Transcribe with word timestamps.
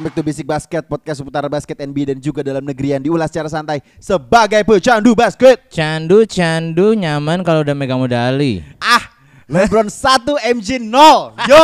welcome 0.00 0.08
back 0.08 0.16
to 0.16 0.24
Basic 0.24 0.48
Basket 0.48 0.88
Podcast 0.88 1.20
seputar 1.20 1.44
basket 1.52 1.76
NBA 1.76 2.16
dan 2.16 2.18
juga 2.24 2.40
dalam 2.40 2.64
negeri 2.64 2.96
yang 2.96 3.04
diulas 3.04 3.28
secara 3.28 3.52
santai 3.52 3.84
Sebagai 4.00 4.64
pecandu 4.64 5.12
basket 5.12 5.68
Candu 5.68 6.24
candu 6.24 6.96
nyaman 6.96 7.44
kalau 7.44 7.60
udah 7.60 7.76
megang 7.76 8.00
medali. 8.00 8.64
Ah, 8.80 9.12
LeBron 9.44 9.92
1, 9.92 10.40
MJ 10.56 10.80
0 10.80 11.36
Yo, 11.44 11.62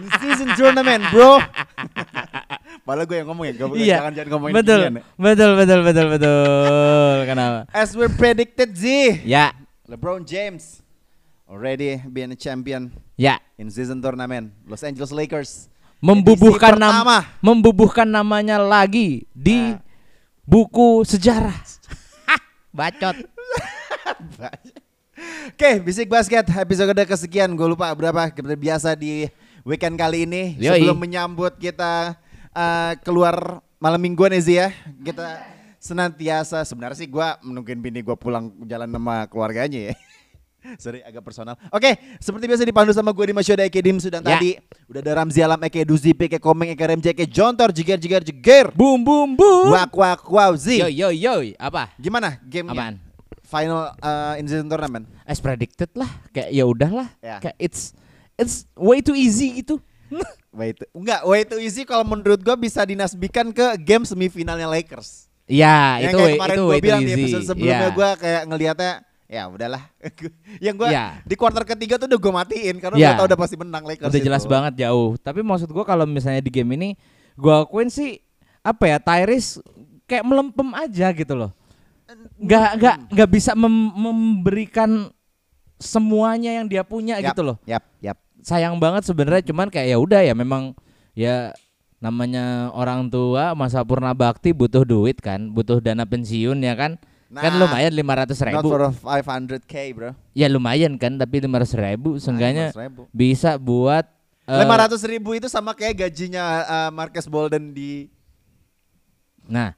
in 0.00 0.04
season 0.24 0.56
tournament 0.56 1.04
bro 1.12 1.36
Malah 2.88 3.04
gue 3.04 3.16
yang 3.20 3.28
ngomong 3.28 3.44
ya, 3.44 3.52
gak 3.60 3.68
boleh 3.68 3.80
Iya. 3.84 3.96
jangan, 4.00 4.12
jangan 4.16 4.30
ngomongin 4.32 4.54
betul, 4.56 4.80
ginian 4.80 4.94
ya. 4.96 5.02
betul, 5.20 5.50
betul, 5.60 5.80
betul, 5.84 6.06
betul. 6.16 7.16
Kenapa? 7.28 7.58
As 7.76 7.92
we 7.92 8.08
predicted 8.08 8.72
Z 8.72 8.84
Ya, 9.20 9.52
LeBron 9.84 10.24
James 10.24 10.80
Already 11.44 12.00
being 12.08 12.32
a 12.32 12.38
champion 12.40 12.88
ya. 13.20 13.36
in 13.60 13.68
season 13.68 14.00
tournament 14.00 14.48
Los 14.64 14.80
Angeles 14.80 15.12
Lakers 15.12 15.68
Membubuhkan 15.98 16.74
Edisi 16.74 16.82
nam, 16.82 16.92
pertama. 16.96 17.18
membubuhkan 17.40 18.06
namanya 18.06 18.56
lagi 18.58 19.26
di 19.30 19.72
Ah. 19.72 19.80
buku 20.42 21.02
sejarah. 21.02 21.54
Bacot. 22.76 23.16
Oke, 25.46 25.70
Bisik 25.80 26.10
Basket 26.10 26.42
episode 26.42 26.90
kesekian 26.98 27.54
Gue 27.54 27.68
lupa 27.68 27.86
berapa 27.94 28.26
Seperti 28.26 28.56
biasa 28.58 28.92
di 28.94 29.30
weekend 29.62 29.94
kali 29.94 30.26
ini 30.26 30.58
Yoi. 30.58 30.82
Sebelum 30.82 30.98
menyambut 30.98 31.54
kita 31.56 32.18
eh, 32.50 32.92
keluar 33.00 33.62
malam 33.78 34.02
mingguan 34.02 34.34
ya 34.34 34.42
Zi 34.42 34.54
ya 34.58 34.68
Kita 35.00 35.38
senantiasa 35.78 36.66
Sebenarnya 36.66 36.98
sih 36.98 37.06
gue 37.06 37.26
menungguin 37.42 37.78
bini 37.78 38.02
gue 38.02 38.16
pulang 38.16 38.50
jalan 38.64 38.90
sama 38.90 39.30
keluarganya 39.30 39.92
ya 39.92 39.94
Sorry 40.82 41.00
agak 41.00 41.20
personal 41.20 41.54
Oke 41.68 41.94
seperti 42.18 42.44
biasa 42.44 42.62
dipandu 42.62 42.90
sama 42.90 43.10
gue 43.10 43.24
di 43.24 43.34
Masyoda 43.34 43.62
Eke 43.62 43.78
Dim 43.78 43.96
Sudah 43.96 44.18
Ya. 44.18 44.34
tadi 44.34 44.56
Udah 44.86 45.00
ada 45.00 45.12
Ramzi 45.16 45.40
Alam 45.40 45.60
Eke 45.60 45.82
Duzi 45.82 46.10
Eke 46.10 46.36
Komeng 46.36 46.70
Eke 46.70 46.84
Remja 46.84 47.10
Eke 47.10 47.24
Jontor 47.24 47.70
Jiger 47.70 47.96
Jiger 47.96 48.22
Jiger 48.22 48.66
Boom, 48.70 49.00
boom, 49.00 49.34
boom. 49.34 49.70
Wak 49.70 49.92
wak 49.92 50.20
wow 50.24 50.52
Zi 50.54 50.80
Yo, 50.80 50.88
yo, 50.88 51.08
yo. 51.10 51.34
Apa? 51.56 51.92
Gimana 51.94 52.40
gamenya? 52.42 52.72
Apaan? 52.72 52.94
Final 53.44 53.80
uh, 53.98 54.34
in 54.34 54.44
season 54.44 54.66
tournament 54.66 55.04
As 55.22 55.38
predicted 55.38 55.88
lah. 55.92 56.08
Kayak 56.30 56.50
ya 56.50 56.64
udahlah. 56.64 57.08
Ya. 57.18 57.38
Kayak 57.38 57.56
it's 57.58 57.92
it's 58.34 58.64
way 58.74 58.98
too 58.98 59.14
easy 59.14 59.60
gitu. 59.60 59.80
Way 60.50 60.70
too, 60.70 60.86
enggak, 60.94 61.20
way 61.24 61.42
too 61.42 61.58
easy 61.58 61.82
kalau 61.82 62.06
menurut 62.06 62.38
gua 62.38 62.54
bisa 62.54 62.78
dinasbikan 62.80 63.50
ke 63.50 63.74
game 63.76 64.06
semifinalnya 64.06 64.70
Lakers. 64.70 65.26
ya, 65.44 65.98
yang 65.98 66.12
itu 66.12 66.16
kayak 66.16 66.24
way, 66.24 66.34
kemarin 66.38 66.56
too 66.56 66.68
bilang 66.78 67.00
di 67.00 67.10
easy. 67.10 67.22
episode 67.26 67.44
sebelumnya 67.44 67.74
Ya. 67.82 67.90
gua 67.90 68.10
kayak 68.14 68.42
ngelihatnya 68.46 68.92
ya 69.34 69.50
udahlah. 69.50 69.82
yang 70.64 70.78
gua 70.78 70.88
Ya. 70.88 71.18
di 71.26 71.34
kuarter 71.34 71.66
ketiga 71.66 71.98
tuh 71.98 72.06
udah 72.06 72.20
gua 72.22 72.32
matiin 72.40 72.78
karena 72.78 72.94
Ya. 72.94 73.08
gua 73.10 73.18
tau 73.18 73.26
udah 73.26 73.38
pasti 73.42 73.56
menang 73.58 73.82
Lakers. 73.82 74.14
Udah 74.14 74.22
jelas 74.22 74.42
itu. 74.46 74.50
banget 74.54 74.72
jauh. 74.86 75.18
Tapi 75.18 75.42
maksud 75.42 75.66
gua 75.68 75.82
kalau 75.82 76.06
misalnya 76.06 76.38
di 76.38 76.54
game 76.54 76.70
ini 76.74 76.88
gua 77.34 77.66
akuin 77.66 77.90
sih 77.90 78.22
apa 78.62 78.86
ya 78.86 78.96
Tyrese 79.02 79.58
kayak 80.06 80.22
melempem 80.22 80.70
aja 80.72 81.10
gitu 81.10 81.34
loh. 81.34 81.50
Nggak 82.38 82.70
nggak 82.78 82.96
nggak 83.10 83.28
bisa 83.28 83.52
mem- 83.52 83.92
memberikan 83.92 85.10
semuanya 85.76 86.54
yang 86.54 86.66
dia 86.70 86.86
punya 86.86 87.18
Yap, 87.18 87.34
gitu 87.34 87.42
loh. 87.42 87.56
Yap, 87.66 87.82
yap. 87.98 88.16
Sayang 88.40 88.78
banget 88.78 89.02
sebenarnya 89.04 89.42
cuman 89.44 89.68
kayak 89.68 89.88
ya 89.90 89.98
udah 89.98 90.20
ya 90.22 90.34
memang 90.36 90.76
ya 91.16 91.50
namanya 91.98 92.68
orang 92.76 93.08
tua 93.08 93.56
masa 93.56 93.80
purna 93.80 94.12
bakti 94.12 94.52
butuh 94.52 94.84
duit 94.84 95.16
kan, 95.18 95.48
butuh 95.48 95.80
dana 95.80 96.04
pensiun 96.04 96.60
ya 96.60 96.76
kan. 96.76 97.00
Kan 97.36 97.50
Nah, 97.50 97.60
lumayan 97.60 97.90
lima 97.90 98.14
ratus 98.14 98.38
Not 98.38 98.48
ribu. 98.60 98.68
for 98.68 98.80
a 98.82 98.90
500k, 98.92 99.74
bro. 99.90 100.10
Ya 100.32 100.46
lumayan 100.46 100.94
kan, 100.94 101.14
tapi 101.14 101.38
lima 101.38 101.58
ratus 101.58 101.72
ribu, 101.72 102.16
seenggaknya 102.16 102.70
500.000. 102.70 103.08
bisa 103.10 103.50
buat 103.54 104.06
eh, 104.44 104.60
500 104.60 105.00
ribu 105.08 105.32
itu 105.32 105.46
sama 105.46 105.72
kayak 105.72 106.04
gajinya 106.04 106.44
uh, 106.62 106.90
Marcus 106.90 107.24
Bolden 107.24 107.70
di 107.70 108.06
Nah, 109.44 109.76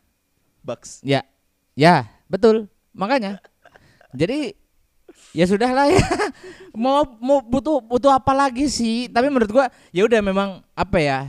Bucks. 0.60 1.02
ya, 1.02 1.26
ya 1.72 2.06
betul. 2.24 2.70
Makanya, 2.92 3.42
jadi 4.10 4.54
ya 5.32 5.44
sudah 5.44 5.68
lah 5.68 5.86
ya. 5.86 5.98
mau 6.76 7.02
mau 7.18 7.40
butuh 7.40 7.80
butuh 7.80 8.10
apa 8.10 8.32
lagi 8.32 8.66
sih? 8.66 9.06
Tapi 9.06 9.26
menurut 9.26 9.50
gua 9.50 9.66
ya 9.90 10.04
udah 10.04 10.20
memang 10.20 10.48
apa 10.72 10.98
ya? 10.98 11.20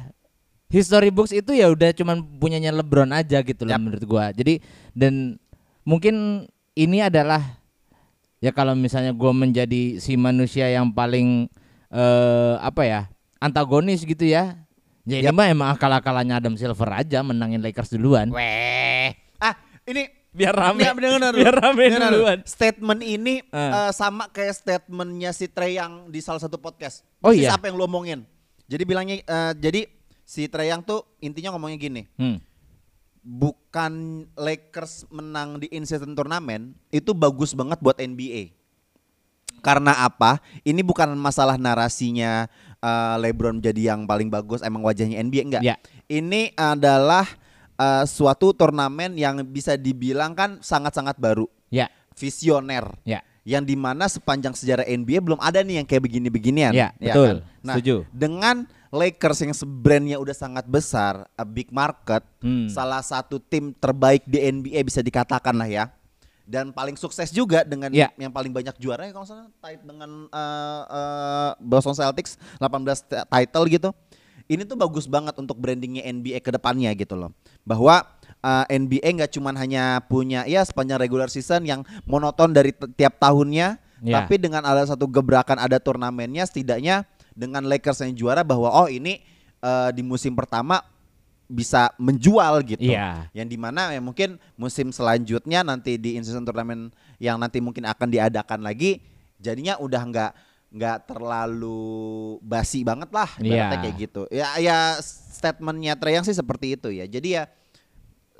History 0.67 1.07
books 1.07 1.31
itu 1.31 1.49
ya 1.49 1.65
udah 1.65 1.95
cuman 1.95 2.19
punyanya 2.37 2.69
LeBron 2.69 3.07
aja 3.09 3.39
gitu 3.39 3.63
loh 3.63 3.71
Yap. 3.71 3.79
menurut 3.79 4.03
gua. 4.03 4.29
Jadi 4.29 4.59
dan 4.91 5.39
mungkin 5.87 6.45
ini 6.75 6.99
adalah 6.99 7.39
ya 8.43 8.51
kalau 8.51 8.75
misalnya 8.75 9.15
gua 9.15 9.31
menjadi 9.31 9.97
si 10.03 10.19
manusia 10.19 10.67
yang 10.67 10.91
paling 10.91 11.47
eh 11.87 12.55
apa 12.59 12.83
ya? 12.83 13.01
antagonis 13.39 14.03
gitu 14.03 14.27
ya. 14.27 14.59
Ya 15.07 15.23
ini 15.23 15.31
mah 15.31 15.47
emang 15.47 15.69
akal-akalannya 15.71 16.35
Adam 16.35 16.55
Silver 16.59 16.89
aja 16.91 17.23
menangin 17.23 17.63
Lakers 17.63 17.95
duluan. 17.95 18.27
Weh. 18.33 19.15
Ah, 19.39 19.55
ini 19.87 20.09
Biar 20.37 20.53
rame. 20.53 20.85
Nggak, 20.85 20.95
bener, 21.01 21.11
bener, 21.17 21.33
Biar 21.41 21.55
rame 21.57 21.83
bener, 21.89 21.97
bener. 21.97 22.11
duluan. 22.13 22.37
Statement 22.45 23.01
ini 23.01 23.41
Ah. 23.49 23.89
eh, 23.89 23.91
sama 23.95 24.29
kayak 24.29 24.53
statementnya 24.53 25.33
si 25.33 25.49
Trey 25.49 25.81
yang 25.81 26.13
di 26.13 26.21
salah 26.21 26.37
satu 26.37 26.61
podcast. 26.61 27.01
Oh 27.25 27.33
Persis 27.33 27.49
iya? 27.49 27.57
Apa 27.57 27.73
yang 27.73 27.81
lu 27.81 27.89
omongin? 27.89 28.21
Jadi 28.69 28.83
bilangnya, 28.85 29.17
eh, 29.17 29.51
jadi 29.57 29.89
si 30.21 30.45
Trey 30.45 30.69
yang 30.69 30.85
tuh 30.85 31.01
intinya 31.23 31.57
ngomongnya 31.57 31.79
gini. 31.81 32.01
Hmm. 32.21 32.37
Bukan 33.27 34.23
Lakers 34.39 35.03
menang 35.11 35.59
di 35.59 35.67
in-season 35.67 36.15
turnamen 36.15 36.71
itu 36.87 37.11
bagus 37.11 37.51
banget 37.51 37.75
buat 37.83 37.99
NBA. 37.99 38.55
Karena 39.59 39.91
apa? 39.99 40.39
Ini 40.63 40.79
bukan 40.79 41.11
masalah 41.19 41.59
narasinya 41.59 42.47
eh, 42.79 43.15
LeBron 43.19 43.59
jadi 43.59 43.91
yang 43.91 44.07
paling 44.07 44.31
bagus 44.31 44.63
emang 44.63 44.79
wajahnya 44.79 45.19
NBA 45.19 45.43
enggak. 45.43 45.63
Ya. 45.67 45.75
Ini 46.07 46.55
adalah 46.55 47.27
eh, 47.75 48.07
suatu 48.07 48.55
turnamen 48.55 49.19
yang 49.19 49.43
bisa 49.43 49.75
dibilang 49.75 50.31
kan 50.31 50.63
sangat-sangat 50.63 51.19
baru, 51.19 51.51
Ya, 51.67 51.91
visioner. 52.15 52.95
ya. 53.03 53.19
Yang 53.43 53.63
di 53.63 53.75
mana 53.75 54.07
sepanjang 54.07 54.55
sejarah 54.55 54.87
NBA 54.87 55.19
belum 55.19 55.39
ada 55.39 55.59
nih 55.63 55.83
yang 55.83 55.87
kayak 55.87 56.03
begini-beginian. 56.03 56.71
Ya, 56.71 56.91
ya 56.99 57.11
betul. 57.11 57.27
kan? 57.27 57.35
Nah, 57.63 57.75
Setuju. 57.75 57.95
dengan 58.11 58.55
Lakers 58.89 59.39
yang 59.41 59.51
brandnya 59.77 60.17
udah 60.17 60.31
sangat 60.31 60.65
besar, 60.65 61.27
a 61.33 61.43
big 61.43 61.67
market, 61.69 62.23
Hmm. 62.39 62.67
salah 62.67 63.01
satu 63.01 63.37
tim 63.37 63.73
terbaik 63.73 64.23
di 64.23 64.39
NBA 64.39 64.79
bisa 64.81 64.99
dikatakan 64.99 65.51
lah 65.53 65.67
ya. 65.67 65.85
Dan 66.47 66.71
paling 66.71 66.95
sukses 66.95 67.27
juga 67.27 67.67
dengan 67.67 67.91
Ya. 67.91 68.07
yang 68.15 68.31
paling 68.31 68.55
banyak 68.55 68.79
juara 68.79 69.03
ya 69.03 69.11
kalau 69.11 69.27
salah 69.27 69.51
tied 69.59 69.83
dengan 69.83 70.31
eh, 70.31 70.81
eh, 70.87 71.51
Boston 71.59 71.91
Celtics 71.91 72.39
18 72.55 73.03
t- 73.03 73.19
title 73.19 73.65
gitu. 73.67 73.89
Ini 74.47 74.63
tuh 74.63 74.79
bagus 74.79 75.11
banget 75.11 75.35
untuk 75.35 75.59
brandingnya 75.59 76.07
NBA 76.07 76.39
ke 76.39 76.55
depannya 76.55 76.87
gitu 76.95 77.19
loh. 77.19 77.35
Bahwa 77.67 78.07
eh, 78.39 78.65
NBA 78.71 79.19
nggak 79.19 79.35
cuman 79.35 79.59
hanya 79.59 79.99
punya 80.07 80.47
ya 80.47 80.63
sepanjang 80.63 80.95
regular 80.95 81.27
season 81.27 81.67
yang 81.67 81.83
monoton 82.07 82.55
dari 82.55 82.71
tiap 82.95 83.19
tahunnya, 83.19 83.75
Ya. 83.99 84.21
tapi 84.23 84.39
dengan 84.39 84.63
ada 84.63 84.85
satu 84.85 85.03
gebrakan 85.03 85.57
ada 85.57 85.81
turnamennya 85.81 86.45
setidaknya 86.45 87.03
dengan 87.37 87.61
Lakers 87.61 88.01
yang 88.01 88.17
juara 88.17 88.41
bahwa 88.41 88.73
oh 88.73 88.89
ini 88.89 89.21
eh, 89.61 89.89
di 89.93 90.01
musim 90.01 90.33
pertama 90.33 90.81
bisa 91.47 91.93
menjual 91.95 92.59
gitu. 92.65 92.91
Iya. 92.91 93.29
Yang 93.31 93.47
di 93.53 93.57
mana 93.61 93.93
ya 93.93 94.01
mungkin 94.03 94.35
musim 94.59 94.91
selanjutnya 94.91 95.63
nanti 95.63 95.95
di 95.95 96.17
in-season 96.17 96.43
turnamen 96.43 96.89
yang 97.21 97.39
nanti 97.39 97.61
mungkin 97.63 97.85
akan 97.87 98.09
diadakan 98.11 98.59
lagi 98.65 98.99
jadinya 99.39 99.77
udah 99.79 100.01
nggak 100.01 100.31
nggak 100.67 100.97
terlalu 101.07 102.35
basi 102.43 102.83
banget 102.83 103.07
lah 103.15 103.29
ibaratnya 103.39 103.71
Iya. 103.71 103.81
kayak 103.85 103.95
gitu. 103.95 104.21
Ya 104.27 104.47
ya 104.59 104.77
statementnya 104.99 105.95
Treyang 105.95 106.27
sih 106.27 106.35
seperti 106.35 106.75
itu 106.75 106.91
ya. 106.91 107.07
Jadi 107.07 107.39
ya 107.39 107.47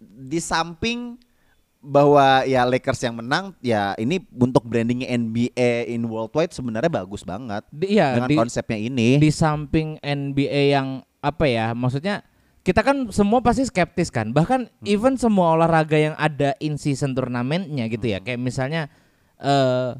di 0.04 0.44
samping 0.44 1.16
bahwa 1.80 2.44
ya 2.44 2.66
Lakers 2.66 3.00
yang 3.02 3.16
menang 3.16 3.54
ya 3.62 3.94
ini 3.96 4.20
untuk 4.34 4.66
brandingnya 4.66 5.08
NBA 5.08 5.88
in 5.88 6.04
worldwide 6.10 6.52
sebenarnya 6.52 6.90
bagus 6.90 7.22
banget 7.24 7.64
Di, 7.70 7.96
iya, 7.96 8.18
dengan 8.18 8.30
di, 8.30 8.36
konsepnya 8.36 8.80
ini. 8.82 9.10
di 9.22 9.30
samping 9.30 9.96
NBA 10.02 10.74
yang 10.74 10.88
apa 11.22 11.46
ya? 11.48 11.72
Maksudnya 11.72 12.26
kita 12.62 12.84
kan 12.84 13.08
semua 13.16 13.40
pasti 13.40 13.64
skeptis 13.64 14.12
kan. 14.12 14.36
Bahkan 14.36 14.68
Hmm. 14.68 14.86
even 14.86 15.16
semua 15.16 15.56
olahraga 15.56 15.96
yang 15.96 16.16
ada 16.20 16.52
in 16.60 16.76
season 16.76 17.16
turnamennya 17.16 17.88
gitu 17.88 18.04
Hmm. 18.04 18.14
ya. 18.14 18.20
Kayak 18.20 18.42
misalnya 18.42 18.82
eh 19.38 19.96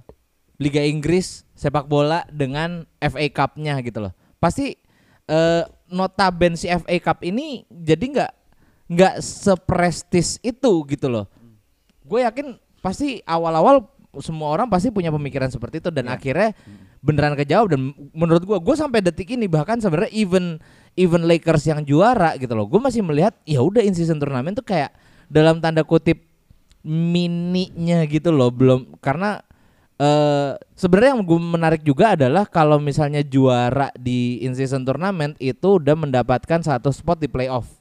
Liga 0.58 0.82
Inggris 0.82 1.46
sepak 1.54 1.86
bola 1.86 2.26
dengan 2.34 2.84
FA 2.98 3.30
Cup-nya 3.30 3.78
gitu 3.80 4.02
loh. 4.02 4.12
Pasti 4.42 4.74
eh 5.28 5.64
notaben 5.88 6.58
si 6.58 6.68
FA 6.68 6.98
Cup 7.00 7.22
ini 7.22 7.64
jadi 7.70 8.02
nggak 8.02 8.32
nggak 8.88 9.16
seprestis 9.22 10.40
itu 10.42 10.72
gitu 10.88 11.08
loh. 11.08 11.28
Gue 12.08 12.24
yakin 12.24 12.56
pasti 12.80 13.20
awal-awal 13.28 13.84
semua 14.18 14.50
orang 14.50 14.66
pasti 14.72 14.90
punya 14.90 15.14
pemikiran 15.14 15.52
seperti 15.52 15.78
itu 15.84 15.90
dan 15.94 16.10
Ya. 16.10 16.18
akhirnya 16.18 16.50
beneran 17.06 17.38
kejawab 17.38 17.78
dan 17.78 17.94
menurut 18.16 18.42
gua 18.42 18.58
gue 18.58 18.74
sampai 18.74 19.06
detik 19.06 19.30
ini 19.38 19.46
bahkan 19.46 19.78
sebenarnya 19.78 20.10
even 20.10 20.58
even 20.98 21.30
Lakers 21.30 21.70
yang 21.70 21.86
juara 21.86 22.34
gitu 22.42 22.50
loh 22.58 22.66
gue 22.66 22.82
masih 22.82 23.06
melihat 23.06 23.38
ya 23.46 23.62
udah 23.62 23.86
in 23.86 23.94
season 23.94 24.18
turnamen 24.18 24.58
tuh 24.58 24.66
kayak 24.66 24.90
dalam 25.30 25.62
tanda 25.62 25.86
kutip 25.86 26.26
mininya 26.82 28.02
gitu 28.10 28.34
loh 28.34 28.50
belum 28.50 28.98
karena 28.98 29.38
eh 29.98 30.58
sebenarnya 30.74 31.18
yang 31.18 31.24
gue 31.26 31.40
menarik 31.42 31.82
juga 31.86 32.18
adalah 32.18 32.50
kalau 32.50 32.82
misalnya 32.82 33.22
juara 33.22 33.94
di 33.94 34.42
in 34.42 34.58
season 34.58 34.82
turnamen 34.82 35.38
itu 35.38 35.78
udah 35.78 35.94
mendapatkan 35.94 36.66
satu 36.66 36.90
spot 36.90 37.22
di 37.22 37.30
playoff 37.30 37.77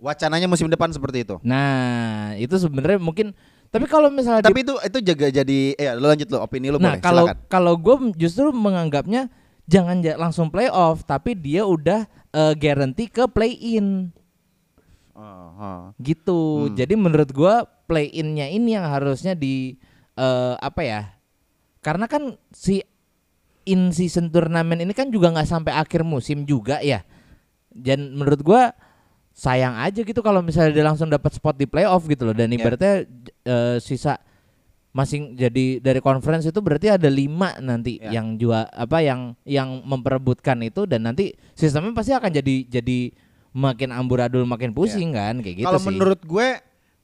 Wacananya 0.00 0.48
musim 0.48 0.66
depan 0.66 0.88
seperti 0.88 1.22
itu. 1.22 1.36
Nah, 1.40 2.32
itu 2.34 2.56
sebenarnya 2.56 2.96
mungkin 2.96 3.36
tapi 3.68 3.84
kalau 3.84 4.08
misalnya 4.08 4.42
di- 4.42 4.48
Tapi 4.48 4.60
itu 4.64 4.74
itu 4.80 4.98
jaga 5.04 5.26
jadi 5.30 5.58
eh 5.76 5.92
lu 5.94 6.08
lanjut 6.08 6.26
lu 6.26 6.38
opini 6.40 6.68
lu 6.68 6.80
nah, 6.80 6.96
boleh. 6.96 7.00
kalau 7.00 7.24
silakan. 7.28 7.38
kalau 7.46 7.74
gue 7.76 7.96
justru 8.16 8.50
menganggapnya 8.50 9.30
jangan 9.64 10.00
ja- 10.00 10.16
langsung 10.16 10.48
playoff, 10.48 11.04
tapi 11.04 11.36
dia 11.36 11.62
udah 11.62 12.02
eh, 12.30 12.54
guarantee 12.56 13.06
ke 13.06 13.28
play 13.28 13.54
in 13.54 14.10
Oh, 15.12 15.52
oh. 15.52 15.80
gitu. 16.00 16.40
Hmm. 16.66 16.74
Jadi 16.74 16.94
menurut 16.96 17.28
gua 17.30 17.62
play 17.84 18.08
innya 18.08 18.48
ini 18.48 18.72
yang 18.72 18.88
harusnya 18.88 19.36
di 19.36 19.76
eh, 20.16 20.54
apa 20.56 20.80
ya? 20.80 21.02
Karena 21.80 22.08
kan 22.08 22.40
si 22.50 22.80
in 23.62 23.92
season 23.92 24.32
turnamen 24.32 24.80
ini 24.80 24.96
kan 24.96 25.12
juga 25.12 25.28
nggak 25.28 25.44
sampai 25.46 25.76
akhir 25.76 26.02
musim 26.02 26.42
juga 26.42 26.80
ya. 26.80 27.04
Dan 27.68 28.16
menurut 28.16 28.40
gua 28.40 28.72
sayang 29.40 29.72
aja 29.80 30.04
gitu 30.04 30.20
kalau 30.20 30.44
misalnya 30.44 30.76
dia 30.76 30.84
langsung 30.84 31.08
dapat 31.08 31.32
spot 31.32 31.56
di 31.56 31.64
playoff 31.64 32.04
gitu 32.04 32.28
loh. 32.28 32.36
Dan 32.36 32.52
Ya. 32.52 32.60
ibaratnya 32.60 33.08
eh, 33.48 33.76
sisa 33.80 34.20
masing 34.92 35.38
jadi 35.38 35.80
dari 35.80 36.02
conference 36.04 36.44
itu 36.44 36.60
berarti 36.60 36.92
ada 36.92 37.08
lima 37.08 37.56
nanti 37.62 37.96
Ya. 38.02 38.20
yang 38.20 38.36
jua 38.36 38.68
apa 38.68 39.00
yang 39.00 39.32
yang 39.48 39.80
memperebutkan 39.86 40.60
itu 40.60 40.84
dan 40.84 41.08
nanti 41.08 41.32
sistemnya 41.56 41.96
pasti 41.96 42.12
akan 42.12 42.28
jadi 42.28 42.68
jadi 42.68 43.14
makin 43.56 43.96
amburadul 43.96 44.44
makin 44.44 44.76
pusing 44.76 45.16
kan 45.16 45.40
kayak 45.40 45.64
gitu. 45.64 45.66
Kalau 45.66 45.82
menurut 45.82 46.20
gue, 46.22 46.48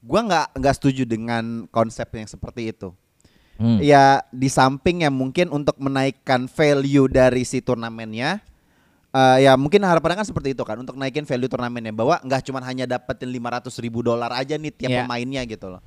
gue 0.03 0.21
nggak 0.21 0.61
nggak 0.61 0.75
setuju 0.77 1.03
dengan 1.09 1.65
konsep 1.73 2.07
yang 2.13 2.29
seperti 2.29 2.71
itu. 2.71 2.93
Hmm. 3.57 3.81
Ya 3.81 4.21
di 4.29 4.53
samping 4.53 5.03
yang 5.09 5.17
mungkin 5.17 5.49
untuk 5.49 5.81
menaikkan 5.81 6.45
value 6.47 7.09
dari 7.09 7.43
si 7.43 7.65
turnamennya, 7.65 8.45
eh, 9.17 9.49
ya 9.49 9.57
mungkin 9.57 9.81
harapannya 9.81 10.21
kan 10.21 10.29
seperti 10.29 10.53
itu 10.53 10.61
kan 10.61 10.77
untuk 10.77 10.93
naikin 11.01 11.25
value 11.25 11.49
turnamennya 11.49 11.97
bahwa 11.97 12.21
nggak 12.21 12.45
cuma 12.45 12.61
hanya 12.61 12.85
dapetin 12.85 13.33
500 13.33 13.73
ribu 13.81 14.05
dolar 14.05 14.29
aja 14.37 14.61
nih 14.61 14.73
tiap 14.77 14.91
Ya. 14.93 15.01
pemainnya 15.05 15.43
gitu 15.49 15.73
loh. 15.73 15.81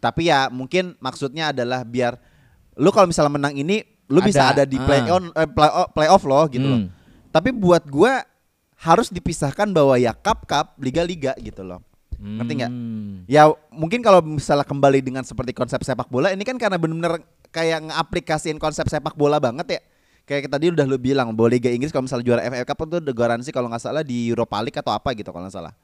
Tapi 0.00 0.32
ya 0.32 0.48
mungkin 0.50 0.96
maksudnya 0.98 1.52
adalah 1.54 1.84
biar 1.84 2.16
lu 2.80 2.88
kalau 2.90 3.06
misalnya 3.06 3.32
menang 3.36 3.54
ini, 3.54 3.84
lu 4.08 4.18
bisa 4.24 4.48
Ada, 4.50 4.64
ada 4.64 4.64
di 4.64 4.80
ah. 4.80 4.84
play 4.88 5.00
on 5.12 5.24
eh, 5.30 5.48
play 5.48 5.70
playoff 5.92 6.24
loh 6.24 6.44
gitu 6.48 6.66
loh. 6.66 6.80
Hmm. 6.82 6.90
Tapi 7.30 7.52
buat 7.52 7.84
gua 7.86 8.24
harus 8.82 9.14
dipisahkan 9.14 9.70
bahwa 9.70 9.94
ya 9.94 10.10
cup 10.10 10.48
cup 10.48 10.74
liga-liga 10.82 11.36
gitu 11.38 11.62
loh. 11.62 11.78
Ngerti 12.18 12.52
nggak? 12.58 12.72
Hmm. 12.72 13.14
Ya 13.30 13.46
mungkin 13.70 14.02
kalau 14.02 14.22
misalnya 14.22 14.66
kembali 14.66 15.02
dengan 15.02 15.22
seperti 15.22 15.54
konsep 15.54 15.82
sepak 15.82 16.06
bola 16.10 16.30
ini 16.34 16.42
kan 16.42 16.58
karena 16.58 16.78
bener-bener 16.78 17.22
kayak 17.54 17.90
ngaplikasiin 17.90 18.58
konsep 18.58 18.86
sepak 18.90 19.14
bola 19.14 19.38
banget 19.38 19.78
ya. 19.78 19.80
Kayak 20.32 20.48
tadi 20.48 20.72
udah 20.72 20.86
lu 20.88 20.96
bilang 20.96 21.28
bahwa 21.36 21.52
Liga 21.52 21.68
Inggris 21.68 21.92
kalau 21.92 22.08
misalnya 22.08 22.24
juara 22.24 22.40
FA 22.48 22.64
Cup 22.64 22.88
itu 22.88 22.96
ada 22.98 23.12
garansi 23.12 23.52
kalau 23.52 23.68
nggak 23.68 23.82
salah 23.82 24.00
di 24.00 24.32
Europa 24.32 24.56
League 24.64 24.78
atau 24.80 24.90
apa 24.90 25.12
gitu 25.12 25.28
kalau 25.28 25.44
nggak 25.44 25.52
salah. 25.52 25.74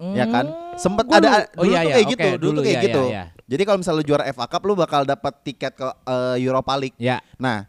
Ya 0.00 0.24
kan? 0.24 0.48
Sempet 0.80 1.04
Hmm, 1.04 1.12
Gua 1.12 1.20
ada 1.20 1.28
lu- 1.52 1.68
dulu 1.68 1.76
tuh 1.76 1.92
kayak 1.92 2.06
gitu, 2.08 2.24
oke, 2.24 2.40
dulu, 2.40 2.56
tuh 2.56 2.62
kayak 2.64 2.72
iya, 2.72 2.86
gitu. 2.88 3.02
iya, 3.12 3.24
Jadi 3.44 3.62
kalau 3.68 3.78
misalnya 3.84 3.98
lu 4.00 4.06
juara 4.08 4.24
FA 4.32 4.46
Cup 4.48 4.62
lu 4.64 4.72
bakal 4.72 5.04
dapat 5.04 5.32
tiket 5.44 5.72
ke 5.76 5.84
eh, 5.84 6.36
Europa 6.40 6.72
League. 6.74 6.96
Ya, 6.96 7.20
Nah, 7.36 7.68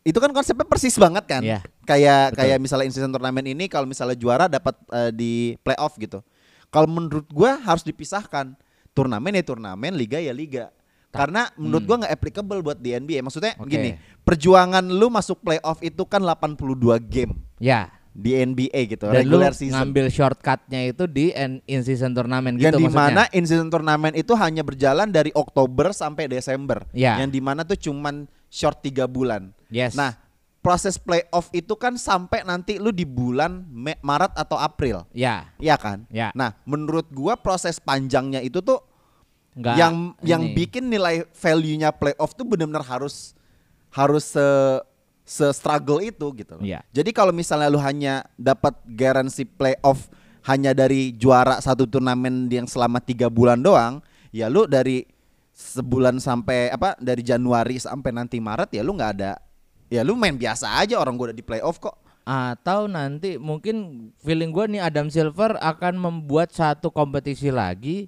itu 0.00 0.16
kan 0.16 0.28
konsepnya 0.30 0.68
persis 0.68 1.00
banget 1.00 1.24
kan. 1.24 1.40
Iya, 1.40 1.64
Kayak 1.84 2.22
betul. 2.32 2.38
kayak 2.44 2.56
misalnya 2.60 2.86
in 2.86 3.08
turnamen 3.08 3.46
ini 3.48 3.64
kalau 3.72 3.88
misalnya 3.88 4.20
juara 4.20 4.52
dapat 4.52 4.76
eh, 4.92 5.10
di 5.10 5.32
playoff 5.64 5.96
gitu. 5.96 6.20
Kalau 6.68 6.84
menurut 6.84 7.24
gua 7.32 7.56
harus 7.56 7.80
dipisahkan. 7.82 8.52
Turnamen 8.90 9.32
ya 9.32 9.40
turnamen, 9.40 9.94
liga 9.94 10.18
ya 10.18 10.34
liga. 10.34 10.68
Karena 11.12 11.50
menurut 11.54 11.82
gua 11.84 11.96
nggak 11.98 12.12
applicable 12.12 12.60
buat 12.60 12.76
di 12.76 12.90
NBA. 12.92 13.20
Maksudnya 13.20 13.54
Hmm. 13.54 13.62
Oke. 13.62 13.72
gini, 13.72 13.90
perjuangan 14.20 14.84
lu 14.84 15.06
masuk 15.06 15.40
playoff 15.40 15.78
itu 15.80 16.02
kan 16.04 16.20
82 16.20 16.70
game 17.00 17.34
ya. 17.56 17.90
di 18.12 18.34
NBA 18.34 18.74
gitu, 18.90 19.06
Dan 19.06 19.22
lu 19.22 19.38
regular 19.38 19.52
season. 19.52 19.74
ngambil 19.76 20.06
shortcutnya 20.08 20.80
itu 20.84 21.06
di 21.06 21.30
in 21.64 21.80
season 21.80 22.10
turnamen 22.10 22.54
yang 22.54 22.70
gitu 22.70 22.78
di 22.80 22.86
mana 22.86 23.22
maksudnya. 23.22 23.26
in 23.32 23.44
season 23.44 23.68
turnamen 23.68 24.12
itu 24.12 24.34
hanya 24.34 24.60
berjalan 24.60 25.06
dari 25.08 25.30
Oktober 25.32 25.90
sampai 25.90 26.26
Desember. 26.26 26.82
Ya. 26.90 27.16
Yang 27.16 27.30
di 27.32 27.40
mana 27.40 27.62
tuh 27.62 27.74
cuman 27.76 28.26
short 28.46 28.78
tiga 28.80 29.06
bulan. 29.06 29.54
Yes. 29.66 29.94
Nah, 29.94 30.18
proses 30.58 30.94
playoff 30.94 31.48
itu 31.50 31.72
kan 31.72 31.94
sampai 31.94 32.42
nanti 32.42 32.76
lu 32.76 32.90
di 32.90 33.02
bulan 33.02 33.62
Maret 33.96 34.34
atau 34.34 34.58
April. 34.58 35.06
ya, 35.10 35.46
Iya 35.56 35.74
kan? 35.74 36.02
ya. 36.08 36.28
Nah, 36.32 36.58
menurut 36.64 37.06
gua 37.08 37.34
proses 37.34 37.78
panjangnya 37.78 38.38
itu 38.40 38.58
tuh 38.58 38.82
Nggak 39.50 39.74
yang 39.76 39.94
yang 40.22 40.42
ini. 40.46 40.54
bikin 40.54 40.84
nilai 40.86 41.26
value-nya 41.34 41.90
playoff 41.90 42.38
tuh 42.38 42.46
benar-benar 42.46 42.86
harus 42.86 43.34
harus 43.90 44.22
se 44.22 44.46
se 45.26 45.46
struggle 45.54 45.98
itu 46.02 46.26
gitu. 46.38 46.58
loh. 46.58 46.62
Iya. 46.62 46.82
Jadi 46.94 47.10
kalau 47.10 47.34
misalnya 47.34 47.70
lu 47.70 47.78
hanya 47.82 48.26
dapat 48.38 48.78
garansi 48.86 49.46
playoff 49.46 50.10
hanya 50.46 50.74
dari 50.74 51.12
juara 51.14 51.58
satu 51.58 51.84
turnamen 51.86 52.46
yang 52.48 52.66
selama 52.66 53.02
tiga 53.02 53.26
bulan 53.26 53.58
doang, 53.60 53.98
ya 54.30 54.46
lu 54.46 54.66
dari 54.70 55.06
sebulan 55.54 56.22
sampai 56.22 56.72
apa 56.72 56.96
dari 56.96 57.20
Januari 57.20 57.76
sampai 57.76 58.10
nanti 58.14 58.40
Maret 58.40 58.72
ya 58.72 58.80
lu 58.80 58.96
nggak 58.96 59.12
ada 59.20 59.36
ya 59.92 60.00
lu 60.00 60.16
main 60.16 60.32
biasa 60.32 60.80
aja 60.80 60.96
orang 60.96 61.18
gua 61.18 61.30
udah 61.30 61.38
di 61.38 61.44
playoff 61.44 61.82
kok. 61.82 61.98
Atau 62.22 62.86
nanti 62.86 63.40
mungkin 63.42 64.08
feeling 64.22 64.54
gue 64.54 64.78
nih 64.78 64.82
Adam 64.86 65.10
Silver 65.10 65.58
akan 65.58 65.98
membuat 65.98 66.54
satu 66.54 66.92
kompetisi 66.94 67.50
lagi 67.50 68.06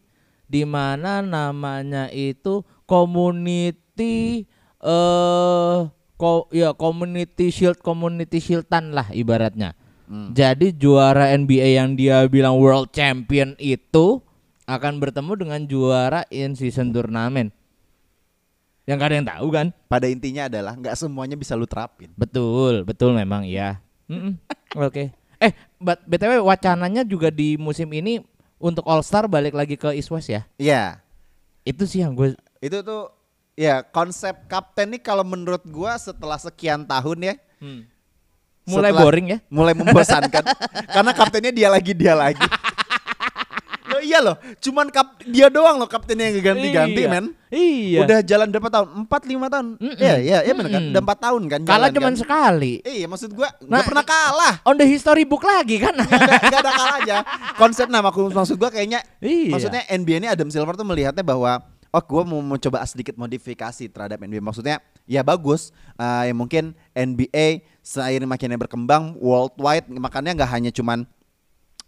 di 0.52 0.68
mana 0.68 1.24
namanya 1.24 2.12
itu 2.12 2.60
community 2.84 4.44
eh 4.84 5.78
ko, 6.20 6.46
ya 6.52 6.76
community 6.76 7.48
shield 7.48 7.80
community 7.80 8.36
shieldan 8.36 8.92
lah 8.92 9.08
ibaratnya. 9.16 9.72
Jadi 10.12 10.76
juara 10.76 11.32
NBA 11.32 11.80
yang 11.80 11.96
dia 11.96 12.20
bilang 12.28 12.60
world 12.60 12.92
champion 12.92 13.56
itu 13.56 14.20
akan 14.68 15.00
bertemu 15.00 15.32
dengan 15.40 15.60
juara 15.64 16.28
in 16.28 16.52
season 16.52 16.92
turnamen. 16.92 17.48
Yang 18.84 18.96
gak 19.00 19.08
ada 19.08 19.16
yang 19.16 19.28
tahu 19.32 19.46
kan? 19.48 19.66
Pada 19.88 20.06
intinya 20.12 20.52
adalah 20.52 20.76
nggak 20.76 21.00
semuanya 21.00 21.32
bisa 21.32 21.56
lu 21.56 21.64
terapin. 21.64 22.12
Betul, 22.12 22.84
betul 22.84 23.16
memang 23.16 23.48
iya. 23.48 23.80
Mm-mm. 24.04 24.36
Oke. 24.84 25.16
Eh, 25.42 25.52
but, 25.80 25.98
btw 26.04 26.44
wacananya 26.44 27.02
juga 27.02 27.32
di 27.32 27.56
musim 27.56 27.88
ini 27.90 28.20
untuk 28.62 28.86
All 28.86 29.02
Star 29.02 29.26
balik 29.26 29.52
lagi 29.52 29.74
ke 29.74 29.90
East 29.90 30.08
West 30.08 30.30
ya. 30.30 30.46
Iya. 30.54 31.02
Itu 31.62 31.82
sih 31.82 31.98
yang 31.98 32.14
gue. 32.14 32.38
itu 32.56 32.78
tuh 32.80 33.10
ya 33.52 33.82
konsep 33.82 34.46
kapten 34.46 34.86
nih 34.88 35.02
kalau 35.02 35.20
menurut 35.20 35.60
gua 35.64 35.94
setelah 35.94 36.38
sekian 36.38 36.82
tahun 36.82 37.18
ya 37.20 37.34
Mulai 38.62 38.94
setelah- 38.94 39.02
boring 39.02 39.26
ya. 39.28 39.38
mulai 39.48 39.74
membosankan 39.74 40.44
karena 40.94 41.12
kaptennya 41.12 41.50
dia 41.50 41.66
lagi 41.66 41.90
dia 41.90 42.14
lagi 42.14 42.38
iya 44.02 44.18
loh 44.18 44.34
cuman 44.58 44.86
kap 44.88 45.22
dia 45.22 45.46
doang 45.46 45.78
loh 45.78 45.86
kaptennya 45.86 46.28
yang 46.28 46.42
ganti-ganti 46.44 47.00
Iya. 47.00 47.08
men 47.08 47.26
Iya. 47.48 48.00
udah 48.02 48.18
jalan 48.20 48.48
berapa 48.48 48.68
tahun 48.68 48.88
empat 49.02 49.22
lima 49.24 49.46
tahun 49.46 49.66
Mm-mm. 49.76 49.96
iya 49.96 50.14
iya 50.18 50.38
iya 50.42 50.52
bener 50.52 50.70
kan 50.70 50.82
udah 50.88 51.02
empat 51.02 51.18
tahun 51.20 51.42
kan 51.46 51.60
Kalah 51.62 51.88
cuman 51.88 52.04
kan? 52.08 52.14
sekali. 52.18 52.72
iya 52.82 53.06
maksud 53.06 53.30
gua 53.30 53.48
Nah, 53.62 53.80
pernah 53.80 54.02
kalah 54.02 54.54
On 54.62 54.74
the 54.74 54.84
history 54.84 55.22
book 55.22 55.42
lagi 55.42 55.76
kan? 55.78 55.92
nggak 55.92 56.10
ada, 56.42 56.58
ada 56.58 56.70
kalahnya 56.70 57.16
konsep 57.54 57.86
nah 57.86 58.00
maksud 58.00 58.30
maksud 58.30 58.56
gua 58.56 58.68
kayaknya 58.68 59.00
Iya. 59.18 59.52
Maksudnya 59.52 59.82
NBA 59.86 60.16
ini 60.18 60.28
Adam 60.28 60.48
Silver 60.48 60.74
tuh 60.74 60.84
melihatnya 60.84 61.22
bahwa 61.22 61.60
oh 61.88 62.00
gue 62.00 62.22
mau 62.24 62.40
mencoba 62.40 62.80
sedikit 62.82 63.14
modifikasi 63.14 63.84
terhadap 63.86 64.16
NBA. 64.18 64.40
Maksudnya 64.40 64.80
ya 65.04 65.20
bagus. 65.20 65.70
Eh, 65.94 66.32
ya 66.32 66.34
mungkin 66.34 66.72
NBA 66.90 67.60
seiring 67.78 68.24
makinnya 68.24 68.56
berkembang 68.56 69.12
worldwide 69.16 69.84
makanya 69.90 70.32
nggak 70.34 70.50
hanya 70.50 70.70
cuman 70.70 71.04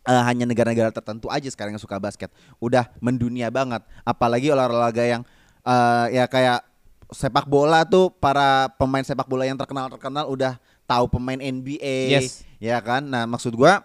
eh, 0.04 0.22
hanya 0.24 0.44
negara-negara 0.44 0.88
tertentu 0.88 1.28
aja 1.28 1.48
sekarang 1.48 1.74
yang 1.74 1.82
suka 1.82 1.96
basket. 1.96 2.28
Udah 2.58 2.88
mendunia 2.98 3.48
banget. 3.48 3.80
Apalagi 4.02 4.48
olahraga 4.48 5.02
yang 5.02 5.22
eh, 5.60 6.06
ya 6.12 6.24
kayak 6.24 6.60
sepak 7.08 7.44
bola 7.44 7.84
tuh 7.84 8.08
para 8.10 8.68
pemain 8.74 9.04
sepak 9.04 9.24
bola 9.24 9.44
yang 9.44 9.56
terkenal-terkenal 9.56 10.26
udah 10.26 10.56
tahu 10.84 11.08
pemain 11.08 11.38
NBA 11.38 12.16
Yes. 12.20 12.44
ya 12.58 12.80
kan. 12.80 13.04
Nah, 13.04 13.24
maksud 13.24 13.52
gua 13.54 13.84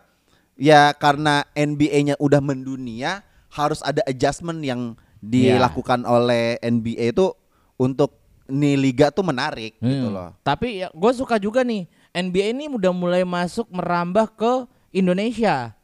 ya 0.55 0.91
karena 0.91 1.47
NBA-nya 1.51 2.19
udah 2.19 2.39
mendunia 2.39 3.23
harus 3.49 3.79
ada 3.79 4.03
adjustment 4.03 4.59
yang 4.59 4.93
dilakukan 5.19 6.03
oleh 6.03 6.59
NBA 6.59 7.11
itu 7.11 7.31
untuk 7.75 8.15
nih 8.45 8.75
liga 8.75 9.07
tuh 9.07 9.23
menarik 9.23 9.77
gitu 9.77 10.09
Hmm. 10.09 10.15
loh. 10.15 10.29
Tapi 10.41 10.81
ya 10.81 10.87
gue 10.89 11.11
suka 11.13 11.37
juga 11.37 11.61
nih 11.61 11.85
NBA 12.11 12.51
ini 12.51 12.65
udah 12.67 12.89
mulai 12.89 13.21
masuk 13.21 13.69
merambah 13.69 14.25
ke 14.33 14.51
Indonesia. 14.91 15.75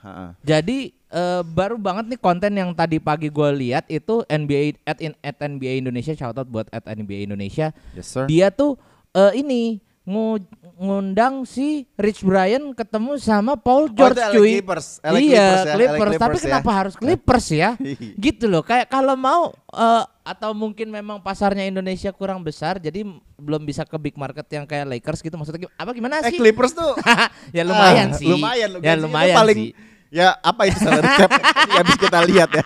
Ha-ha. 0.00 0.32
Jadi 0.40 0.96
eh, 1.12 1.42
baru 1.44 1.76
banget 1.76 2.08
nih 2.08 2.20
konten 2.20 2.52
yang 2.56 2.72
tadi 2.72 2.96
pagi 2.96 3.28
gue 3.28 3.50
lihat 3.52 3.84
itu 3.92 4.24
NBA 4.24 4.80
at, 4.88 4.98
in, 5.04 5.12
at 5.20 5.36
NBA 5.36 5.84
Indonesia 5.84 6.16
shoutout 6.16 6.48
buat 6.48 6.66
at 6.72 6.84
NBA 6.88 7.28
Indonesia. 7.28 7.72
Yes 7.92 8.08
sir. 8.08 8.24
Dia 8.24 8.48
tuh 8.48 8.80
eh, 9.12 9.44
ini 9.44 9.76
ngu- 10.08 10.48
ngundang 10.80 11.44
si 11.44 11.84
Rich 12.00 12.24
Brian 12.24 12.72
ketemu 12.72 13.20
sama 13.20 13.52
Paul 13.60 13.92
George 13.92 14.16
Oh, 14.16 14.24
itu 14.24 14.24
LA 14.24 14.32
cuy. 14.32 14.50
Clippers, 14.56 14.86
LA 15.04 15.18
iya, 15.20 15.20
Clippers 15.20 15.60
ya, 15.60 15.68
LA 15.68 15.76
Clippers. 15.76 16.00
Tapi 16.00 16.08
Clippers 16.08 16.40
ya. 16.40 16.48
kenapa 16.48 16.70
harus 16.72 16.94
Clippers 16.96 17.46
ya? 17.52 17.70
gitu 18.16 18.44
loh. 18.48 18.62
Kayak 18.64 18.86
kalau 18.88 19.14
mau 19.20 19.52
eh, 19.76 20.04
atau 20.24 20.50
mungkin 20.56 20.88
memang 20.88 21.20
pasarnya 21.20 21.66
Indonesia 21.66 22.14
kurang 22.14 22.40
besar 22.40 22.78
jadi 22.78 23.02
belum 23.34 23.66
bisa 23.66 23.82
ke 23.82 23.98
big 23.98 24.14
market 24.14 24.46
yang 24.48 24.62
kayak 24.62 24.86
Lakers 24.86 25.26
gitu 25.26 25.34
maksudnya 25.34 25.66
apa 25.74 25.90
gimana 25.90 26.22
Eh 26.22 26.30
sih? 26.30 26.38
Clippers 26.38 26.70
tuh 26.70 26.94
ya 27.56 27.66
lumayan 27.66 28.14
ah, 28.14 28.16
sih. 28.16 28.30
Lumayan 28.30 28.68
loh. 28.72 28.80
Ya 28.80 28.94
lumayan 28.94 29.36
paling 29.36 29.58
sih. 29.58 29.89
Ya 30.10 30.34
apa 30.36 30.66
itu 30.66 30.76
salary 30.76 31.06
cap? 31.14 31.30
Ini 31.30 31.72
habis 31.80 31.96
kita 31.96 32.18
lihat 32.26 32.50
ya. 32.50 32.64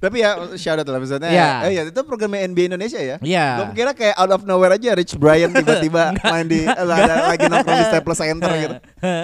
Tapi 0.00 0.16
ya 0.24 0.32
shout 0.56 0.80
out 0.80 0.88
lah 0.88 0.96
maksudnya. 0.96 1.28
Iya. 1.28 1.48
Eh, 1.68 1.72
ya 1.76 1.82
itu 1.84 2.00
programnya 2.06 2.48
NBA 2.48 2.72
Indonesia 2.72 2.96
ya. 2.96 3.16
Iya. 3.20 3.46
Gue 3.60 3.66
kira 3.76 3.92
kayak 3.92 4.16
out 4.16 4.32
of 4.32 4.42
nowhere 4.48 4.72
aja 4.72 4.96
Rich 4.96 5.20
Brian 5.20 5.52
tiba-tiba 5.52 6.16
main 6.32 6.48
di 6.48 6.64
ada 6.64 7.28
lagi 7.28 7.44
nongkrong 7.44 7.76
di 7.76 7.86
Staples 7.86 8.16
Center 8.16 8.50
gitu. 8.56 8.76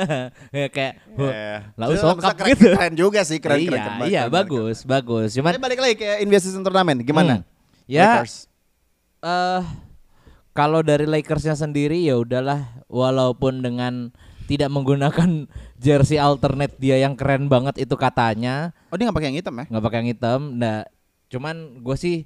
ya 0.61 0.67
kayak 0.69 0.93
Iya. 1.17 1.73
lalu 1.81 1.95
sokap 1.97 2.37
gitu. 2.45 2.77
Keren 2.77 2.93
juga 2.93 3.25
sih, 3.25 3.41
keren 3.41 3.57
iya, 3.57 3.69
keren. 3.71 3.81
keren, 3.81 3.99
iya 4.05 4.23
keren, 4.27 4.35
bagus, 4.37 4.77
bagus. 4.85 5.31
Keren. 5.33 5.39
Cuman 5.41 5.51
Tapi 5.57 5.63
balik 5.65 5.81
lagi 5.81 5.95
ke 5.97 6.09
investasi 6.21 6.61
turnamen 6.61 7.01
gimana? 7.01 7.41
Hmm. 7.41 7.89
ya 7.89 8.21
Lakers. 8.21 8.51
eh 9.23 9.63
kalau 10.53 10.81
dari 10.81 11.09
Lakersnya 11.09 11.57
sendiri 11.57 12.05
ya 12.05 12.17
udahlah 12.17 12.65
walaupun 12.89 13.65
dengan 13.65 14.13
tidak 14.47 14.71
menggunakan 14.71 15.51
jersey 15.85 16.17
alternate 16.17 16.79
dia 16.79 17.03
yang 17.03 17.19
keren 17.19 17.51
banget 17.51 17.83
itu 17.83 17.95
katanya. 17.99 18.71
Oh 18.89 18.97
dia 18.97 19.11
nggak 19.11 19.17
pakai 19.19 19.29
yang 19.35 19.39
hitam 19.39 19.55
ya? 19.59 19.65
nggak 19.67 19.85
pakai 19.85 19.99
yang 20.01 20.11
hitam. 20.11 20.41
Nah 20.57 20.87
cuman 21.27 21.83
gue 21.83 21.97
sih 21.99 22.17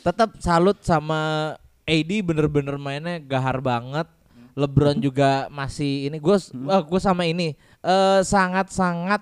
tetap 0.00 0.40
salut 0.40 0.80
sama 0.80 1.52
AD 1.84 2.10
bener-bener 2.24 2.80
mainnya 2.80 3.20
gahar 3.20 3.60
banget. 3.60 4.08
LeBron 4.56 4.98
juga 5.06 5.46
masih 5.52 6.08
ini. 6.08 6.16
Gue 6.16 6.40
gue 6.88 7.00
sama 7.00 7.28
ini. 7.28 7.54
Eh 7.84 8.20
sangat-sangat 8.24 9.20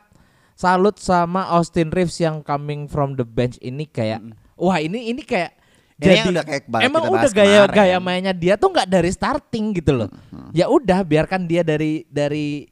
salut 0.56 0.96
sama 0.96 1.44
Austin 1.52 1.92
Reeves 1.92 2.16
yang 2.16 2.40
coming 2.40 2.88
from 2.88 3.12
the 3.12 3.26
bench 3.26 3.60
ini 3.60 3.84
kayak 3.84 4.24
wah 4.56 4.80
ini 4.80 5.12
ini 5.12 5.20
kayak 5.20 5.52
Ini 5.96 6.12
yang 6.12 6.28
udah 6.28 6.44
kayak 6.44 6.62
emang 6.84 7.02
udah 7.08 7.30
gaya 7.32 7.60
kemarin. 7.64 7.72
gaya 7.72 7.96
mainnya 7.96 8.34
dia 8.36 8.54
tuh 8.60 8.68
nggak 8.68 8.84
dari 8.84 9.08
starting 9.08 9.72
gitu 9.80 9.96
loh 9.96 10.08
ya 10.52 10.68
udah 10.68 11.00
biarkan 11.00 11.48
dia 11.48 11.64
dari 11.64 12.04
dari 12.12 12.68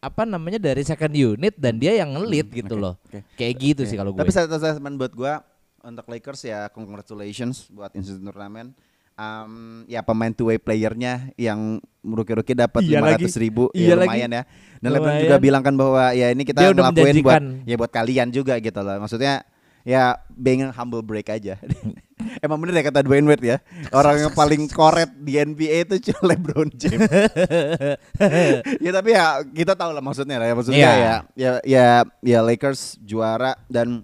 apa 0.00 0.28
namanya 0.28 0.60
dari 0.60 0.84
second 0.84 1.12
unit 1.12 1.56
dan 1.56 1.80
dia 1.80 1.96
yang 1.96 2.12
ngelit 2.16 2.48
gitu 2.52 2.76
oke, 2.76 2.84
loh 2.84 2.94
oke. 3.00 3.20
kayak 3.36 3.54
gitu 3.60 3.82
sih 3.88 3.96
kalau 3.96 4.12
gue 4.12 4.20
Tapi 4.20 4.32
satu 4.32 4.56
statement 4.56 4.96
buat 4.96 5.12
gua 5.12 5.44
untuk 5.80 6.04
Lakers 6.08 6.40
ya 6.44 6.68
congratulations 6.72 7.68
buat 7.72 7.92
institusi 7.96 8.20
turnamen. 8.24 8.76
Um, 9.20 9.84
ya 9.84 10.00
pemain 10.00 10.32
two 10.32 10.48
way 10.48 10.56
playernya 10.56 11.28
yang 11.36 11.76
rookie-rookie 12.00 12.56
dapat 12.56 12.80
Iya 12.88 13.04
lima 13.04 13.12
lagi. 13.12 13.28
ratus 13.28 13.36
ribu 13.36 13.68
Iya 13.76 13.92
ya 13.92 13.94
lagi. 14.00 14.08
lumayan 14.08 14.30
ya. 14.32 14.42
Dan 14.80 14.88
LeBron 14.96 15.16
juga 15.20 15.36
bilang 15.36 15.60
kan 15.60 15.74
bahwa 15.76 16.04
ya 16.16 16.32
ini 16.32 16.42
kita 16.48 16.64
Dia 16.64 16.72
udah 16.72 16.88
ngelakuin 16.88 17.16
buat 17.20 17.42
ya 17.68 17.76
buat 17.76 17.92
kalian 17.92 18.28
juga 18.32 18.56
gitu 18.56 18.80
loh. 18.80 18.96
Maksudnya 18.96 19.44
ya 19.84 20.16
being 20.32 20.64
humble 20.72 21.04
break 21.04 21.28
aja. 21.28 21.60
Emang 22.38 22.62
bener 22.62 22.78
ya 22.78 22.86
kata 22.86 23.02
Dwayne 23.02 23.26
Wade 23.26 23.42
ya. 23.42 23.58
Orang 23.90 24.14
yang 24.16 24.30
paling 24.30 24.70
koret 24.70 25.10
di 25.18 25.34
NBA 25.34 25.90
itu 25.90 26.10
cuma 26.10 26.22
LeBron 26.30 26.70
James. 26.72 27.10
ya 28.84 28.90
tapi 28.90 29.10
ya 29.10 29.26
kita 29.46 29.74
tahu 29.74 29.90
lah 29.90 30.00
maksudnya 30.00 30.38
lah 30.38 30.46
ya 30.46 30.54
maksudnya 30.54 30.78
Iya. 30.80 30.92
ya 30.94 31.14
ya 31.34 31.50
ya 31.62 31.86
ya 32.20 32.38
Lakers 32.40 33.00
juara 33.00 33.58
dan 33.66 34.02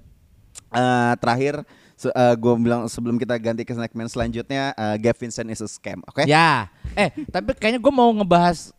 eh, 0.68 1.12
terakhir 1.18 1.62
gue 2.37 2.52
bilang 2.59 2.85
sebelum 2.87 3.16
kita 3.16 3.35
ganti 3.37 3.62
ke 3.62 3.73
segmen 3.73 4.04
selanjutnya 4.04 4.71
eh, 4.73 4.97
Gav 4.99 5.16
Vincent 5.16 5.49
is 5.49 5.61
a 5.61 5.66
scam 5.66 6.04
oke 6.04 6.25
Ya, 6.25 6.68
eh 6.92 7.09
tapi 7.26 7.52
kayaknya 7.52 7.80
gue 7.80 7.88
mau 7.90 8.12
ngebahas 8.12 8.71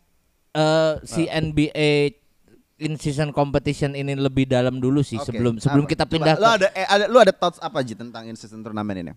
eh, 0.52 0.94
si 1.02 1.26
NBA 1.26 2.14
in 2.78 2.94
season 2.94 3.34
competition 3.34 3.92
ini 3.92 4.14
lebih 4.14 4.46
dalam 4.46 4.78
dulu 4.78 5.02
sih 5.02 5.18
Oke, 5.18 5.34
sebelum 5.34 5.58
sebelum 5.58 5.82
apa? 5.82 5.90
kita 5.90 6.04
Coba, 6.06 6.12
pindah 6.14 6.34
lu 6.36 6.46
ke 6.46 6.54
ada 6.54 6.68
eh, 6.72 6.86
ada 6.86 7.04
lu 7.10 7.18
ada 7.18 7.34
thoughts 7.34 7.58
apa 7.58 7.82
Ji 7.82 7.98
tentang 7.98 8.22
in 8.24 8.38
season 8.38 8.62
turnamen 8.62 8.94
ini 8.96 9.12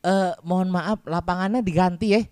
eh 0.00 0.32
mohon 0.40 0.68
maaf 0.68 1.02
lapangannya 1.04 1.60
diganti 1.60 2.08
ya. 2.10 2.22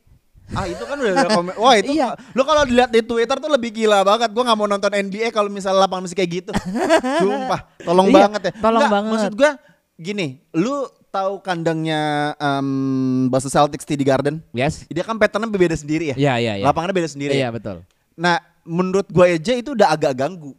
ah 0.49 0.63
itu 0.63 0.79
kan 0.81 0.95
udah 0.95 1.11
ada 1.17 1.29
komen 1.29 1.55
wah 1.57 1.75
itu 1.75 1.91
Iya. 1.93 2.15
lu 2.31 2.43
kalau 2.43 2.63
dilihat 2.63 2.87
di 2.89 3.03
Twitter 3.03 3.35
tuh 3.35 3.51
lebih 3.51 3.75
gila 3.75 4.01
banget 4.01 4.31
gue 4.31 4.39
nggak 4.41 4.55
mau 4.55 4.65
nonton 4.65 4.89
NBA 4.89 5.31
kalau 5.31 5.51
misalnya 5.51 5.83
lapangan 5.83 6.07
masih 6.07 6.15
kayak 6.15 6.31
gitu 6.37 6.51
sumpah 7.21 7.61
tolong 7.79 8.07
Iya, 8.07 8.15
banget 8.21 8.41
ya 8.41 8.53
tolong 8.57 8.81
Nggak, 8.81 8.95
banget. 8.95 9.11
maksud 9.11 9.33
gue 9.35 9.51
gini 9.97 10.27
lu 10.53 10.87
tahu 11.09 11.41
kandangnya 11.41 12.01
um, 12.39 13.27
Boston 13.27 13.51
Celtics 13.51 13.83
TD 13.83 14.03
Garden 14.03 14.39
Yes. 14.53 14.87
dia 14.87 15.03
kan 15.03 15.19
patternnya 15.19 15.51
beda 15.51 15.75
sendiri 15.75 16.13
ya 16.13 16.17
Iya, 16.17 16.35
iya, 16.39 16.53
iya. 16.61 16.65
lapangannya 16.65 16.95
beda 16.95 17.11
sendiri 17.11 17.35
Iya, 17.35 17.51
ya? 17.51 17.51
betul. 17.51 17.83
Nah, 18.15 18.39
menurut 18.63 19.07
gue 19.07 19.27
aja 19.27 19.53
itu 19.53 19.75
udah 19.75 19.91
agak 19.91 20.15
ganggu 20.15 20.55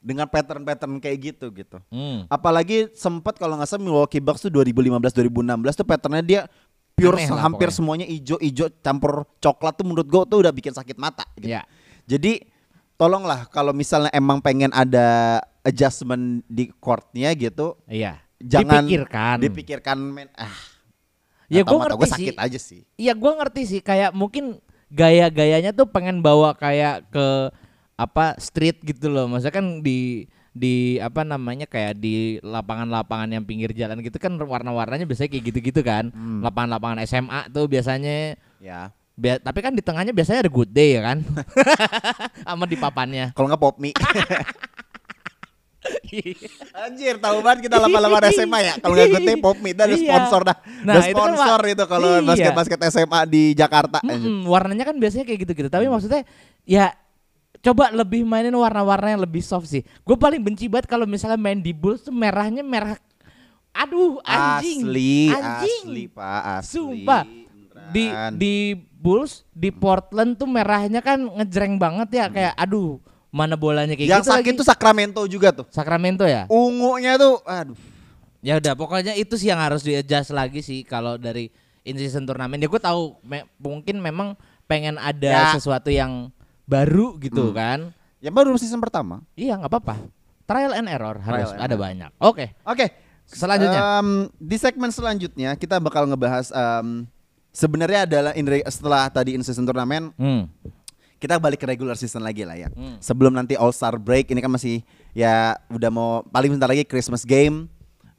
dengan 0.00 0.24
pattern-pattern 0.26 0.96
kayak 0.98 1.18
gitu 1.20 1.52
gitu. 1.52 1.76
Hmm. 1.92 2.24
Apalagi 2.26 2.88
sempat 2.96 3.36
kalau 3.36 3.60
nggak 3.60 3.68
salah 3.68 3.84
Milwaukee 3.84 4.18
Bucks 4.18 4.40
tuh 4.40 4.48
2015 4.48 4.96
2016 5.12 5.60
tuh 5.76 5.86
patternnya 5.86 6.24
dia 6.24 6.40
pure 6.96 7.16
Aneh 7.20 7.28
lah 7.32 7.44
hampir 7.44 7.68
pokoknya. 7.68 7.76
semuanya 7.76 8.06
ijo-ijo 8.08 8.66
campur 8.80 9.28
coklat 9.38 9.76
tuh 9.76 9.84
menurut 9.84 10.08
gue 10.08 10.22
tuh 10.26 10.38
udah 10.40 10.52
bikin 10.52 10.72
sakit 10.72 10.96
mata. 10.96 11.24
Gitu. 11.36 11.52
Iya. 11.52 11.68
Jadi 12.08 12.40
tolonglah 12.96 13.44
kalau 13.52 13.76
misalnya 13.76 14.08
emang 14.12 14.40
pengen 14.40 14.72
ada 14.72 15.40
adjustment 15.60 16.44
di 16.48 16.72
courtnya 16.80 17.32
gitu, 17.36 17.76
Iya. 17.84 18.20
jangan 18.40 18.84
dipikirkan. 18.88 19.36
dipikirkan 19.40 19.96
men 20.00 20.28
ah. 20.36 20.52
Ya 21.50 21.60
gue 21.66 21.76
ngerti 21.76 21.98
gua 21.98 22.06
sih. 22.08 22.14
sakit 22.14 22.36
aja 22.40 22.58
sih. 22.58 22.80
Iya 22.96 23.12
gue 23.12 23.32
ngerti 23.36 23.60
sih 23.68 23.80
kayak 23.84 24.16
mungkin 24.16 24.60
gaya-gayanya 24.90 25.70
tuh 25.70 25.86
pengen 25.86 26.22
bawa 26.22 26.54
kayak 26.54 27.10
ke 27.10 27.26
apa 28.00 28.40
street 28.40 28.80
gitu 28.80 29.12
loh. 29.12 29.28
Maksudnya 29.28 29.52
kan 29.52 29.84
di 29.84 30.24
di 30.50 30.96
apa 30.98 31.22
namanya 31.22 31.68
kayak 31.68 32.00
di 32.00 32.40
lapangan-lapangan 32.42 33.30
yang 33.30 33.44
pinggir 33.44 33.70
jalan 33.70 34.00
gitu 34.00 34.16
kan 34.16 34.34
warna-warnanya 34.34 35.04
biasanya 35.04 35.30
kayak 35.30 35.44
gitu-gitu 35.52 35.84
kan. 35.84 36.08
Hmm. 36.10 36.40
Lapangan-lapangan 36.40 37.04
SMA 37.04 37.52
tuh 37.52 37.68
biasanya 37.68 38.40
Ya. 38.58 38.90
bia- 39.14 39.38
tapi 39.38 39.60
kan 39.60 39.76
di 39.76 39.84
tengahnya 39.84 40.10
biasanya 40.10 40.42
ada 40.42 40.50
good 40.50 40.72
day 40.72 40.96
ya 40.96 41.04
kan. 41.04 41.18
Sama 42.48 42.64
di 42.64 42.74
papannya. 42.74 43.36
Kalau 43.36 43.46
nggak 43.46 43.60
pop 43.60 43.76
mie. 43.76 43.92
Anjir, 46.76 47.16
tahu 47.16 47.40
banget 47.40 47.70
kita 47.70 47.80
lama-lama 47.80 48.20
SMA 48.28 48.58
ya. 48.60 48.74
Kalau 48.76 48.92
nggak 48.92 49.08
gue 49.16 49.36
pop 49.40 49.56
mie, 49.60 49.72
dah 49.72 49.86
ada 49.86 49.96
Iya. 49.96 50.02
sponsor 50.04 50.40
dah. 50.44 50.56
Nah, 50.84 50.94
Ada 50.98 51.08
itu 51.08 51.16
kan 51.16 51.32
sponsor 51.32 51.60
itu 51.68 51.84
kalau 51.86 52.10
Iya. 52.10 52.26
basket-basket 52.26 52.78
SMA 52.90 53.20
di 53.30 53.42
Jakarta. 53.54 53.98
Mm-mm, 54.04 54.44
warnanya 54.44 54.84
kan 54.84 54.96
biasanya 54.98 55.24
kayak 55.24 55.46
gitu-gitu. 55.48 55.68
Tapi 55.70 55.86
maksudnya 55.88 56.26
ya 56.68 56.92
coba 57.58 57.90
lebih 57.90 58.22
mainin 58.22 58.54
warna-warna 58.54 59.12
yang 59.12 59.22
lebih 59.22 59.42
soft 59.42 59.66
sih. 59.66 59.82
Gue 60.00 60.14
paling 60.14 60.38
benci 60.38 60.70
banget 60.70 60.86
kalau 60.86 61.04
misalnya 61.04 61.36
main 61.36 61.58
di 61.58 61.74
Bulls 61.74 62.06
tuh 62.06 62.14
merahnya 62.14 62.62
merah. 62.62 62.94
Aduh, 63.70 64.18
anjing. 64.22 64.82
Asli, 64.82 65.30
anjing. 65.30 65.82
asli 65.86 66.04
Pak, 66.06 66.40
asli. 66.58 66.70
Sumpah. 66.74 67.22
Di 67.90 68.04
Beneran. 68.06 68.32
di 68.36 68.54
Bulls, 68.76 69.42
di 69.50 69.70
Portland 69.70 70.36
tuh 70.36 70.46
merahnya 70.46 71.00
kan 71.00 71.16
ngejreng 71.16 71.74
banget 71.74 72.08
ya 72.12 72.26
kayak 72.28 72.54
aduh, 72.54 73.00
mana 73.30 73.54
bolanya 73.54 73.94
kayak 73.94 74.10
yang 74.10 74.20
gitu 74.20 74.30
sakit 74.30 74.52
lagi. 74.52 74.58
tuh 74.58 74.66
Sacramento 74.66 75.20
juga 75.24 75.48
tuh. 75.50 75.66
Sacramento 75.70 76.26
ya? 76.26 76.44
Ungunya 76.46 77.14
tuh, 77.16 77.40
aduh. 77.46 77.78
Ya 78.40 78.56
udah, 78.56 78.72
pokoknya 78.72 79.14
itu 79.14 79.36
sih 79.36 79.48
yang 79.48 79.60
harus 79.60 79.80
di 79.80 79.92
adjust 79.94 80.32
lagi 80.32 80.60
sih 80.60 80.80
kalau 80.82 81.16
dari 81.16 81.48
in 81.82 81.96
season 81.96 82.24
turnamen. 82.24 82.56
Ya 82.56 82.68
gue 82.68 82.80
tahu 82.80 83.16
me- 83.20 83.48
mungkin 83.56 84.00
memang 84.00 84.32
pengen 84.64 84.96
ada 84.96 85.28
Ya. 85.28 85.52
sesuatu 85.52 85.88
yang 85.88 86.28
baru 86.70 87.18
gitu 87.18 87.50
Hmm. 87.50 87.54
kan. 87.54 87.78
Ya 88.20 88.30
baru 88.30 88.54
season 88.54 88.78
pertama. 88.78 89.26
Iya 89.34 89.58
nggak 89.58 89.66
apa-apa. 89.68 89.94
Trial 90.44 90.72
and 90.72 90.86
error 90.86 91.18
harus 91.18 91.50
and 91.50 91.58
ada 91.58 91.66
error. 91.68 91.80
banyak. 91.80 92.10
Oke, 92.16 92.54
Oke. 92.62 92.86
selanjutnya. 93.24 93.80
Em, 93.98 94.08
di 94.36 94.56
segmen 94.56 94.90
selanjutnya 94.90 95.54
kita 95.54 95.78
bakal 95.78 96.04
ngebahas 96.04 96.50
em, 96.50 97.06
sebenarnya 97.50 98.04
adalah 98.04 98.32
in 98.34 98.46
setelah 98.66 99.06
tadi 99.06 99.34
in 99.34 99.42
season 99.42 99.62
turnamen 99.62 100.10
hmm. 100.14 100.46
kita 101.16 101.36
balik 101.36 101.58
ke 101.58 101.66
regular 101.66 101.94
season 101.94 102.20
lagi 102.20 102.42
lah 102.42 102.54
ya. 102.56 102.68
Hmm. 102.70 102.98
Sebelum 102.98 103.30
nanti 103.30 103.54
All 103.54 103.70
Star 103.70 103.94
break 103.94 104.28
ini 104.28 104.38
kan 104.38 104.50
masih 104.50 104.82
ya 105.10 105.54
udah 105.68 105.90
mau 105.90 106.10
paling 106.26 106.50
bentar 106.50 106.66
lagi 106.66 106.82
Christmas 106.82 107.22
game 107.22 107.66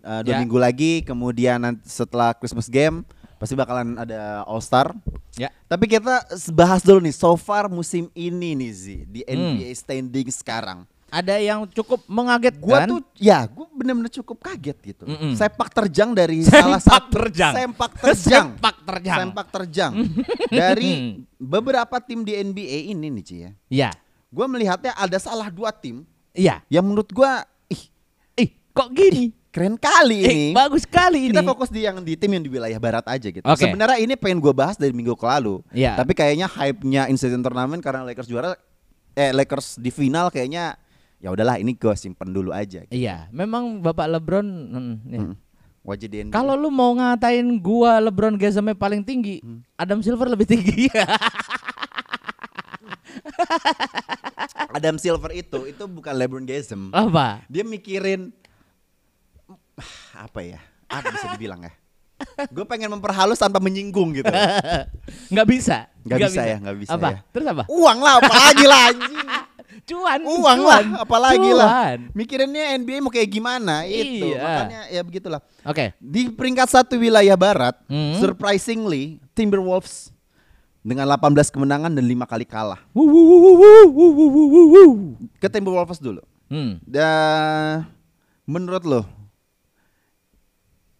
uh, 0.01 0.21
dua 0.21 0.35
Ya. 0.35 0.39
minggu 0.39 0.55
lagi. 0.55 1.03
Kemudian 1.03 1.59
nanti 1.59 1.83
setelah 1.85 2.31
Christmas 2.31 2.65
game 2.65 3.03
pasti 3.41 3.57
bakalan 3.57 3.97
ada 3.97 4.45
All 4.45 4.61
Star. 4.61 4.93
Ya. 5.33 5.49
Tapi 5.65 5.89
kita 5.89 6.21
bahas 6.51 6.79
dulu 6.79 7.01
nih 7.01 7.11
so 7.11 7.33
far 7.33 7.65
musim 7.65 8.05
ini 8.13 8.53
nih 8.53 8.71
Zi 8.71 8.97
di 9.03 9.21
Hmm. 9.25 9.57
NBA 9.57 9.73
standing 9.73 10.29
sekarang. 10.29 10.85
Ada 11.09 11.41
yang 11.41 11.67
cukup 11.67 12.05
mengagetkan. 12.05 12.61
Gua 12.61 12.79
tuh 12.85 13.01
ya 13.17 13.43
gua 13.43 13.67
bener-bener 13.67 14.07
cukup 14.13 14.37
kaget 14.39 14.77
gitu. 14.85 15.03
Mm-mm. 15.03 15.33
Sepak 15.33 15.67
terjang 15.67 16.13
dari 16.13 16.39
Sempak 16.45 16.61
salah 16.61 16.79
satu 16.79 17.09
terjang. 17.11 17.53
Sempak 17.57 17.91
terjang. 17.97 18.45
Sempak 18.53 18.75
terjang. 18.85 19.17
Sempak 19.19 19.47
terjang. 19.49 19.91
dari 20.47 20.91
beberapa 21.35 21.97
tim 21.99 22.21
di 22.21 22.37
NBA 22.37 22.93
ini 22.93 23.09
nih 23.09 23.23
Ci 23.25 23.35
ya. 23.35 23.51
Iya. 23.67 23.89
Gue 24.29 24.45
melihatnya 24.47 24.95
ada 24.95 25.17
salah 25.17 25.49
dua 25.49 25.73
tim 25.73 26.07
Iya. 26.31 26.63
yang 26.69 26.87
menurut 26.87 27.11
gua 27.11 27.43
ih 27.67 27.91
Ih, 28.37 28.55
kok 28.71 28.93
gini? 28.93 29.35
Keren 29.51 29.75
kali 29.75 30.17
Eh, 30.21 30.31
ini. 30.31 30.45
bagus 30.51 30.83
sekali 30.83 31.27
ini. 31.27 31.35
Kita 31.35 31.43
fokus 31.43 31.67
di 31.67 31.83
yang 31.83 31.99
di 31.99 32.15
tim 32.15 32.31
yang 32.31 32.39
di 32.39 32.49
wilayah 32.49 32.75
barat 32.77 33.03
aja 33.05 33.27
gitu. 33.27 33.43
Oke. 33.43 33.59
Sebenarnya 33.61 33.99
ini 33.99 34.15
pengen 34.15 34.39
gue 34.39 34.49
bahas 34.49 34.75
dari 34.75 34.89
minggu 34.89 35.13
ke 35.13 35.23
lalu. 35.23 35.59
Iya. 35.69 35.93
Tapi 35.93 36.11
kayaknya 36.11 36.47
hype-nya 36.47 37.05
in 37.05 37.15
season 37.15 37.39
turnamen 37.39 37.77
karena 37.77 38.01
Lakers 38.01 38.25
juara 38.25 38.55
eh 39.11 39.29
Lakers 39.29 39.75
di 39.75 39.89
final 39.89 40.27
kayaknya 40.27 40.79
ya 41.19 41.29
udahlah 41.29 41.59
ini 41.59 41.71
gue 41.71 41.93
simpen 41.93 42.31
dulu 42.31 42.49
aja. 42.49 42.81
Gitu. 42.81 42.95
Iya, 42.97 43.27
memang 43.29 43.77
Bapak 43.77 44.07
LeBron 44.09 44.47
hmm, 44.47 44.95
ya. 45.05 45.19
Hmm. 45.21 45.35
Wajah 45.81 46.07
di 46.07 46.17
NBA. 46.21 46.31
Kalau 46.31 46.53
lu 46.53 46.69
mau 46.69 46.93
ngatain 46.93 47.57
gua 47.57 47.97
LeBron 47.99 48.37
Gazemnya 48.37 48.71
paling 48.71 49.01
tinggi, 49.01 49.41
Hmm. 49.41 49.65
Adam 49.75 49.99
Silver 49.99 50.29
lebih 50.29 50.45
tinggi. 50.47 50.85
Adam 54.71 54.95
Silver 54.95 55.31
itu 55.31 55.67
itu 55.67 55.83
bukan 55.85 56.13
LeBron 56.13 56.45
Gasm. 56.45 56.89
Apa? 56.91 57.43
Dia 57.47 57.61
mikirin 57.61 58.31
apa 60.25 60.39
ya? 60.45 60.59
Apa 60.91 61.07
bisa 61.11 61.27
dibilang 61.35 61.61
ya? 61.63 61.73
Gue 62.53 62.65
pengen 62.69 62.93
memperhalus 62.93 63.41
tanpa 63.41 63.57
menyinggung 63.57 64.13
gitu. 64.13 64.29
Nggak 65.33 65.47
bisa. 65.49 65.77
Nggak, 66.01 66.17
bisa, 66.17 66.29
bisa, 66.33 66.41
ya, 66.41 66.57
nggak 66.57 66.77
bisa 66.81 66.91
apa? 66.97 67.09
ya. 67.13 67.17
Terus 67.29 67.45
apa? 67.45 67.63
Uang 67.69 67.97
lah, 68.01 68.13
apalagi 68.17 68.65
lah 68.65 68.81
anjing. 68.89 69.17
Cuan, 69.81 70.19
uang 70.21 70.59
cuan, 70.61 70.83
lah, 70.93 71.03
apalagi 71.03 71.49
cuan. 71.51 71.57
lah. 71.57 71.97
Mikirinnya 72.13 72.77
NBA 72.77 73.01
mau 73.01 73.09
kayak 73.09 73.29
gimana 73.31 73.87
iya. 73.87 74.03
itu. 74.03 74.27
Iya. 74.29 74.41
Makanya 74.43 74.81
ya 74.93 75.01
begitulah. 75.01 75.41
Oke. 75.65 75.73
Okay. 75.73 75.87
Di 75.97 76.21
peringkat 76.29 76.67
satu 76.69 76.95
wilayah 77.01 77.33
barat, 77.33 77.75
hmm. 77.89 78.21
surprisingly 78.21 79.17
Timberwolves 79.33 80.13
dengan 80.85 81.09
18 81.09 81.49
kemenangan 81.49 81.91
dan 81.93 82.05
5 82.05 82.13
kali 82.29 82.45
kalah. 82.45 82.81
Ke 85.41 85.47
Timberwolves 85.49 85.97
dulu. 85.97 86.21
Hmm. 86.51 86.77
Da, 86.83 87.09
menurut 88.43 88.83
lo, 88.85 89.01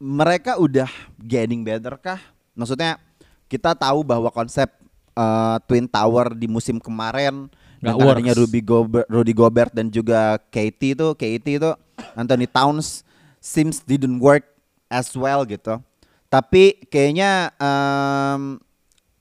mereka 0.02 0.58
udah 0.58 0.90
getting 1.22 1.62
better 1.62 1.94
kah? 1.96 2.18
Maksudnya 2.58 2.98
kita 3.46 3.78
tahu 3.78 4.02
bahwa 4.02 4.34
konsep 4.34 4.66
uh, 5.14 5.62
Twin 5.70 5.86
Tower 5.86 6.34
di 6.34 6.50
musim 6.50 6.82
kemarin 6.82 7.46
Nggak 7.78 7.94
dengan 7.94 8.14
adanya. 8.18 8.34
Rudy 8.34 8.62
Gobert, 8.62 9.06
Rudy 9.06 9.34
Gobert 9.34 9.72
dan 9.74 9.94
juga 9.94 10.42
KT 10.50 10.98
itu, 10.98 11.08
KT 11.14 11.46
itu 11.62 11.70
Anthony 12.18 12.50
Towns 12.50 13.06
seems 13.38 13.82
didn't 13.82 14.18
work 14.18 14.46
as 14.90 15.14
well 15.14 15.46
gitu. 15.46 15.78
Tapi 16.26 16.82
kayaknya 16.88 17.54
um, 17.58 18.58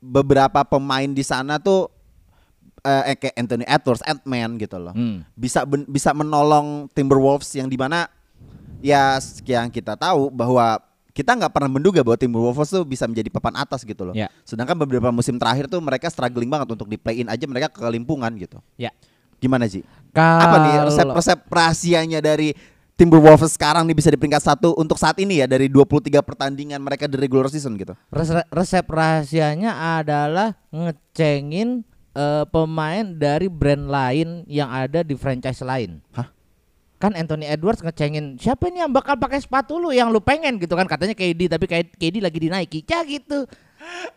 beberapa 0.00 0.64
pemain 0.64 1.08
di 1.08 1.20
sana 1.20 1.60
tuh 1.60 1.92
eh, 2.80 3.12
kayak 3.16 3.37
Anthony 3.37 3.64
Edwards, 3.68 4.00
Ant-Man 4.04 4.56
gitu 4.56 4.80
loh 4.80 4.96
Hmm. 4.96 5.20
bisa 5.37 5.68
ben- 5.68 5.84
bisa 5.84 6.16
menolong 6.16 6.88
Timberwolves 6.96 7.52
yang 7.52 7.68
di 7.68 7.76
mana 7.76 8.08
ya 8.80 9.20
yang 9.46 9.68
kita 9.68 9.94
tahu 9.96 10.28
bahwa 10.32 10.80
kita 11.10 11.37
nggak 11.37 11.52
pernah 11.52 11.70
menduga 11.70 12.00
bahwa 12.00 12.16
Timberwolves 12.16 12.70
tuh 12.70 12.87
bisa 12.87 13.04
menjadi 13.04 13.28
papan 13.28 13.60
atas 13.60 13.82
gitu 13.84 14.08
loh. 14.08 14.14
Ya. 14.16 14.30
Sedangkan 14.46 14.78
beberapa 14.78 15.10
musim 15.12 15.37
terakhir 15.37 15.66
tuh 15.66 15.82
mereka 15.82 16.08
struggling 16.08 16.49
banget 16.49 16.70
untuk 16.70 16.87
di 16.88 16.96
play 16.96 17.20
in 17.20 17.28
aja 17.28 17.44
mereka 17.44 17.68
kelimpungan 17.68 18.30
gitu. 18.38 18.62
Ya. 18.80 18.94
Gimana 19.42 19.66
sih? 19.66 19.84
Kalau 20.14 20.40
Apa 20.40 20.56
nih 20.64 20.72
resep-resep 20.87 21.38
rahasianya 21.49 22.20
dari 22.22 22.54
Timberwolves 23.00 23.56
sekarang 23.56 23.88
nih 23.88 23.96
bisa 23.96 24.12
di 24.12 24.20
peringkat 24.20 24.44
satu 24.44 24.76
untuk 24.76 25.00
saat 25.00 25.16
ini 25.16 25.40
ya 25.40 25.49
dari 25.49 25.72
23 25.72 26.20
pertandingan 26.20 26.76
mereka 26.84 27.08
di 27.08 27.16
regular 27.16 27.49
season 27.49 27.72
gitu. 27.80 27.96
Res- 28.12 28.44
resep 28.52 28.84
rahasianya 28.84 30.00
adalah 30.00 30.52
ngecengin 30.68 31.80
eh, 32.12 32.44
pemain 32.52 33.04
dari 33.08 33.49
brand 33.49 33.88
lain 33.88 34.44
yang 34.44 34.68
ada 34.68 35.00
di 35.00 35.16
franchise 35.16 35.64
lain. 35.64 36.04
Hah? 36.12 36.28
Kan 37.00 37.16
Anthony 37.16 37.49
Edwards 37.49 37.80
ngecengin 37.80 38.37
siapa 38.37 38.69
nih 38.69 38.85
yang 38.85 38.92
bakal 38.92 39.16
pakai 39.16 39.40
sepatu 39.40 39.80
lu 39.80 39.88
yang 39.88 40.12
lu 40.12 40.21
pengen 40.21 40.61
gitu 40.61 40.76
kan 40.76 40.85
katanya 40.85 41.16
KD 41.16 41.49
tapi 41.49 41.64
kayak 41.64 41.97
KD 41.97 42.21
lagi 42.21 42.38
di 42.38 42.49
Nike. 42.52 42.85
Cah 42.85 43.00
gitu. 43.09 43.49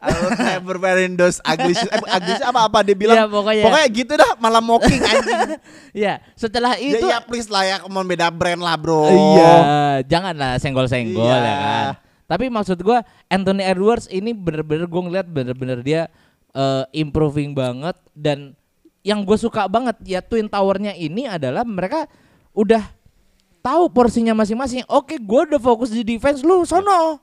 I 0.03 0.11
will 0.11 0.35
never 0.35 0.75
wearing 0.75 1.15
those 1.15 1.39
ugly 1.47 1.71
shoes. 1.71 1.87
Eh, 1.87 2.03
ugly 2.11 2.35
shoes 2.35 2.43
apa 2.43 2.67
apa 2.67 2.83
dia 2.83 2.99
bilang? 2.99 3.15
Ya, 3.15 3.25
pokoknya. 3.31 3.63
pokoknya 3.63 3.87
gitu 3.95 4.13
dah 4.19 4.31
malah 4.35 4.59
mocking 4.59 4.99
anjing. 5.09 5.39
Ya, 5.95 6.19
setelah 6.35 6.75
Ya, 6.75 6.99
itu 6.99 7.05
ya 7.07 7.23
please 7.23 7.47
lah 7.47 7.63
ya, 7.63 7.79
on, 7.87 8.03
beda 8.03 8.27
brand 8.27 8.59
lah 8.59 8.75
bro. 8.75 9.07
Iya, 9.07 9.53
janganlah 10.03 10.59
senggol-senggol 10.59 11.23
Iya. 11.23 11.39
ya 11.39 11.55
kan. 11.55 11.85
Tapi 12.27 12.51
maksud 12.51 12.83
gua 12.83 13.07
Anthony 13.31 13.63
Edwards 13.63 14.11
ini 14.11 14.35
bener-bener 14.35 14.83
gua 14.91 15.07
ngeliat 15.07 15.27
bener-bener 15.31 15.79
dia 15.79 16.01
eh, 16.51 16.83
improving 16.91 17.55
banget 17.55 17.95
dan 18.11 18.59
yang 19.03 19.23
gue 19.23 19.35
suka 19.35 19.67
banget 19.67 19.99
ya 20.03 20.19
Twin 20.23 20.47
Towernya 20.47 20.95
ini 20.95 21.27
adalah 21.27 21.67
mereka 21.67 22.07
udah 22.53 22.83
tahu 23.59 23.89
porsinya 23.89 24.37
masing-masing. 24.37 24.85
Oke, 24.87 25.17
gua 25.17 25.45
udah 25.49 25.61
fokus 25.61 25.89
di 25.89 26.05
defense 26.05 26.45
lu 26.45 26.63
sono. 26.63 27.17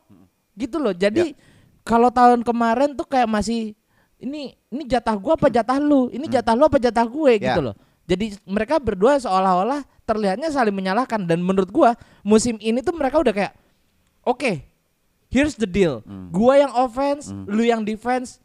Gitu 0.58 0.76
loh. 0.76 0.92
Jadi 0.92 1.32
kalau 1.86 2.10
tahun 2.10 2.44
kemarin 2.44 2.92
tuh 2.92 3.06
kayak 3.06 3.30
masih 3.30 3.72
ini 4.20 4.52
ini 4.68 4.82
jatah 4.84 5.16
gua 5.16 5.38
apa 5.38 5.48
jatah 5.48 5.78
lu? 5.80 6.10
Ini 6.12 6.26
jatah 6.28 6.52
lu 6.52 6.68
apa 6.68 6.76
jatah 6.76 7.06
gue 7.06 7.32
Ya. 7.40 7.52
gitu 7.52 7.60
loh. 7.70 7.74
Jadi 8.04 8.34
mereka 8.42 8.82
berdua 8.82 9.16
seolah-olah 9.22 9.86
terlihatnya 10.02 10.50
saling 10.50 10.74
menyalahkan 10.74 11.22
dan 11.24 11.38
menurut 11.38 11.70
gua 11.70 11.94
musim 12.26 12.58
ini 12.58 12.82
tuh 12.82 12.90
mereka 12.92 13.22
udah 13.22 13.30
kayak 13.30 13.54
oke, 14.26 14.66
here's 15.30 15.54
the 15.54 15.68
deal. 15.68 16.02
Gua 16.34 16.58
yang 16.58 16.72
offense, 16.74 17.30
lu 17.46 17.62
yang 17.62 17.86
defense. 17.86 18.42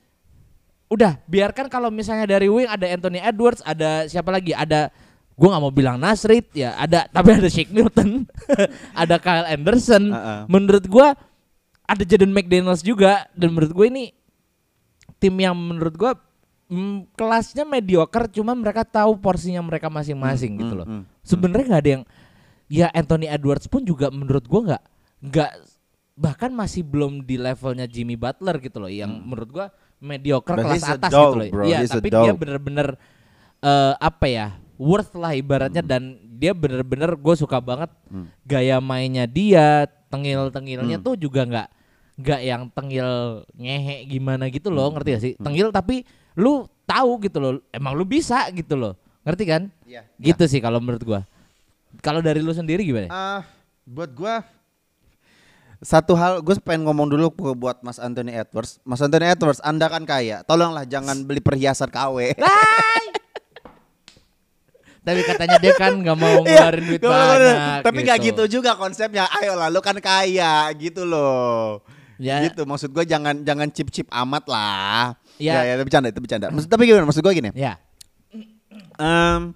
Udah, 0.85 1.17
biarkan 1.25 1.65
kalau 1.65 1.89
misalnya 1.89 2.29
dari 2.29 2.45
wing 2.45 2.69
ada 2.69 2.85
Anthony 2.85 3.17
Edwards, 3.17 3.65
ada 3.65 4.05
siapa 4.05 4.29
lagi? 4.29 4.53
Ada 4.53 4.93
gua 5.35 5.47
nggak 5.55 5.63
mau 5.63 5.73
bilang 5.75 5.99
Nasrid 5.99 6.47
ya, 6.55 6.75
ada 6.79 7.07
tapi 7.11 7.35
ada 7.35 7.47
Shake 7.51 7.71
Milton, 7.71 8.23
ada 9.01 9.15
Kyle 9.19 9.47
Anderson. 9.47 10.11
Uh-uh. 10.11 10.41
Menurut 10.47 10.87
gua 10.87 11.15
ada 11.85 12.03
Jaden 12.03 12.33
McDaniels 12.33 12.81
juga 12.81 13.29
dan 13.37 13.53
menurut 13.53 13.71
gue 13.71 13.85
ini 13.87 14.03
tim 15.21 15.33
yang 15.37 15.53
menurut 15.53 15.95
gua 15.95 16.11
mm, 16.69 17.13
kelasnya 17.13 17.63
mediocre 17.63 18.25
cuma 18.33 18.57
mereka 18.57 18.81
tahu 18.81 19.21
porsinya 19.21 19.61
mereka 19.61 19.87
masing-masing 19.87 20.57
gitu 20.59 20.73
hmm, 20.73 20.81
loh. 20.81 20.87
hmm, 20.89 21.03
Sebenarnya 21.21 21.65
nggak 21.71 21.83
ada 21.85 21.91
yang 21.93 22.03
ya 22.65 22.87
Anthony 22.91 23.29
Edwards 23.29 23.69
pun 23.69 23.85
juga 23.85 24.09
menurut 24.09 24.45
gua 24.49 24.61
nggak 24.73 24.83
nggak 25.29 25.51
bahkan 26.15 26.51
masih 26.51 26.81
belum 26.81 27.21
di 27.21 27.37
levelnya 27.37 27.85
Jimmy 27.85 28.17
Butler 28.17 28.57
gitu 28.57 28.81
loh 28.81 28.89
yang 28.89 29.13
menurut 29.21 29.49
gua 29.53 29.65
mediocre 30.01 30.57
But 30.57 30.65
kelas 30.67 30.83
atas 30.83 31.11
dog, 31.13 31.23
gitu 31.31 31.37
loh. 31.37 31.45
bro. 31.53 31.63
Iya, 31.65 31.77
He's 31.85 31.93
a 31.93 32.01
tapi 32.01 32.09
dia 32.11 32.33
bener-bener 32.35 32.87
eh, 33.63 33.93
apa 33.95 34.25
ya? 34.27 34.47
Worth 34.75 35.13
lah 35.13 35.31
ibaratnya 35.31 35.79
dan 35.79 36.15
dia 36.35 36.51
bener-bener 36.51 37.13
gue 37.13 37.35
suka 37.35 37.57
banget 37.57 37.87
Hmm. 38.05 38.27
gaya 38.43 38.77
mainnya 38.77 39.23
dia 39.23 39.87
tengil-tengilnya 40.07 40.97
tuh 40.97 41.15
juga 41.15 41.43
nggak 41.43 41.67
nggak 42.15 42.41
yang 42.41 42.63
tengil 42.69 43.09
ngehe 43.51 44.03
gimana 44.05 44.47
gitu 44.47 44.71
loh 44.71 44.87
ngerti 44.89 45.09
gak 45.09 45.23
sih 45.23 45.33
tengil 45.35 45.67
tapi 45.69 46.07
lu 46.33 46.63
tahu 46.83 47.19
gitu 47.19 47.37
loh 47.37 47.51
emang 47.69 47.91
lu 47.91 48.03
bisa 48.03 48.47
gitu 48.49 48.75
loh 48.75 48.93
ngerti 49.23 49.43
kan 49.43 49.61
Iya. 49.83 50.07
gitu 50.15 50.43
sih 50.45 50.59
kalau 50.59 50.79
menurut 50.79 51.03
gua 51.03 51.21
kalau 51.99 52.19
dari 52.19 52.39
lu 52.39 52.51
sendiri 52.51 52.83
gimana 52.83 53.07
Ah, 53.07 53.41
buat 53.83 54.11
gua 54.11 54.43
satu 55.77 56.15
hal 56.15 56.39
gue 56.39 56.55
pengen 56.57 56.87
ngomong 56.87 57.05
dulu 57.05 57.27
buat 57.53 57.83
Mas 57.83 57.99
Anthony 57.99 58.31
Edwards. 58.31 58.79
Mas 58.81 59.03
Anthony 59.03 59.27
Edwards, 59.27 59.61
Anda 59.61 59.85
kan 59.85 60.01
kaya. 60.01 60.41
Tolonglah 60.41 60.81
jangan 60.83 61.21
beli 61.21 61.37
perhiasan 61.37 61.91
KW. 61.91 62.33
tapi 65.05 65.21
katanya 65.21 65.57
dia 65.61 65.73
kan 65.73 65.93
nggak 65.95 66.17
mau 66.17 66.41
Iya, 66.49 66.65
ngeluarin 66.73 66.83
duit 66.83 67.01
banyak 67.01 67.81
Tapi 67.85 67.97
nggak 68.01 68.19
gitu 68.25 68.43
juga 68.49 68.73
konsepnya. 68.73 69.29
Ayolah, 69.29 69.69
lu 69.69 69.79
kan 69.79 69.93
kaya 70.01 70.65
gitu 70.73 71.05
loh. 71.05 71.85
Ya. 72.17 72.41
Gitu 72.43 72.65
maksud 72.65 72.89
gue 72.89 73.05
jangan 73.05 73.45
jangan 73.45 73.69
chip 73.69 73.93
chip 73.93 74.07
amat 74.09 74.49
lah. 74.49 75.13
Ya. 75.37 75.61
Ya, 75.61 75.61
ya, 75.61 75.73
itu 75.77 75.83
bercanda 75.85 76.07
itu 76.09 76.17
bercanda. 76.17 76.47
Maksud 76.49 76.67
tapi 76.67 76.89
gimana? 76.89 77.05
Maksud 77.05 77.21
gue 77.21 77.33
gini. 77.33 77.49
ya 77.53 77.77
Em, 78.95 79.51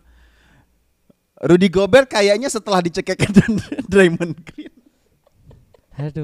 Rudy 1.40 1.68
Gobert 1.68 2.08
kayaknya 2.08 2.48
setelah 2.48 2.80
dicekek 2.80 3.16
dan 3.32 3.56
Draymond 3.92 4.36
Green. 4.44 4.72
aduh 5.96 6.24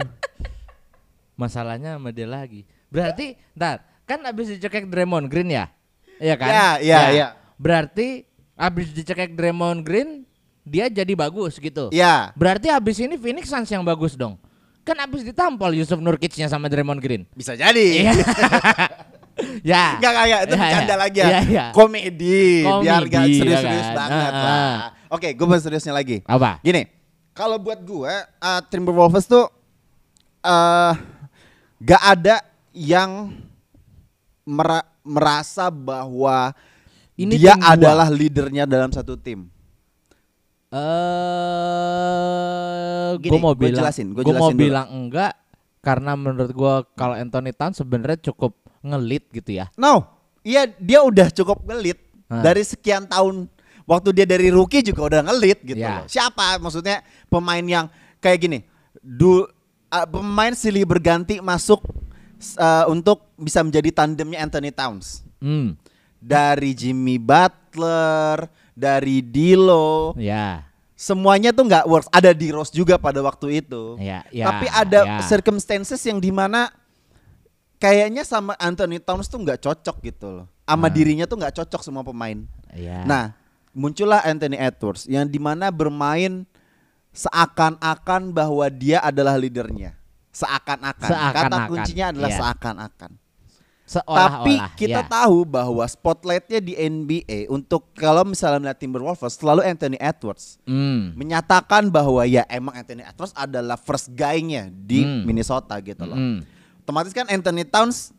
masalahnya 1.35 1.99
sama 1.99 2.15
dia 2.15 2.23
lagi 2.23 2.63
berarti 2.87 3.35
ntar 3.51 3.83
kan 4.03 4.23
abis 4.23 4.55
dicekek 4.55 4.87
Draymond 4.87 5.27
Green 5.27 5.51
ya 5.51 5.67
iya 6.15 6.35
kan 6.39 6.47
Ya, 6.47 6.67
ya, 6.79 6.99
ya. 7.11 7.27
berarti 7.55 8.23
abis 8.55 8.89
dicekek 8.89 9.31
Draymond 9.31 9.81
Green 9.81 10.23
dia 10.61 10.87
jadi 10.87 11.13
bagus 11.13 11.55
gitu 11.55 11.91
Ya. 11.91 12.31
Berarti 12.33 12.67
abis 12.67 12.97
ini 12.97 13.15
Phoenix 13.15 13.45
Suns 13.45 13.67
yang 13.67 13.83
bagus 13.83 14.15
dong. 14.15 14.39
Kan 14.81 14.97
abis 14.97 15.21
ditampol 15.21 15.73
Yusuf 15.73 15.97
Nurkicnya 15.97 16.45
sama 16.45 16.65
Draymond 16.65 16.97
Green. 16.97 17.25
Bisa 17.31 17.53
jadi. 17.53 18.01
Iya. 18.01 18.13
ya. 19.75 19.85
Enggak 19.97 20.11
enggak 20.15 20.41
itu 20.41 20.53
Ya, 20.53 20.59
bercanda 20.59 20.87
ya. 20.87 20.97
lagi 20.97 21.17
ya. 21.17 21.27
Iya, 21.27 21.39
iya. 21.43 21.65
Komedi, 21.69 22.41
biar 22.63 23.01
Komedi, 23.01 23.11
gak 23.11 23.23
ya 23.23 23.35
serius-serius 23.35 23.87
kan? 23.87 23.95
banget 23.95 24.31
Ah, 24.31 24.39
lah. 24.39 24.53
ah. 24.55 24.77
Oke, 25.11 25.27
gue 25.31 25.45
bahas 25.45 25.61
seriusnya 25.61 25.93
lagi. 25.93 26.17
Apa? 26.23 26.57
Gini, 26.61 26.87
kalau 27.31 27.57
buat 27.57 27.77
gue 27.77 28.13
uh, 28.39 28.61
Timberwolves 28.67 29.25
tuh 29.25 29.45
eh 30.41 30.93
gak 31.77 32.03
ada 32.03 32.35
yang 32.71 33.33
mera- 34.43 34.89
merasa 35.01 35.69
bahwa 35.69 36.53
Ini 37.15 37.33
dia 37.33 37.55
tim 37.55 37.63
gua. 37.63 37.71
adalah 37.71 38.07
leadernya 38.09 38.63
dalam 38.65 38.91
satu 38.91 39.15
tim. 39.15 39.47
Eh, 41.55 43.09
Gini, 43.17 43.31
gue 43.31 43.39
mau 43.39 43.53
gua 43.53 43.61
bilang, 43.61 43.79
jelasin, 43.79 44.07
gua 44.11 44.23
gua 44.23 44.35
mau 44.35 44.51
dulu. 44.51 44.59
bilang 44.59 44.87
enggak 44.89 45.33
karena 45.79 46.11
menurut 46.13 46.51
gua 46.51 46.83
kalau 46.93 47.15
Anthony 47.15 47.53
Towns 47.53 47.77
sebenarnya 47.77 48.19
cukup 48.25 48.51
ngelit 48.81 49.23
gitu 49.31 49.55
ya. 49.55 49.71
No, 49.75 50.03
iya 50.41 50.67
dia 50.67 50.99
udah 51.01 51.31
cukup 51.31 51.63
ngelit 51.63 51.99
Ah. 52.25 52.41
dari 52.41 52.65
sekian 52.65 53.05
tahun. 53.05 53.45
Waktu 53.85 54.09
dia 54.11 54.25
dari 54.25 54.49
rookie 54.49 54.81
juga 54.81 55.05
udah 55.05 55.21
ngelit 55.23 55.61
gitu 55.61 55.77
Ya. 55.77 56.01
loh. 56.01 56.09
Siapa? 56.09 56.57
Maksudnya 56.57 56.99
pemain 57.29 57.61
yang 57.61 57.85
kayak 58.17 58.41
gini. 58.41 58.59
Du, 58.97 59.45
uh, 59.85 60.05
pemain 60.09 60.49
silih 60.51 60.89
berganti 60.89 61.37
masuk 61.37 61.85
uh, 62.57 62.89
untuk 62.89 63.29
bisa 63.37 63.61
menjadi 63.61 63.93
tandemnya 63.93 64.41
Anthony 64.41 64.73
Towns. 64.73 65.21
Hmm. 65.37 65.77
Dari 66.25 66.73
Jimmy 66.73 67.21
Butler, 67.21 68.49
dari 68.73 69.21
Dilo, 69.21 70.17
Ya. 70.17 70.65
semuanya 70.97 71.53
tuh 71.53 71.69
nggak 71.69 71.85
works. 71.85 72.09
Ada 72.09 72.33
di 72.33 72.49
Rose 72.49 72.73
juga 72.73 72.97
pada 72.97 73.21
waktu 73.21 73.61
itu. 73.61 73.93
Ya, 74.01 74.25
ya, 74.33 74.49
Tapi 74.49 74.65
ada 74.73 74.99
ya. 75.05 75.17
circumstances 75.21 76.01
yang 76.01 76.17
di 76.17 76.33
mana 76.33 76.73
kayaknya 77.77 78.25
sama 78.25 78.57
Anthony 78.57 78.97
Towns 78.97 79.29
tuh 79.29 79.37
nggak 79.37 79.61
cocok 79.61 79.97
gitu 80.01 80.27
loh. 80.41 80.45
Sama 80.65 80.89
Nah. 80.89 80.93
dirinya 80.93 81.25
tuh 81.29 81.37
nggak 81.37 81.61
cocok 81.61 81.81
semua 81.85 82.01
pemain. 82.01 82.41
Ya. 82.73 83.05
Nah, 83.05 83.37
muncullah 83.69 84.25
Anthony 84.25 84.57
Edwards 84.57 85.05
yang 85.05 85.29
di 85.29 85.37
mana 85.37 85.69
bermain 85.69 86.49
seakan-akan 87.15 88.33
bahwa 88.33 88.65
dia 88.67 88.99
adalah 88.99 89.37
leadernya. 89.37 89.93
Seakan-akan. 90.35 91.07
Kata 91.07 91.15
Seakan-akan, 91.15 91.69
kuncinya 91.71 92.05
adalah 92.11 92.27
iya. 92.33 92.39
seakan-akan. 92.43 93.11
Seolah-olah. 93.85 94.41
Tapi 94.41 94.53
kita 94.75 95.01
ya. 95.01 95.07
tahu 95.07 95.45
bahwa 95.45 95.85
spotlightnya 95.85 96.57
di 96.57 96.73
NBA 96.73 97.47
untuk 97.47 97.93
kalau 97.93 98.25
misalnya 98.25 98.57
melihat 98.59 98.81
Timberwolves 98.81 99.37
selalu 99.37 99.61
Anthony 99.61 99.97
Edwards 99.97 100.57
Hmm. 100.65 101.13
menyatakan 101.13 101.87
bahwa 101.87 102.25
ya 102.25 102.41
emang 102.49 102.73
Anthony 102.73 103.05
Edwards 103.05 103.31
adalah 103.33 103.77
first 103.77 104.09
guy-nya 104.11 104.67
di 104.67 105.05
Hmm. 105.05 105.21
Minnesota 105.23 105.77
gitu 105.79 106.01
loh. 106.01 106.17
Hmm. 106.17 106.41
Otomatis 106.81 107.13
kan 107.13 107.29
Anthony 107.29 107.61
Towns 107.63 108.09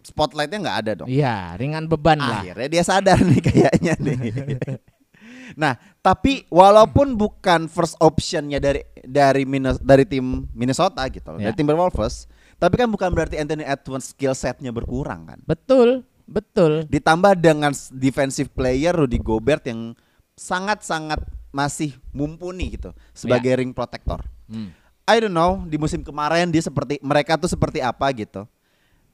spotlightnya 0.00 0.62
nggak 0.62 0.78
ada 0.80 0.92
dong. 1.02 1.08
Iya, 1.10 1.58
ringan 1.58 1.90
beban 1.90 2.18
lah. 2.18 2.46
Akhirnya 2.46 2.68
dia 2.70 2.82
sadar 2.82 3.18
nih 3.20 3.42
kayaknya 3.42 3.94
nih. 3.98 4.18
nah, 5.60 5.74
tapi 5.98 6.46
walaupun 6.46 7.14
bukan 7.14 7.66
first 7.66 7.98
optionnya 7.98 8.62
dari 8.62 8.86
dari 9.02 9.42
dari 9.82 10.04
tim 10.06 10.46
Minnesota 10.54 11.02
gitu 11.10 11.26
loh, 11.30 11.38
Ya. 11.38 11.50
dari 11.50 11.58
Timberwolves, 11.58 12.30
tapi 12.56 12.74
kan 12.80 12.88
bukan 12.88 13.12
berarti 13.12 13.36
Anthony 13.36 13.64
Edwards 13.64 14.12
skill 14.12 14.32
setnya 14.32 14.72
berkurang 14.72 15.28
kan. 15.28 15.38
Betul, 15.44 16.04
betul. 16.24 16.88
Ditambah 16.88 17.36
dengan 17.36 17.72
defensive 17.92 18.48
player 18.52 18.96
Rudy 18.96 19.20
Gobert 19.20 19.68
yang 19.68 19.92
sangat-sangat 20.36 21.20
masih 21.48 21.96
mumpuni 22.12 22.76
gitu 22.76 22.92
sebagai 23.16 23.56
ring 23.56 23.72
protector. 23.72 24.20
Hmm. 24.48 24.72
I 25.08 25.22
don't 25.22 25.32
know 25.32 25.62
di 25.64 25.78
musim 25.78 26.04
kemarin 26.04 26.52
dia 26.52 26.60
seperti 26.60 27.00
mereka 27.00 27.40
tuh 27.40 27.48
seperti 27.48 27.80
apa 27.80 28.10
gitu. 28.12 28.44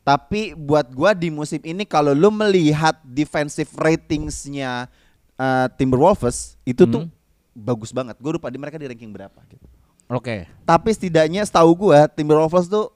Tapi 0.02 0.58
buat 0.58 0.90
gua 0.90 1.14
di 1.14 1.30
musim 1.30 1.62
ini 1.62 1.86
kalau 1.86 2.10
lu 2.10 2.26
melihat 2.34 2.98
defensive 3.06 3.70
ratingsnya 3.78 4.90
uh, 5.38 5.70
Timberwolves 5.78 6.58
itu 6.66 6.82
tuh 6.90 7.06
Hmm. 7.06 7.12
bagus 7.54 7.94
banget. 7.94 8.18
Gue 8.18 8.34
lupa 8.34 8.50
di 8.50 8.58
mereka 8.58 8.80
di 8.82 8.90
ranking 8.90 9.14
berapa 9.14 9.38
gitu. 9.46 9.62
Oke. 10.10 10.50
Tapi 10.66 10.90
setidaknya 10.90 11.46
setahu 11.46 11.86
gua 11.86 12.10
Timberwolves 12.10 12.66
tuh 12.66 12.90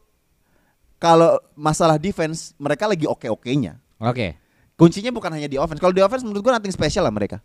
kalau 0.96 1.37
masalah 1.52 2.00
defense 2.00 2.56
mereka 2.56 2.88
lagi 2.88 3.04
oke-okenya. 3.04 3.76
Oke. 4.00 4.37
Kuncinya 4.76 5.09
bukan 5.12 5.32
hanya 5.32 5.48
di 5.48 5.56
offense. 5.56 5.80
Kalau 5.80 5.92
di 5.92 6.04
offense 6.04 6.24
menurut 6.24 6.44
gua 6.44 6.61
nothing 6.61 6.72
special 6.72 7.04
lah 7.04 7.12
mereka. 7.12 7.40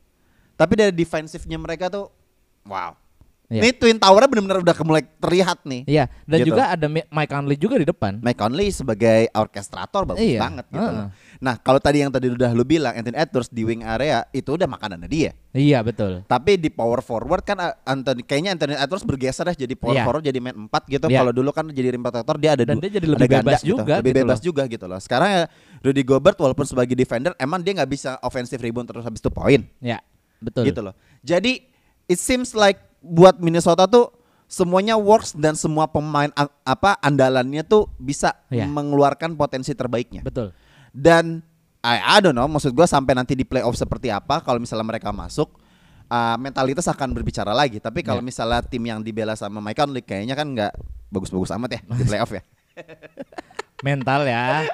Tapi 0.59 0.73
dari 0.75 0.93
defensifnya 0.95 1.55
mereka 1.55 1.87
tuh 1.87 2.11
wow. 2.67 2.95
Iya. 3.51 3.61
Ini 3.61 3.69
Twin 3.75 3.99
Tower 3.99 4.23
benar-benar 4.23 4.63
udah 4.63 4.75
mulai 4.81 5.03
terlihat 5.19 5.59
nih. 5.61 5.83
Iya, 5.83 6.07
dan 6.23 6.39
Gitu. 6.39 6.47
juga 6.49 6.71
ada 6.71 6.87
Mi- 6.87 7.03
Mike 7.05 7.27
Conley 7.29 7.57
juga 7.59 7.75
di 7.75 7.83
depan. 7.83 8.23
Mike 8.23 8.39
Conley 8.39 8.71
sebagai 8.71 9.27
orkestrator 9.33 10.07
bagus 10.07 10.23
Iya, 10.23 10.39
banget 10.39 10.65
gitu. 10.65 10.79
loh. 10.79 11.11
Nah, 11.37 11.55
kalau 11.57 11.75
tadi 11.77 11.99
yang 11.99 12.07
tadi 12.07 12.29
udah 12.29 12.47
lu 12.49 12.63
bilang 12.63 12.93
Anthony 12.93 13.17
Edwards 13.17 13.51
di 13.51 13.61
wing 13.61 13.83
area 13.83 14.23
itu 14.29 14.55
udah 14.55 14.65
makanannya 14.65 15.03
dia. 15.05 15.35
Iya, 15.51 15.83
betul. 15.83 16.23
Tapi 16.23 16.55
di 16.55 16.71
power 16.71 17.01
forward 17.01 17.43
kan 17.43 17.59
uh, 17.59 17.75
Anthony 17.83 18.23
kayaknya 18.23 18.55
Anthony 18.55 18.71
Edwards 18.73 19.03
bergeser 19.03 19.43
ya 19.45 19.55
jadi 19.59 19.75
power 19.75 19.93
Iya. 19.93 20.03
forward 20.05 20.23
jadi 20.23 20.39
main 20.39 20.55
4 20.55 20.71
gitu. 20.87 21.05
Iya. 21.05 21.19
Kalau 21.19 21.33
dulu 21.33 21.49
kan 21.51 21.65
jadi 21.67 21.87
rim 21.89 21.99
protector 21.99 22.35
dia 22.37 22.55
ada 22.55 22.63
Dan 22.63 22.79
dia 22.79 22.87
jadi 22.89 23.03
lebih 23.05 23.27
ganda 23.27 23.43
bebas 23.43 23.59
gitu. 23.59 23.75
juga 23.75 23.93
lebih 23.97 24.07
gitu 24.07 24.19
bebas 24.21 24.37
loh. 24.37 24.45
juga 24.45 24.63
gitu 24.65 24.85
loh. 24.85 24.99
Sekarang 25.01 25.29
ya 25.29 25.43
Rudy 25.81 26.03
Gobert 26.03 26.37
walaupun 26.37 26.63
sebagai 26.63 26.93
defender 26.93 27.35
emang 27.35 27.59
dia 27.59 27.75
nggak 27.75 27.91
bisa 27.91 28.15
offensive 28.21 28.57
rebound 28.57 28.85
terus 28.85 29.01
habis 29.01 29.19
itu 29.19 29.27
poin 29.27 29.59
Ya, 29.77 29.99
betul. 30.37 30.63
gitu 30.63 30.79
loh. 30.79 30.95
Jadi 31.19 31.67
it 32.05 32.15
seems 32.15 32.53
like 32.53 32.79
buat 33.01 33.37
Minnesota 33.37 33.85
tuh 33.85 34.13
semuanya 34.45 34.95
works 34.95 35.33
dan 35.33 35.53
semua 35.53 35.87
pemain 35.87 36.27
apa 36.61 36.95
andalannya 36.99 37.63
tuh 37.63 37.87
bisa 37.95 38.35
Iya. 38.47 38.67
mengeluarkan 38.67 39.33
potensi 39.33 39.71
terbaiknya. 39.71 40.21
Betul. 40.21 40.51
Dan 40.91 41.41
I, 41.81 41.97
I 41.97 42.17
don't 42.19 42.33
know, 42.33 42.45
maksud 42.45 42.71
gua 42.71 42.85
sampai 42.85 43.15
nanti 43.15 43.33
di 43.33 43.41
playoff 43.41 43.73
seperti 43.73 44.13
apa 44.13 44.37
kalau 44.39 44.61
misalnya 44.61 44.85
mereka 44.85 45.09
masuk 45.09 45.49
uh, 46.07 46.37
mentalitas 46.37 46.85
akan 46.85 47.09
berbicara 47.09 47.51
lagi. 47.51 47.81
Tapi 47.81 48.03
kalau 48.03 48.21
Ya. 48.21 48.27
misalnya 48.27 48.61
tim 48.61 48.83
yang 48.83 49.01
dibela 49.01 49.33
sama 49.33 49.57
Mike 49.57 49.79
Conley 49.79 50.03
kayaknya 50.03 50.35
kan 50.35 50.45
nggak 50.45 50.73
bagus-bagus 51.09 51.49
amat 51.51 51.69
ya 51.75 51.81
di 51.81 52.03
playoff 52.05 52.31
ya. 52.31 52.43
Mental 53.81 54.21
ya. 54.23 54.65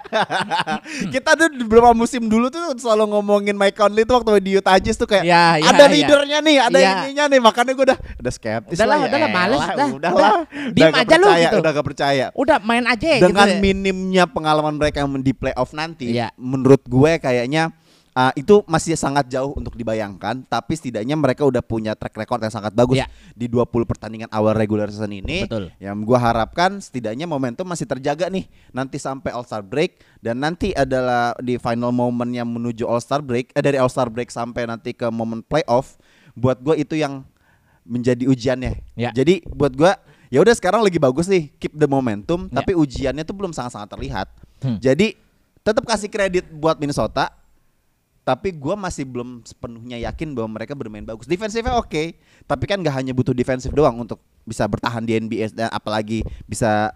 Kita 1.13 1.33
tuh 1.33 1.47
di 1.49 1.63
beberapa 1.63 1.91
musim 1.91 2.27
dulu 2.27 2.47
tuh 2.47 2.75
selalu 2.75 3.15
ngomongin 3.15 3.55
Mike 3.55 3.75
Conley 3.75 4.03
tuh 4.03 4.19
waktu 4.19 4.43
di 4.43 4.51
Utah 4.59 4.75
Jazz 4.77 4.95
tuh 4.95 5.07
kayak 5.07 5.23
Ya, 5.23 5.55
ya, 5.55 5.71
ada 5.71 5.87
ya. 5.87 5.91
leadernya 5.91 6.37
nih, 6.43 6.55
ada 6.59 6.77
Ya. 6.77 6.91
ininya 7.07 7.25
nih, 7.31 7.39
makanya 7.39 7.71
gue 7.71 7.85
udah 7.87 7.99
udah 8.19 8.31
skeptis 8.31 8.75
Udahlah, 8.75 8.95
lah. 8.95 8.99
ya 8.99 9.09
udahlah, 9.09 9.29
males 9.31 9.57
elah, 9.57 9.67
dah. 9.71 9.87
Udahlah, 9.89 9.95
Udah, 9.95 10.31
udah 10.43 10.73
diem 10.75 10.91
gak 10.91 11.03
aja 11.07 11.15
lu 11.15 11.27
gitu. 11.33 11.57
Udah 11.57 11.71
gak 11.71 11.87
percaya. 11.87 12.25
Udah 12.35 12.57
main 12.61 12.83
aja 12.83 13.07
Dengan 13.17 13.47
gitu. 13.47 13.55
ya. 13.55 13.61
minimnya 13.63 14.23
pengalaman 14.27 14.75
mereka 14.75 15.01
yang 15.01 15.11
di 15.19 15.31
playoff 15.31 15.71
nanti, 15.71 16.11
Iya. 16.11 16.35
menurut 16.35 16.83
gue 16.83 17.11
kayaknya 17.17 17.71
uh, 18.17 18.33
itu 18.33 18.65
masih 18.65 18.97
sangat 18.97 19.29
jauh 19.29 19.53
untuk 19.53 19.77
dibayangkan, 19.77 20.41
tapi 20.49 20.73
setidaknya 20.73 21.13
mereka 21.13 21.45
udah 21.45 21.61
punya 21.61 21.93
track 21.93 22.17
record 22.17 22.41
yang 22.41 22.49
sangat 22.49 22.73
bagus 22.73 22.97
Iya. 22.97 23.05
di 23.37 23.45
20 23.45 23.85
pertandingan 23.85 24.25
awal 24.33 24.57
regular 24.57 24.89
season 24.89 25.13
ini. 25.13 25.45
Betul. 25.45 25.69
Yang 25.77 25.97
gue 26.01 26.17
harapkan 26.17 26.81
setidaknya 26.81 27.29
momentum 27.29 27.69
masih 27.69 27.85
terjaga 27.85 28.25
nih 28.33 28.49
nanti 28.73 28.97
sampai 28.97 29.29
All 29.29 29.45
Star 29.45 29.61
break 29.61 30.01
dan 30.17 30.41
nanti 30.41 30.73
adalah 30.73 31.37
di 31.37 31.61
final 31.61 31.93
moment 31.93 32.33
yang 32.33 32.49
menuju 32.49 32.89
All 32.89 32.97
Star 32.99 33.21
break, 33.21 33.53
eh 33.53 33.61
dari 33.61 33.77
All 33.77 33.91
Star 33.93 34.09
break 34.09 34.33
sampai 34.33 34.65
nanti 34.65 34.97
ke 34.97 35.05
momen 35.13 35.45
playoff. 35.45 36.01
Buat 36.33 36.65
gue 36.65 36.81
itu 36.81 36.97
yang 36.97 37.21
menjadi 37.85 38.25
ujiannya. 38.25 38.73
Ya. 38.97 39.13
Jadi 39.13 39.45
buat 39.47 39.71
gue 39.71 39.91
ya 40.27 40.43
udah 40.43 40.51
sekarang 40.51 40.83
lagi 40.83 40.99
bagus 40.99 41.29
nih 41.29 41.53
keep 41.55 41.71
the 41.71 41.87
momentum, 41.87 42.49
Ya. 42.49 42.59
tapi 42.59 42.73
ujiannya 42.73 43.23
tuh 43.23 43.37
belum 43.37 43.53
sangat-sangat 43.53 43.87
terlihat. 43.87 44.27
Hmm. 44.59 44.75
Jadi 44.81 45.15
tetap 45.61 45.85
kasih 45.85 46.09
kredit 46.09 46.47
buat 46.51 46.75
Minnesota, 46.79 47.31
tapi 48.27 48.51
gue 48.51 48.75
masih 48.75 49.07
belum 49.07 49.39
sepenuhnya 49.47 50.03
yakin 50.03 50.35
bahwa 50.35 50.59
mereka 50.59 50.75
bermain 50.75 51.07
bagus. 51.07 51.23
Defensifnya 51.23 51.79
oke, 51.79 52.11
tapi 52.43 52.63
kan 52.67 52.83
gak 52.83 52.99
hanya 52.99 53.15
butuh 53.15 53.31
defensif 53.31 53.71
doang 53.71 54.03
untuk 54.03 54.19
bisa 54.43 54.67
bertahan 54.67 55.07
di 55.07 55.15
NBA 55.15 55.55
dan 55.55 55.71
apalagi 55.71 56.27
bisa 56.43 56.91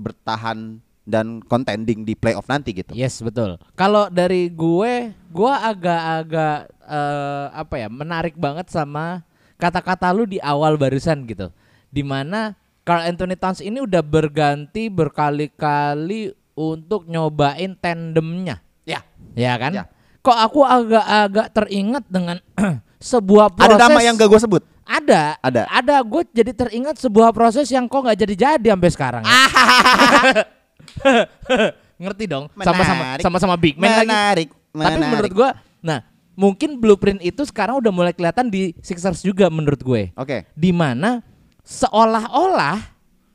bertahan 0.00 0.80
dan 1.04 1.44
contending 1.44 2.08
di 2.08 2.16
playoff 2.16 2.48
nanti 2.48 2.72
gitu. 2.72 2.96
Yes 2.96 3.20
betul. 3.20 3.60
Kalau 3.76 4.08
dari 4.08 4.48
gue, 4.48 5.12
gue 5.12 5.52
agak-agak 5.52 6.72
eh, 6.88 7.46
apa 7.52 7.74
ya 7.76 7.92
menarik 7.92 8.40
banget 8.40 8.72
sama 8.72 9.28
kata-kata 9.60 10.08
lu 10.16 10.24
di 10.24 10.40
awal 10.40 10.80
barusan 10.80 11.28
gitu. 11.28 11.52
Di 11.92 12.00
mana 12.00 12.56
Carl 12.80 13.04
Anthony 13.04 13.36
Towns 13.36 13.60
ini 13.60 13.84
udah 13.84 14.00
berganti 14.00 14.88
berkali-kali 14.88 16.32
untuk 16.56 17.04
nyobain 17.04 17.76
tandemnya, 17.76 18.64
Ya, 18.88 19.04
ya 19.36 19.52
kan? 19.60 19.76
Ya. 19.76 19.84
Kok 20.26 20.38
aku 20.42 20.60
agak-agak 20.60 21.46
teringat 21.54 22.04
dengan 22.10 22.36
sebuah 22.98 23.54
proses. 23.54 23.70
ada 23.70 23.86
nama 23.86 24.00
yang 24.02 24.18
gak 24.18 24.26
gue 24.26 24.40
sebut. 24.42 24.62
Ada, 24.82 25.38
Ada. 25.38 25.62
ada. 25.66 25.96
Gue 26.02 26.26
jadi 26.28 26.50
teringat 26.50 26.98
sebuah 26.98 27.30
proses 27.30 27.66
yang 27.70 27.86
kok 27.86 28.02
nggak 28.02 28.18
jadi-jadi 28.18 28.66
sampai 28.70 28.90
sekarang. 28.90 29.22
ya. 29.22 29.34
Ngerti 32.02 32.24
dong? 32.26 32.44
Sama-sama 32.54 33.02
Menarik. 33.02 33.22
sama-sama 33.22 33.54
big 33.56 33.74
man 33.76 33.88
lagi. 33.88 34.08
Menarik, 34.08 34.48
Tapi 34.50 34.76
menarik. 34.76 35.00
menurut 35.08 35.32
gua, 35.32 35.50
nah 35.80 35.98
mungkin 36.34 36.76
blueprint 36.76 37.20
itu 37.20 37.42
sekarang 37.42 37.80
udah 37.80 37.88
mulai 37.88 38.12
kelihatan 38.12 38.46
di 38.46 38.76
Sixers 38.78 39.22
juga 39.22 39.48
menurut 39.48 39.80
gue. 39.80 40.12
Oke. 40.14 40.44
Di 40.52 40.70
mana 40.70 41.24
seolah-olah 41.64 42.78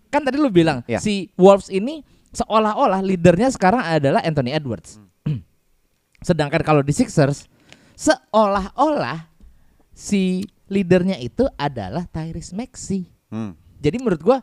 kan 0.07 0.21
tadi 0.21 0.37
lu 0.37 0.47
bilang 0.47 0.83
Ya. 0.85 0.99
si 0.99 1.31
Wolves 1.35 1.67
ini 1.67 2.03
seolah-olah 2.31 3.01
leadernya 3.01 3.49
sekarang 3.49 3.81
adalah 3.81 4.21
Anthony 4.21 4.51
Edwards. 4.51 4.95
Hmm. 4.95 5.10
Sedangkan 6.21 6.61
kalau 6.61 6.85
di 6.85 6.93
Sixers 6.93 7.49
seolah-olah 7.97 9.29
si 9.91 10.45
leadernya 10.71 11.19
itu 11.19 11.45
adalah 11.59 12.07
Tyrese 12.07 12.55
Maxey. 12.55 13.09
Hmm. 13.33 13.57
Jadi 13.81 13.97
menurut 13.97 14.21
gua, 14.21 14.37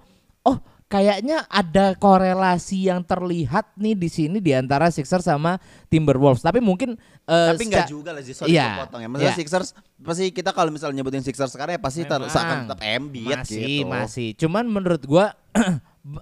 oh 0.45 0.59
kayaknya 0.89 1.45
ada 1.53 1.93
korelasi 1.95 2.89
yang 2.89 3.05
terlihat 3.05 3.77
nih 3.77 3.95
di 3.95 4.09
sini 4.09 4.39
di 4.41 4.57
antara 4.57 4.91
Sixers 4.91 5.25
sama 5.29 5.57
Timberwolves. 5.87 6.43
Tapi 6.43 6.59
mungkin 6.59 6.97
eh, 7.29 7.49
Tapi 7.55 7.65
enggak 7.69 7.89
juga 7.89 8.11
lah 8.11 8.23
sih, 8.25 8.35
sorry 8.35 8.57
Iya, 8.57 8.85
potong 8.85 9.01
ya. 9.05 9.09
Maksudnya 9.09 9.33
iya. 9.33 9.39
Sixers 9.39 9.69
pasti 10.03 10.25
kita 10.35 10.51
kalau 10.51 10.75
misalnya 10.75 11.01
nyebutin 11.01 11.23
Sixers 11.23 11.53
sekarang 11.55 11.77
ya 11.77 11.81
pasti 11.81 12.03
ter, 12.09 12.21
seakan 12.27 12.67
tetap 12.67 12.81
Embiid 12.83 13.39
masih 13.39 13.63
gitu. 13.63 13.89
masih. 13.89 14.29
Cuman 14.35 14.65
menurut 14.67 15.03
gua 15.07 15.33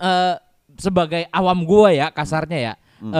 eh, 0.03 0.37
sebagai 0.77 1.25
awam 1.33 1.64
gua 1.64 1.95
ya 1.95 2.12
kasarnya 2.12 2.61
ya, 2.61 2.75
Hmm. 2.97 3.12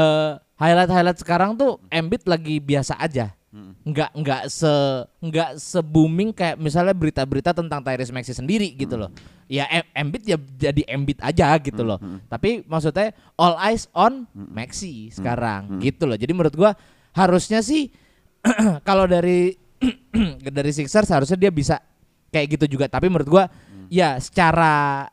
Eh, 0.57 0.63
highlight-highlight 0.63 1.21
sekarang 1.21 1.55
tuh 1.55 1.77
Embiid 1.93 2.25
lagi 2.25 2.57
biasa 2.59 2.97
aja. 2.97 3.37
Hmm. 3.53 3.73
Nggak 3.85 4.11
nggak 4.13 4.43
se 4.53 4.73
nggak 5.21 5.51
se 5.57 5.81
booming 5.81 6.33
kayak 6.33 6.61
misalnya 6.61 6.93
berita-berita 6.93 7.57
tentang 7.57 7.81
Tyrese 7.81 8.13
Maxey 8.13 8.37
sendiri 8.37 8.73
gitu 8.77 8.97
loh. 8.97 9.13
Ya 9.47 9.65
Em- 9.71 9.89
Embiid 9.95 10.25
ya 10.27 10.37
jadi 10.37 10.83
Embiid 10.89 11.23
aja 11.23 11.57
gitu 11.61 11.81
loh. 11.85 11.97
Tapi 12.29 12.67
maksudnya 12.67 13.15
all 13.39 13.57
eyes 13.57 13.89
on 13.93 14.27
Maxey 14.35 15.09
sekarang 15.09 15.79
gitu 15.81 16.05
loh. 16.05 16.17
Jadi 16.19 16.33
menurut 16.35 16.53
gua 16.57 16.73
harusnya 17.17 17.65
sih 17.65 17.89
kalau 18.89 19.09
dari 19.09 19.57
dari 20.57 20.71
Sixers 20.73 21.09
harusnya 21.09 21.37
dia 21.37 21.53
bisa 21.53 21.81
kayak 22.33 22.59
gitu 22.59 22.77
juga 22.77 22.91
tapi 22.91 23.09
menurut 23.09 23.29
gua 23.29 23.45
ya 23.89 24.19
secara 24.19 25.07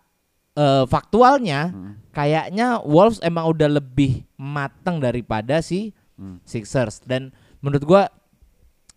eh, 0.54 0.84
faktualnya 0.86 1.74
kayaknya 2.10 2.78
Wolves 2.80 3.18
emang 3.20 3.50
udah 3.50 3.70
lebih 3.74 4.22
matang 4.36 4.98
daripada 4.98 5.60
si 5.60 5.92
Hmm. 6.14 6.38
Sixers 6.46 7.02
dan 7.02 7.34
menurut 7.58 7.82
gua 7.84 8.06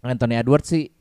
Anthony 0.04 0.36
Edwards 0.36 0.68
sih 0.68 0.92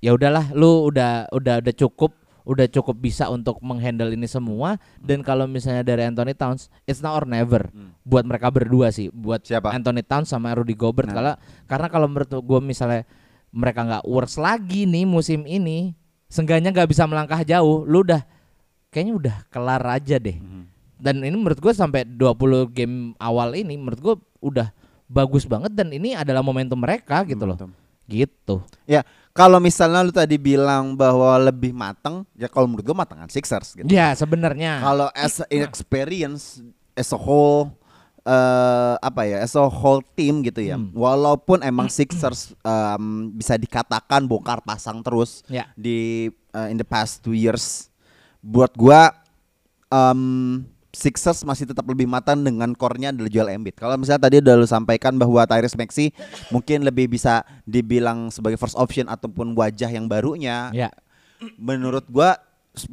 ya 0.00 0.16
udahlah 0.16 0.48
lu 0.50 0.88
udah 0.88 1.28
udah 1.28 1.60
udah 1.60 1.74
cukup 1.76 2.16
udah 2.42 2.66
cukup 2.66 2.96
bisa 2.96 3.28
untuk 3.28 3.60
menghandle 3.60 4.10
ini 4.10 4.24
semua 4.24 4.80
dan 4.98 5.20
kalau 5.20 5.44
misalnya 5.44 5.84
dari 5.84 6.02
Anthony 6.02 6.32
Towns 6.32 6.66
it's 6.82 6.98
now 6.98 7.14
or 7.14 7.22
never 7.22 7.68
Hmm. 7.68 7.92
buat 8.02 8.24
mereka 8.24 8.48
berdua 8.48 8.88
sih 8.90 9.12
buat 9.12 9.44
Siapa? 9.44 9.70
Anthony 9.70 10.00
Towns 10.02 10.26
sama 10.26 10.50
Rudy 10.50 10.72
Gobert 10.72 11.06
Nah. 11.06 11.14
kalau 11.14 11.32
karena 11.68 11.86
kalau 11.86 12.06
menurut 12.08 12.32
gue 12.32 12.60
misalnya 12.64 13.04
mereka 13.52 13.84
nggak 13.84 14.04
works 14.08 14.40
lagi 14.40 14.88
nih 14.88 15.04
musim 15.04 15.44
ini 15.44 15.92
seenggaknya 16.26 16.72
nggak 16.72 16.88
bisa 16.88 17.04
melangkah 17.04 17.44
jauh 17.44 17.84
lu 17.84 18.00
udah 18.02 18.24
kayaknya 18.92 19.14
udah 19.16 19.36
kelar 19.48 19.80
aja 19.88 20.16
deh 20.16 20.36
Mhm. 20.36 20.62
dan 20.96 21.18
ini 21.18 21.32
menurut 21.32 21.56
gue 21.56 21.72
sampai 21.72 22.04
20 22.04 22.28
game 22.68 22.96
awal 23.16 23.50
ini 23.52 23.74
menurut 23.74 23.98
gue 23.98 24.14
udah 24.40 24.68
bagus 25.06 25.44
banget 25.44 25.72
dan 25.72 25.88
ini 25.88 26.12
adalah 26.12 26.40
momentum 26.40 26.76
mereka 26.76 27.24
gitu 27.24 27.42
loh 27.42 27.56
Momentum. 27.56 27.72
gitu 28.06 28.56
Ya, 28.84 29.00
kalau 29.32 29.56
misalnya 29.56 30.00
lu 30.00 30.10
tadi 30.10 30.36
bilang 30.36 30.92
bahwa 30.92 31.32
lebih 31.38 31.72
matang, 31.72 32.28
ya 32.34 32.44
kalau 32.46 32.66
menurut 32.66 32.84
gua 32.84 32.98
matangan 32.98 33.24
Sixers 33.26 33.72
gitu. 33.72 33.88
ya 33.88 34.12
sebenarnya 34.12 34.76
Kalau 34.78 35.08
as 35.10 35.40
a 35.40 35.48
experience 35.48 36.60
as 36.92 37.08
a 37.08 37.16
whole 37.16 37.72
eh 38.22 38.94
apa 38.98 39.22
ya, 39.24 39.40
as 39.40 39.52
a 39.52 39.64
whole 39.64 39.98
team 40.14 40.40
gitu 40.40 40.62
ya. 40.62 40.76
Hmm. 40.76 40.92
Walaupun 40.92 41.58
emang 41.60 41.88
Sixers 41.88 42.54
em, 42.56 43.04
bisa 43.32 43.56
dikatakan 43.56 44.24
bongkar 44.24 44.60
pasang 44.60 45.00
terus 45.00 45.42
ya 45.46 45.66
di 45.74 46.30
uh, 46.52 46.68
in 46.68 46.76
the 46.76 46.84
past 46.84 47.18
two 47.18 47.34
years, 47.34 47.90
buat 48.42 48.74
gua 48.74 49.14
em, 49.88 50.66
Sixers 50.92 51.40
masih 51.48 51.64
tetap 51.64 51.88
lebih 51.88 52.04
matang 52.04 52.44
dengan 52.44 52.76
core-nya 52.76 53.16
adalah 53.16 53.32
Joel 53.32 53.56
Embiid. 53.56 53.80
Kalau 53.80 53.96
misalnya 53.96 54.28
tadi 54.28 54.44
udah 54.44 54.54
lu 54.60 54.68
sampaikan 54.68 55.16
bahwa 55.16 55.40
Tyrese 55.48 55.80
Maxey 55.80 56.12
mungkin 56.52 56.84
lebih 56.84 57.08
bisa 57.08 57.48
dibilang 57.64 58.28
sebagai 58.28 58.60
first 58.60 58.76
option 58.76 59.08
ataupun 59.08 59.56
wajah 59.56 59.88
yang 59.88 60.04
barunya, 60.04 60.68
ya 60.76 60.92
menurut 61.56 62.04
gua 62.12 62.36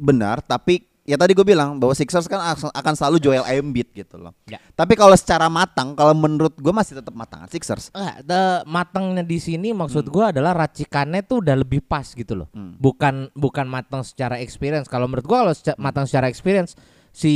benar 0.00 0.40
tapi 0.40 0.89
ya 1.02 1.16
tadi 1.16 1.32
gue 1.32 1.42
bilang 1.42 1.76
bahwa 1.76 1.90
Sixers 1.90 2.24
kan 2.24 2.38
ak- 2.38 2.70
akan 2.70 2.94
selalu 2.94 3.16
Joel 3.18 3.42
Embiid 3.42 3.90
gitu 3.90 4.16
loh. 4.16 4.30
Ya. 4.46 4.60
Tapi 4.72 4.94
kalau 4.94 5.16
secara 5.16 5.48
matang 5.48 5.92
kalau 5.92 6.12
menurut 6.12 6.54
gua 6.56 6.70
masih 6.72 7.00
tetap 7.00 7.10
matangan 7.10 7.48
Sixers. 7.48 7.90
Enggak, 7.90 8.16
the 8.22 8.42
matangnya 8.64 9.22
di 9.22 9.36
sini 9.36 9.70
maksud 9.70 10.06
gua 10.06 10.30
adalah 10.30 10.54
racikannya 10.54 11.20
tuh 11.20 11.42
udah 11.42 11.56
lebih 11.56 11.80
pas 11.80 12.04
gitu 12.06 12.32
loh. 12.34 12.48
Hmm. 12.52 12.76
Bukan 12.76 13.32
bukan 13.32 13.66
matang 13.66 14.00
secara 14.00 14.38
experience. 14.38 14.86
Kalau 14.86 15.08
menurut 15.08 15.24
gua 15.24 15.42
kalau 15.42 15.54
seca- 15.54 15.76
matang 15.76 16.04
secara 16.04 16.26
experience 16.26 16.76
si 17.10 17.32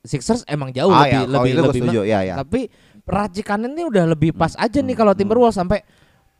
Sixers 0.00 0.44
emang 0.44 0.68
jauh 0.68 0.92
Ah, 0.92 1.04
lebih 1.04 1.16
ya, 1.16 1.20
lebih 1.24 1.52
lebih 1.56 1.80
setuju, 1.80 2.00
ya, 2.04 2.20
ya. 2.22 2.34
Tapi 2.36 2.68
racikannya 3.04 3.68
ini 3.68 3.84
udah 3.84 4.04
lebih 4.06 4.32
pas 4.32 4.52
aja 4.54 4.80
nih 4.80 4.92
kalau 4.92 5.12
Timberwolves 5.12 5.54
sampai 5.54 5.80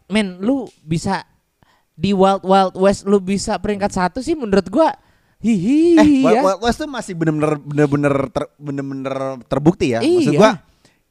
men 0.07 0.37
lu 0.41 0.65
bisa 0.81 1.25
di 1.93 2.11
Wild 2.11 2.43
Wild 2.43 2.75
West 2.75 3.05
lu 3.05 3.21
bisa 3.21 3.57
peringkat 3.57 3.89
satu 3.89 4.19
sih 4.21 4.35
menurut 4.35 4.69
gua 4.69 4.93
hihi 5.45 5.95
Eh, 5.95 6.09
ya. 6.25 6.41
Wild 6.41 6.61
West 6.61 6.81
tuh 6.81 6.89
masih 6.89 7.13
bener-bener 7.13 7.61
bener-bener 7.61 8.15
ter- 8.33 8.53
bener-bener 8.57 9.15
terbukti 9.45 9.93
ya. 9.93 10.01
Maksud 10.01 10.33
Iya. 10.33 10.41
gua 10.41 10.53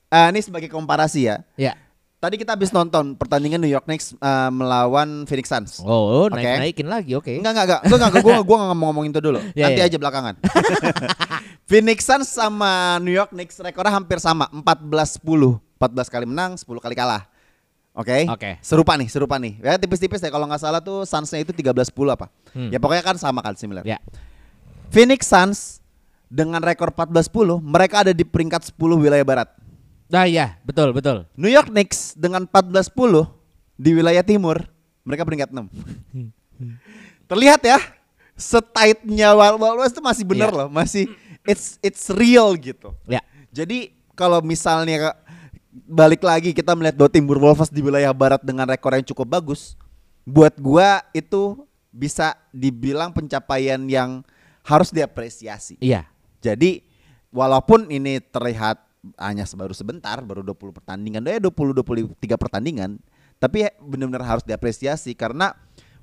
eh, 0.09 0.27
ini 0.29 0.39
sebagai 0.41 0.67
komparasi 0.67 1.21
ya. 1.23 1.45
Ya. 1.53 1.77
Tadi 2.17 2.39
kita 2.39 2.55
habis 2.55 2.71
nonton 2.71 3.13
pertandingan 3.13 3.59
New 3.59 3.67
York 3.67 3.83
Knicks 3.83 4.15
eh, 4.15 4.49
melawan 4.49 5.27
Phoenix 5.27 5.47
Suns. 5.47 5.71
Oh, 5.79 6.25
Oke. 6.25 6.39
naik-naikin 6.39 6.87
lagi, 6.87 7.13
oke. 7.13 7.29
Enggak 7.29 7.51
enggak 7.53 7.65
enggak. 7.67 7.81
Gua 7.85 7.97
enggak 7.99 8.11
gua 8.17 8.33
gua 8.41 8.55
enggak 8.57 8.73
mau 8.73 8.85
ngomongin 8.89 9.11
itu 9.11 9.21
dulu. 9.21 9.39
Ya, 9.53 9.69
Nanti 9.69 9.81
ya. 9.81 9.87
aja 9.87 9.97
belakangan. 9.99 10.35
Phoenix 11.69 11.99
Suns 12.01 12.27
sama 12.27 12.97
New 12.99 13.11
York 13.11 13.31
Knicks 13.31 13.59
rekornya 13.59 13.93
hampir 13.93 14.17
sama, 14.17 14.47
14-10. 14.51 15.59
14 15.77 16.07
kali 16.07 16.25
menang, 16.25 16.55
10 16.55 16.63
kali 16.79 16.95
kalah. 16.95 17.27
Oke. 17.93 18.25
Oke. 18.25 18.57
Serupa 18.65 18.97
nih, 18.97 19.05
serupa 19.05 19.37
nih. 19.37 19.61
Ya 19.61 19.77
tipis-tipis 19.77 20.17
ya 20.17 20.33
kalau 20.33 20.49
nggak 20.49 20.61
salah 20.61 20.81
tuh 20.81 21.05
Suns-nya 21.05 21.45
itu 21.45 21.53
13-10 21.53 21.93
apa. 22.09 22.25
Hmm. 22.51 22.73
Ya 22.73 22.81
pokoknya 22.81 23.05
kan 23.05 23.17
sama 23.21 23.45
kan 23.45 23.53
similar. 23.53 23.85
Ya. 23.85 24.01
Phoenix 24.89 25.29
Suns 25.29 25.81
dengan 26.25 26.57
rekor 26.65 26.89
14-10, 26.89 27.61
mereka 27.61 28.01
ada 28.01 28.09
di 28.09 28.25
peringkat 28.25 28.73
10 28.73 28.97
wilayah 28.97 29.21
barat. 29.21 29.49
Nah, 30.09 30.25
ya, 30.25 30.57
betul, 30.65 30.89
betul. 30.93 31.25
New 31.37 31.49
York 31.49 31.69
Knicks 31.69 32.17
dengan 32.17 32.45
14-10 32.45 33.29
di 33.77 33.91
wilayah 33.93 34.21
timur, 34.25 34.61
mereka 35.05 35.25
peringkat 35.25 35.53
6. 35.53 35.69
Terlihat 37.29 37.61
ya, 37.61 37.77
setight-nya 38.33 39.33
Wild 39.33 39.57
Wild 39.61 39.77
West 39.81 39.93
itu 39.97 40.01
masih 40.01 40.25
bener 40.25 40.49
Iya. 40.49 40.57
loh, 40.65 40.67
masih 40.69 41.09
it's 41.45 41.77
it's 41.81 42.09
real 42.13 42.53
gitu. 42.57 42.93
Ya. 43.05 43.21
Jadi 43.53 43.93
kalau 44.13 44.41
misalnya 44.41 45.17
balik 45.73 46.21
lagi 46.21 46.53
kita 46.53 46.77
melihat 46.77 46.93
bahwa 46.93 47.09
Timberwolves 47.09 47.73
di 47.73 47.81
wilayah 47.81 48.13
barat 48.13 48.45
dengan 48.45 48.69
rekor 48.69 48.93
yang 48.93 49.05
cukup 49.05 49.41
bagus, 49.41 49.73
buat 50.21 50.53
gua 50.61 51.01
itu 51.17 51.65
bisa 51.89 52.37
dibilang 52.53 53.09
pencapaian 53.09 53.81
yang 53.89 54.21
harus 54.61 54.93
diapresiasi. 54.93 55.81
Iya. 55.81 56.05
Jadi 56.45 56.85
walaupun 57.33 57.89
ini 57.89 58.21
terlihat 58.21 58.77
hanya 59.19 59.43
baru 59.57 59.73
sebentar, 59.75 60.21
baru 60.21 60.45
20 60.45 60.77
pertandingan, 60.79 61.21
eh 61.27 61.41
20 61.41 61.75
23 61.75 62.15
pertandingan, 62.37 63.01
tapi 63.41 63.67
benar-benar 63.81 64.37
harus 64.37 64.45
diapresiasi 64.45 65.11
karena 65.17 65.51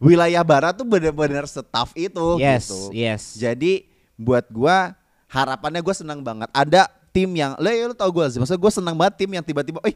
wilayah 0.03 0.45
barat 0.45 0.77
tuh 0.77 0.85
benar-benar 0.85 1.47
setaf 1.49 1.95
itu 1.97 2.37
Yes, 2.43 2.69
gitu. 2.69 2.79
yes. 2.93 3.23
Jadi 3.39 3.87
buat 4.21 4.51
gua 4.53 4.93
harapannya 5.31 5.81
gua 5.81 5.95
senang 5.97 6.21
banget 6.21 6.51
ada 6.53 6.91
tim 7.11 7.31
yang 7.35 7.59
lo 7.59 7.69
ya 7.69 7.85
lo 7.91 7.95
tau 7.95 8.11
gue 8.11 8.25
sih, 8.31 8.39
maksudnya 8.39 8.61
gue 8.63 8.73
senang 8.73 8.95
banget 8.95 9.15
tim 9.27 9.31
yang 9.31 9.45
tiba-tiba, 9.45 9.79
eh 9.87 9.95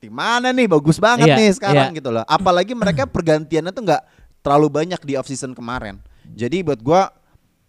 tim 0.00 0.10
mana 0.10 0.50
nih 0.50 0.66
bagus 0.66 0.96
banget 0.96 1.28
Iya, 1.28 1.36
nih 1.36 1.50
sekarang 1.54 1.88
iya. 1.92 1.98
gitu 2.00 2.10
loh. 2.10 2.24
Apalagi 2.26 2.72
mereka 2.72 3.04
pergantiannya 3.04 3.70
tuh 3.70 3.84
nggak 3.84 4.02
terlalu 4.40 4.68
banyak 4.72 5.00
di 5.04 5.14
off 5.20 5.28
season 5.28 5.52
kemarin. 5.52 6.00
Jadi 6.32 6.64
buat 6.64 6.80
gua 6.80 7.12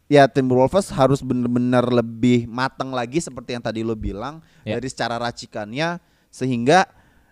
ya 0.08 0.28
Timberwolves 0.28 0.92
harus 0.92 1.24
bener-bener 1.24 1.84
lebih 1.88 2.48
matang 2.48 2.92
lagi 2.92 3.20
seperti 3.24 3.56
yang 3.56 3.64
tadi 3.64 3.80
lo 3.84 3.96
bilang 3.96 4.44
Ya. 4.64 4.76
dari 4.76 4.88
secara 4.92 5.16
racikannya 5.20 6.00
sehingga 6.32 6.84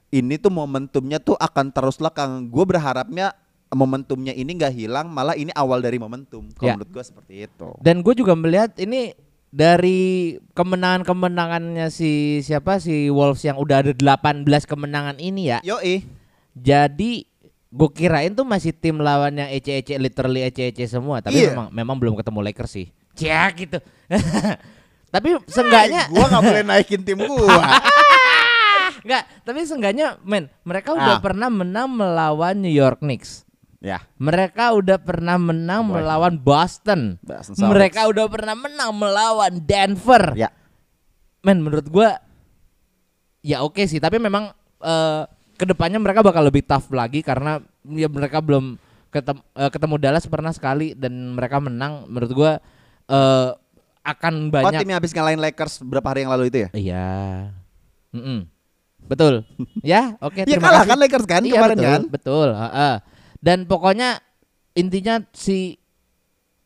ini 0.09 0.35
tuh 0.41 0.49
momentumnya 0.49 1.21
tuh 1.21 1.37
akan 1.37 1.69
terus 1.71 2.01
lekang. 2.01 2.49
Gue 2.49 2.65
berharapnya 2.65 3.31
momentumnya 3.69 4.33
ini 4.33 4.57
nggak 4.57 4.73
hilang, 4.73 5.07
malah 5.13 5.37
ini 5.37 5.53
awal 5.53 5.79
dari 5.79 6.01
momentum. 6.01 6.49
Kalau 6.57 6.65
Ya. 6.65 6.75
menurut 6.75 6.89
gue 6.89 7.03
seperti 7.05 7.33
itu. 7.45 7.69
Dan 7.79 8.01
gue 8.01 8.13
juga 8.17 8.33
melihat 8.33 8.73
ini 8.81 9.13
dari 9.49 10.37
kemenangan-kemenangannya 10.53 11.89
si 11.89 12.11
siapa 12.39 12.77
si 12.77 13.09
Wolves 13.09 13.41
yang 13.41 13.57
udah 13.57 13.81
ada 13.81 13.93
18 13.93 14.45
kemenangan 14.63 15.17
ini 15.17 15.49
ya. 15.49 15.59
Yoi. 15.65 16.05
Jadi 16.53 17.25
gue 17.69 17.89
kirain 17.89 18.33
tuh 18.33 18.43
masih 18.43 18.73
tim 18.73 18.97
lawan 18.97 19.33
yang 19.35 19.49
ece-ece 19.49 19.97
literally 19.97 20.41
ece-ece 20.41 20.85
semua, 20.87 21.21
tapi 21.21 21.37
Iya. 21.37 21.53
memang 21.53 21.67
memang 21.69 21.95
belum 21.97 22.13
ketemu 22.15 22.39
Lakers 22.45 22.71
sih. 22.71 22.87
Cia 23.13 23.49
gitu. 23.53 23.77
tapi 25.13 25.33
seenggaknya 25.45 26.05
Gue 26.07 26.21
nggak 26.21 26.43
boleh 26.43 26.63
naikin 26.63 27.01
tim 27.01 27.17
gue. 27.17 27.49
enggak, 29.01 29.23
tapi 29.45 29.59
seenggaknya 29.65 30.17
men, 30.21 30.49
mereka 30.61 30.93
udah 30.93 31.17
Ah. 31.17 31.21
pernah 31.21 31.49
menang 31.49 31.89
melawan 31.89 32.53
New 32.57 32.69
York 32.69 33.01
Knicks. 33.01 33.48
Ya. 33.79 33.99
Mereka 34.15 34.75
udah 34.75 34.97
pernah 34.97 35.35
menang 35.35 35.83
Boy. 35.83 35.99
melawan 35.99 36.35
Boston. 36.35 37.15
Boston 37.19 37.55
Celtics. 37.55 37.67
Mereka 37.67 38.01
udah 38.07 38.25
pernah 38.27 38.55
menang 38.55 38.91
melawan 38.91 39.53
Denver. 39.59 40.35
Ya. 40.35 40.51
Men 41.39 41.59
menurut 41.59 41.87
gua 41.87 42.19
ya 43.39 43.63
oke 43.63 43.79
sih, 43.83 43.97
tapi 43.97 44.19
memang 44.19 44.51
eh, 44.79 45.23
ke 45.55 45.63
depannya 45.63 45.97
mereka 45.97 46.19
bakal 46.19 46.43
lebih 46.43 46.63
tough 46.63 46.87
lagi 46.89 47.19
karena 47.19 47.59
ya 47.85 48.07
mereka 48.07 48.39
belum 48.39 48.75
ketemu, 49.09 49.41
ketemu 49.71 49.95
Dallas 49.97 50.25
pernah 50.25 50.51
sekali 50.51 50.91
dan 50.93 51.11
mereka 51.33 51.57
menang. 51.57 52.03
Menurut 52.05 52.31
gua 52.31 52.51
eh, 53.05 53.49
akan 53.99 54.33
Oh 54.47 54.51
banyak. 54.53 54.79
tim 54.79 54.89
yang 54.89 54.99
habis 54.99 55.11
ngalahin 55.11 55.39
Lakers 55.39 55.79
beberapa 55.81 56.07
hari 56.09 56.23
yang 56.23 56.31
lalu 56.31 56.47
itu 56.47 56.57
ya? 56.65 56.69
Iya. 56.71 57.07
Mm-mm. 58.09 58.39
Betul. 59.05 59.45
ya, 59.85 60.15
oke. 60.19 60.43
Iya 60.43 60.55
terima 60.57 60.65
kalah 60.65 60.81
kasih. 60.81 60.89
kan 60.89 60.97
Lakers 60.99 61.25
kan 61.25 61.41
Iya, 61.41 61.53
kemarin 61.55 61.77
betul, 61.77 61.87
kan? 61.87 62.01
Betul. 62.09 62.47
heeh. 62.51 62.95
Dan 63.39 63.63
pokoknya 63.63 64.19
intinya 64.73 65.23
si 65.31 65.79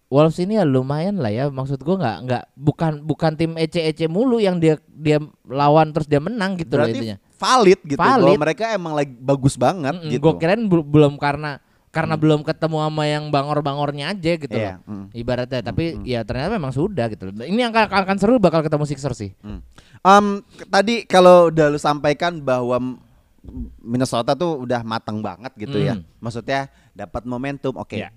Wolves 0.07 0.37
ini 0.37 0.55
ya 0.55 0.63
lumayan 0.63 1.17
lah 1.17 1.29
ya. 1.29 1.49
Maksud 1.49 1.81
gua 1.81 1.97
nggak 1.97 2.17
nggak 2.23 2.43
bukan 2.53 2.91
bukan 3.01 3.31
tim 3.33 3.51
ece-ece 3.55 4.05
mulu 4.05 4.37
yang 4.37 4.57
dia 4.57 4.77
dia 4.87 5.17
lawan 5.43 5.89
terus 5.89 6.05
dia 6.05 6.17
menang 6.17 6.53
gitu 6.53 6.77
loh 6.77 6.85
Berarti 6.85 6.97
intinya. 6.99 7.17
valid 7.33 7.79
gitu. 7.83 7.97
Valid. 7.97 8.37
Mereka 8.37 8.63
emang 8.71 8.93
lagi 8.93 9.13
bagus 9.13 9.55
banget 9.55 9.93
Mm-mm, 9.95 10.13
gitu. 10.13 10.21
Gua 10.21 10.33
kirain 10.35 10.61
bel- 10.63 10.85
belum 10.85 11.17
karena 11.17 11.57
karena 11.89 12.13
belum 12.13 12.41
ketemu 12.41 12.77
sama 12.79 13.03
yang 13.05 13.29
bangor-bangornya 13.29 14.09
aja 14.09 14.31
gitu 14.33 14.49
Iya, 14.49 14.81
loh. 14.81 15.05
mm. 15.05 15.05
Ibaratnya 15.13 15.61
tapi 15.61 16.01
ya 16.01 16.21
ternyata 16.21 16.49
memang 16.51 16.73
sudah 16.73 17.05
gitu 17.05 17.29
loh. 17.29 17.37
Ini 17.39 17.59
yang 17.59 17.69
akan, 17.69 17.85
akan 17.85 18.17
seru 18.17 18.37
bakal 18.37 18.61
ketemu 18.61 18.85
Sixers 18.85 19.13
sih. 19.15 19.31
Hmm. 19.39 19.61
Em, 19.99 20.25
k- 20.41 20.65
tadi 20.67 21.05
kalau 21.05 21.49
udah 21.49 21.69
lu 21.69 21.77
sampaikan 21.77 22.37
bahwa 22.37 22.97
Minnesota 23.83 24.31
tuh 24.33 24.63
udah 24.63 24.81
matang 24.87 25.19
banget 25.19 25.51
gitu 25.59 25.75
ya. 25.75 25.99
Hmm. 25.99 26.07
Maksudnya 26.23 26.71
dapat 26.95 27.27
momentum, 27.27 27.75
oke. 27.75 27.99
Ya. 27.99 28.09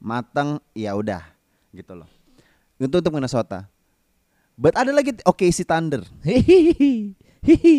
Matang, 0.00 0.60
ya 0.72 0.96
udah 0.96 1.20
gitu 1.70 1.92
loh. 1.92 2.08
Itu 2.80 2.96
untuk 3.00 3.12
Minnesota. 3.12 3.68
But 4.56 4.78
ada 4.78 4.94
lagi 4.94 5.12
OKC 5.26 5.66
Thunder. 5.66 6.06
Hihihi. 6.24 7.12
Hihi. 7.46 7.76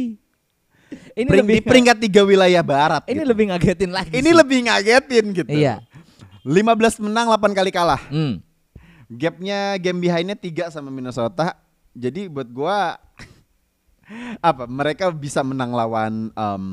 Ini 1.15 1.28
Pering- 1.28 1.41
lebih 1.41 1.58
di 1.58 1.65
peringkat 1.65 1.98
tiga 1.98 2.21
wilayah 2.21 2.62
barat. 2.62 3.04
ini 3.10 3.24
gitu. 3.24 3.32
lebih 3.34 3.45
ngagetin 3.50 3.91
lagi. 3.91 4.12
Ini 4.13 4.30
sih. 4.30 4.36
lebih 4.38 4.58
ngagetin 4.69 5.26
gitu. 5.34 5.50
Iya. 5.52 5.82
15 6.45 7.02
menang, 7.02 7.34
8 7.34 7.58
kali 7.58 7.74
kalah. 7.74 8.00
Hmm. 8.13 8.38
Gapnya 9.10 9.82
game 9.82 9.98
behind-nya 9.98 10.38
3 10.38 10.69
sama 10.69 10.93
Minnesota. 10.93 11.58
Jadi 11.95 12.30
buat 12.30 12.45
gua 12.52 13.02
apa? 14.39 14.65
Mereka 14.65 15.10
bisa 15.12 15.41
menang 15.41 15.72
lawan 15.72 16.30
em, 16.30 16.63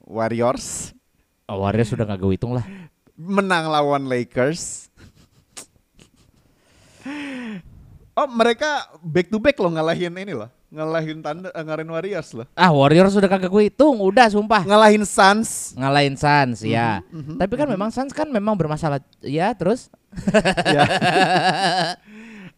Warriors, 0.00 0.94
Oh, 1.44 1.62
Warriors 1.62 1.90
sudah 1.90 2.06
nggak 2.06 2.18
gue 2.18 2.34
hitung 2.34 2.54
lah. 2.54 2.62
menang 3.14 3.66
lawan 3.66 4.06
Lakers. 4.06 4.86
Oh, 8.12 8.28
mereka 8.28 8.84
back 9.00 9.26
to 9.26 9.38
back 9.38 9.56
loh 9.56 9.72
ngalahin 9.72 10.12
ini 10.14 10.30
loh. 10.30 10.50
Ngalahin 10.70 11.18
Thunder, 11.18 11.50
eh, 11.50 11.62
ngalahin 11.64 11.90
Warriors 11.90 12.30
loh. 12.30 12.46
Ah, 12.54 12.70
Warriors 12.70 13.10
sudah 13.10 13.26
kagak 13.26 13.50
gue 13.50 13.62
hitung, 13.66 13.98
udah 13.98 14.30
sumpah. 14.30 14.62
Ngalahin 14.62 15.02
Suns. 15.02 15.74
Ngalahin 15.74 16.14
Suns 16.14 16.62
ya. 16.62 17.02
Mhm, 17.10 17.34
mhm, 17.34 17.36
Tapi 17.42 17.54
kan 17.58 17.66
memang 17.66 17.90
Suns 17.90 18.14
kan 18.14 18.30
memang 18.30 18.54
bermasalah. 18.54 19.02
Ya, 19.18 19.50
terus 19.50 19.90
ya. 20.62 20.84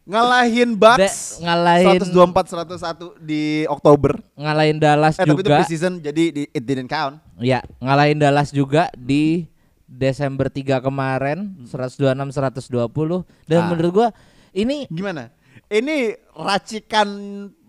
Ngalahin 0.03 0.75
Bucks. 0.75 1.39
Da- 1.39 1.47
ngalahin 1.47 2.03
124 2.03 2.51
101 2.67 3.15
di 3.17 3.63
Oktober. 3.65 4.19
ngalahin 4.35 4.75
Dallas 4.75 5.15
Eh 5.15 5.23
tapi 5.23 5.31
itu 5.33 5.41
juga. 5.41 5.57
preseason 5.57 5.93
jadi 5.97 6.23
di, 6.29 6.43
it 6.45 6.59
didn't 6.61 6.87
count. 6.87 7.23
Ya, 7.37 7.63
ngalahin 7.79 8.17
Dallas 8.17 8.49
juga 8.49 8.91
di 8.93 9.47
Desember 9.85 10.47
3 10.47 10.81
kemarin 10.81 11.55
126 11.63 12.35
120 12.35 13.23
dan 13.45 13.59
Ah. 13.59 13.67
menurut 13.69 13.91
gua 13.93 14.07
ini 14.51 14.85
Gimana? 14.87 15.31
Ini 15.65 16.13
racikan 16.35 17.07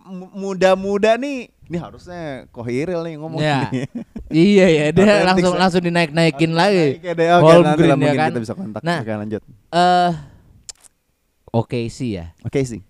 mu- 0.00 0.32
muda-muda 0.34 1.14
nih. 1.14 1.48
Ini 1.64 1.76
harusnya 1.78 2.44
Kohiril 2.50 3.00
nih 3.00 3.14
ngomong 3.16 3.40
ya. 3.40 3.70
nih. 3.70 3.86
iya 4.28 4.66
ya 4.76 4.84
dia 4.90 5.22
langsung 5.22 5.54
langsung 5.54 5.80
dinaik-naikin 5.80 6.50
lagi. 6.50 6.98
Oke 6.98 7.10
deh, 7.14 7.28
oke 7.30 7.44
Holmgren 7.46 7.88
nanti 7.94 8.04
lah 8.04 8.10
ya 8.10 8.18
kan. 8.18 8.30
kita 8.30 8.42
bisa 8.42 8.54
kontak. 8.54 8.82
Nah. 8.82 9.00
Oke 9.00 9.12
lanjut. 9.14 9.42
Eh 9.70 10.10
Oke 11.54 11.86
sih 11.86 12.18
ya. 12.18 12.34
Oke 12.42 12.66
sih. 12.66 12.82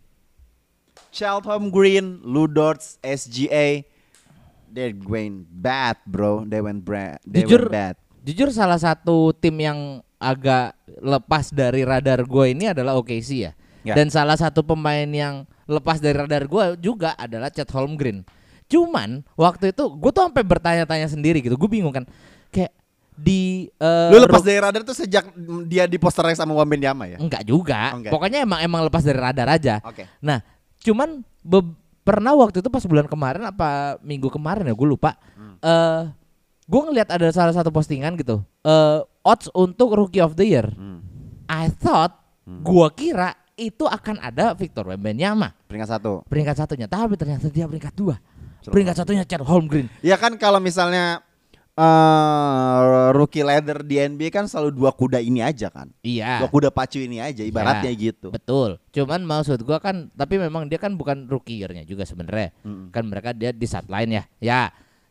Charlton 1.12 1.68
Green, 1.68 2.24
Ludorts, 2.24 2.96
SGA, 3.04 3.84
they're 4.72 4.96
going 4.96 5.44
bad, 5.46 6.00
bro. 6.08 6.48
They 6.48 6.64
went 6.64 6.82
bad. 6.82 7.20
They 7.28 7.44
Jujur- 7.44 7.68
went 7.68 7.76
bad. 7.76 7.94
Jujur 8.24 8.48
salah 8.50 8.80
satu 8.80 9.36
tim 9.36 9.52
yang 9.60 10.00
agak 10.16 10.72
lepas 11.04 11.52
dari 11.52 11.84
radar 11.84 12.24
gue 12.24 12.44
ini 12.56 12.72
adalah 12.72 12.96
OKC 12.96 13.30
ya. 13.44 13.52
Ya. 13.84 13.92
Dan 13.92 14.08
salah 14.08 14.40
satu 14.40 14.64
pemain 14.64 15.04
yang 15.04 15.44
lepas 15.68 16.00
dari 16.00 16.16
radar 16.16 16.48
gue 16.48 16.80
juga 16.80 17.12
adalah 17.20 17.52
Chet 17.52 17.68
Holmgren. 17.68 18.24
Cuman 18.64 19.28
waktu 19.36 19.76
itu 19.76 19.84
gue 19.92 20.10
tuh 20.10 20.24
sampai 20.24 20.40
bertanya-tanya 20.40 21.12
sendiri 21.12 21.44
gitu. 21.44 21.60
Gue 21.60 21.68
bingung 21.68 21.92
kan. 21.92 22.08
Kayak 22.48 22.72
di 23.14 23.70
eh, 23.70 24.10
Lu 24.10 24.18
lepas 24.18 24.42
dari 24.42 24.58
radar 24.58 24.82
tuh 24.82 24.94
sejak 24.94 25.30
dia 25.70 25.86
di 25.86 25.96
posternya 25.96 26.34
sama 26.34 26.52
Wembanyama 26.58 27.06
ya? 27.06 27.18
enggak 27.22 27.46
juga. 27.46 27.94
Oh, 27.94 27.98
enggak. 28.02 28.12
Pokoknya 28.12 28.42
emang 28.42 28.60
emang 28.60 28.80
lepas 28.86 29.06
dari 29.06 29.18
radar 29.18 29.48
aja. 29.48 29.78
Oke. 29.86 30.04
Nah, 30.18 30.42
cuman 30.82 31.22
pernah 32.04 32.36
waktu 32.36 32.60
itu 32.60 32.68
pas 32.68 32.84
bulan 32.84 33.08
kemarin 33.08 33.48
apa 33.48 33.96
minggu 34.04 34.28
kemarin 34.28 34.68
ya 34.68 34.74
gue 34.76 34.88
lupa. 34.88 35.16
Hmm. 35.38 35.56
Eh 35.62 36.02
gue 36.64 36.80
ngeliat 36.90 37.08
ada 37.08 37.28
salah 37.32 37.54
satu 37.56 37.72
postingan 37.72 38.18
gitu. 38.20 38.44
Eh 38.66 39.00
odds 39.24 39.48
untuk 39.56 39.96
rookie 39.96 40.20
of 40.20 40.36
the 40.36 40.44
year. 40.44 40.68
Hmm. 40.76 41.00
I 41.48 41.72
thought 41.72 42.20
gua 42.44 42.92
kira 42.92 43.32
itu 43.56 43.88
akan 43.88 44.20
ada 44.20 44.52
Victor 44.52 44.84
Wembanyama 44.84 45.56
Peringkat 45.64 45.96
satu. 45.96 46.20
peringkat 46.28 46.56
satunya, 46.60 46.84
tapi 46.84 47.16
ternyata 47.16 47.48
dia 47.48 47.64
peringkat 47.64 47.96
dua. 47.96 48.20
Peringkat 48.64 49.00
satunya 49.00 49.24
Chet 49.24 49.40
Holmgren. 49.40 49.88
Ya 50.04 50.20
kan 50.20 50.36
kalau 50.36 50.60
misalnya 50.60 51.23
eh 51.74 53.10
rookie 53.10 53.42
leader 53.42 53.82
di 53.82 53.98
NBA 53.98 54.30
kan 54.30 54.46
selalu 54.46 54.70
dua 54.78 54.90
kuda 54.94 55.18
ini 55.18 55.42
aja 55.42 55.70
kan. 55.74 55.90
Iya. 56.06 56.38
Dua 56.38 56.50
kuda 56.50 56.68
pacu 56.70 57.02
ini 57.02 57.18
aja 57.18 57.42
ibaratnya 57.42 57.90
Ya, 57.90 58.10
gitu. 58.10 58.30
Betul. 58.30 58.78
Cuman 58.94 59.26
maksud 59.26 59.58
gua 59.66 59.82
kan 59.82 60.06
tapi 60.14 60.38
memang 60.38 60.70
dia 60.70 60.78
kan 60.78 60.94
bukan 60.94 61.26
rookie 61.26 61.58
year-nya 61.58 61.82
juga 61.82 62.06
sebenarnya. 62.06 62.54
Mm-mm. 62.62 62.94
Kan 62.94 63.10
mereka 63.10 63.34
dia 63.34 63.50
di 63.50 63.66
sideline 63.66 64.10
ya. 64.10 64.24
Ya. 64.38 64.62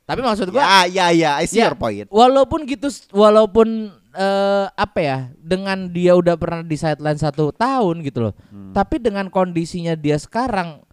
Tapi 0.07 0.23
maksud 0.23 0.51
gua 0.55 0.63
Ya 0.63 0.87
ya 0.87 1.07
ya, 1.11 1.31
I 1.43 1.47
see 1.47 1.59
Ya, 1.59 1.67
your 1.71 1.75
point. 1.75 2.07
Walaupun 2.07 2.63
gitu, 2.63 2.87
walaupun 3.11 3.91
eh, 4.15 4.65
apa 4.71 4.99
ya, 5.03 5.17
dengan 5.39 5.91
dia 5.91 6.15
udah 6.15 6.39
pernah 6.39 6.63
di 6.63 6.79
sideline 6.79 7.19
satu 7.19 7.51
tahun 7.51 8.03
gitu 8.07 8.29
loh. 8.29 8.33
Hmm. 8.51 8.71
Tapi 8.71 9.03
dengan 9.03 9.27
kondisinya 9.27 9.99
dia 9.99 10.15
sekarang, 10.15 10.85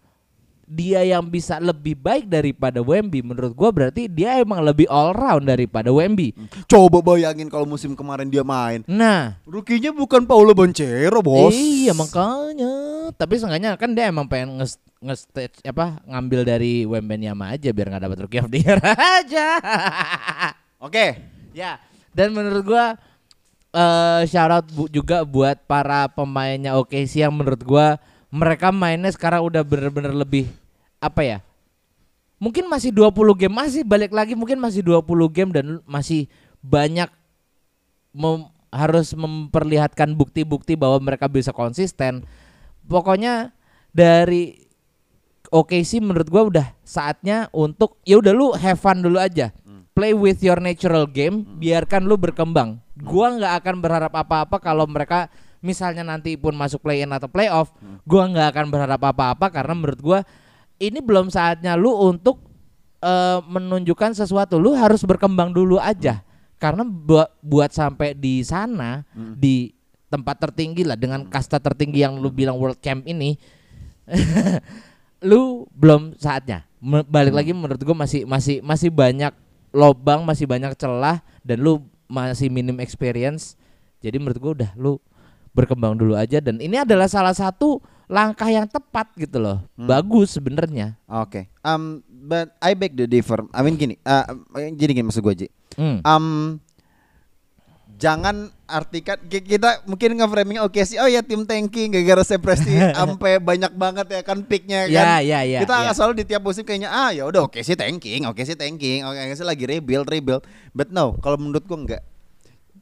dia 0.71 1.03
yang 1.03 1.27
bisa 1.27 1.59
lebih 1.59 1.99
baik 1.99 2.31
daripada 2.31 2.79
Wemby. 2.79 3.19
Menurut 3.19 3.51
gua 3.51 3.75
berarti 3.75 4.07
dia 4.07 4.39
emang 4.39 4.63
lebih 4.63 4.87
all 4.87 5.11
round 5.11 5.43
daripada 5.43 5.91
Wemby. 5.91 6.31
Coba 6.63 7.03
bayangin 7.03 7.51
kalau 7.51 7.67
musim 7.67 7.91
kemarin 7.91 8.31
dia 8.31 8.41
main. 8.41 8.87
Nah, 8.87 9.35
Rukinya 9.43 9.91
bukan 9.91 10.23
Paulo 10.23 10.55
Boncero, 10.55 11.19
Bos. 11.19 11.51
iya 11.51 11.91
makanya. 11.91 12.71
Tapi 13.11 13.33
seenggaknya 13.35 13.75
kan 13.75 13.91
dia 13.91 14.07
emang 14.07 14.31
pengen 14.31 14.63
nge 14.63 14.79
nge-stage 15.01 15.65
apa 15.65 15.99
ngambil 16.05 16.45
dari 16.45 16.87
Wembanyama 16.87 17.51
aja 17.51 17.73
biar 17.73 17.91
nggak 17.91 18.03
dapat 18.07 18.17
rookie 18.23 18.39
of 18.39 18.47
the 18.47 18.63
year 18.63 18.79
aja. 18.79 19.47
Oke. 20.79 21.19
Ya, 21.51 21.83
dan 22.15 22.31
menurut 22.31 22.63
gua 22.63 22.95
eh 23.71 24.21
shout 24.27 24.51
out 24.51 24.67
bu- 24.71 24.87
juga 24.87 25.23
buat 25.23 25.59
para 25.63 26.07
pemainnya 26.07 26.75
OKC 26.75 27.23
yang 27.23 27.35
menurut 27.35 27.59
gua 27.59 27.99
mereka 28.27 28.71
mainnya 28.71 29.11
sekarang 29.11 29.43
udah 29.43 29.59
bener-bener 29.59 30.11
lebih 30.11 30.47
apa 31.01 31.21
ya? 31.25 31.37
Mungkin 32.37 32.65
masih 32.69 32.89
20 32.93 33.37
game 33.37 33.53
masih 33.53 33.81
balik 33.85 34.13
lagi 34.13 34.33
mungkin 34.33 34.57
masih 34.57 34.81
20 34.81 35.05
game 35.29 35.51
dan 35.53 35.65
masih 35.85 36.25
banyak 36.61 37.09
mem- 38.13 38.49
harus 38.71 39.11
memperlihatkan 39.11 40.15
bukti-bukti 40.15 40.79
bahwa 40.79 40.97
mereka 41.03 41.27
bisa 41.27 41.51
konsisten. 41.51 42.23
Pokoknya 42.87 43.51
dari 43.91 44.63
OKC 45.51 45.99
menurut 45.99 46.27
gua 46.31 46.43
udah 46.47 46.67
saatnya 46.87 47.51
untuk 47.51 47.99
ya 48.07 48.17
udah 48.17 48.31
lu 48.31 48.55
have 48.55 48.79
fun 48.79 49.03
dulu 49.03 49.19
aja. 49.19 49.51
Play 49.91 50.15
with 50.15 50.39
your 50.39 50.63
natural 50.63 51.03
game, 51.03 51.43
biarkan 51.59 52.07
lu 52.07 52.15
berkembang. 52.15 52.79
Gua 52.95 53.35
nggak 53.35 53.53
akan 53.59 53.75
berharap 53.83 54.13
apa-apa 54.15 54.63
kalau 54.63 54.87
mereka 54.87 55.27
misalnya 55.59 56.07
nanti 56.07 56.39
pun 56.39 56.55
masuk 56.55 56.79
play 56.79 57.03
in 57.03 57.11
atau 57.11 57.27
playoff, 57.27 57.75
gua 58.07 58.23
nggak 58.31 58.47
akan 58.55 58.65
berharap 58.71 59.01
apa-apa 59.03 59.51
karena 59.51 59.75
menurut 59.75 59.99
gua 59.99 60.19
ini 60.81 60.97
belum 60.97 61.29
saatnya 61.29 61.77
lu 61.77 61.93
untuk 61.93 62.41
eh, 62.99 63.39
menunjukkan 63.45 64.17
sesuatu. 64.17 64.57
Lu 64.57 64.73
harus 64.73 65.05
berkembang 65.05 65.53
dulu 65.53 65.77
aja. 65.77 66.25
Karena 66.57 66.81
buat 66.85 67.29
buat 67.41 67.69
sampai 67.69 68.13
di 68.13 68.45
sana 68.45 69.05
di 69.37 69.73
tempat 70.09 70.37
tertinggi 70.37 70.85
lah 70.85 70.93
dengan 70.93 71.25
kasta 71.25 71.57
tertinggi 71.57 72.03
yang 72.03 72.19
lu 72.21 72.29
bilang 72.29 72.59
world 72.59 72.77
champ 72.83 73.01
ini 73.07 73.33
lu 75.29 75.65
belum 75.73 76.17
saatnya. 76.17 76.65
Me- 76.81 77.05
Balik 77.05 77.33
lagi 77.33 77.51
menurut 77.53 77.81
gua 77.81 77.97
masih 77.97 78.25
masih 78.25 78.61
masih 78.61 78.89
banyak 78.93 79.33
lobang, 79.73 80.25
masih 80.25 80.45
banyak 80.45 80.73
celah 80.77 81.21
dan 81.41 81.61
lu 81.61 81.81
masih 82.05 82.49
minim 82.53 82.77
experience. 82.81 83.57
Jadi 84.01 84.17
menurut 84.17 84.37
gua 84.41 84.51
udah 84.61 84.71
lu 84.77 84.97
berkembang 85.51 85.93
dulu 85.93 86.15
aja 86.15 86.39
dan 86.39 86.57
ini 86.57 86.79
adalah 86.79 87.05
salah 87.05 87.31
satu 87.31 87.79
langkah 88.07 88.47
yang 88.47 88.67
tepat 88.67 89.07
gitu 89.15 89.39
loh. 89.39 89.63
Bagus 89.73 90.35
sebenarnya. 90.35 90.99
Oke. 91.07 91.47
Um, 91.61 92.03
but 92.07 92.51
I 92.59 92.71
beg 92.71 92.95
to 92.95 93.05
differ. 93.05 93.43
I 93.49 93.59
mean 93.61 93.75
gini, 93.75 93.95
uh, 94.03 94.27
jadi 94.75 94.91
gini 94.91 95.05
maksud 95.05 95.21
gue 95.21 95.35
Ji. 95.35 95.47
Hmm. 95.73 96.03
Um, 96.03 96.25
jangan 97.95 98.49
artikan 98.65 99.21
ki- 99.21 99.45
kita 99.45 99.85
mungkin 99.85 100.17
nge-framing 100.17 100.57
oke 100.59 100.81
sih 100.81 100.97
oh 100.97 101.05
ya 101.05 101.21
tim 101.21 101.45
tanking 101.45 101.93
gara-gara 101.93 102.25
Presti 102.33 102.73
sampai 102.97 103.37
banyak 103.37 103.69
banget 103.71 104.09
ya 104.09 104.21
kan 104.25 104.41
picknya 104.41 104.89
kan 104.89 105.21
Ya, 105.21 105.21
ya, 105.21 105.39
ya, 105.45 105.59
kita 105.61 105.85
ya. 105.85 105.93
selalu 105.93 106.13
di 106.17 106.25
tiap 106.25 106.41
musim 106.41 106.65
kayaknya 106.65 106.89
ah 106.89 107.13
ya 107.13 107.29
udah 107.29 107.45
oke 107.45 107.61
sih 107.61 107.77
tanking 107.77 108.25
oke 108.25 108.41
sih 108.41 108.57
tanking 108.57 109.05
oke 109.05 109.37
sih 109.37 109.45
lagi 109.45 109.69
rebuild 109.69 110.09
rebuild 110.09 110.41
but 110.73 110.89
no 110.89 111.13
kalau 111.21 111.37
menurut 111.37 111.61
gua 111.61 111.77
enggak 111.77 112.01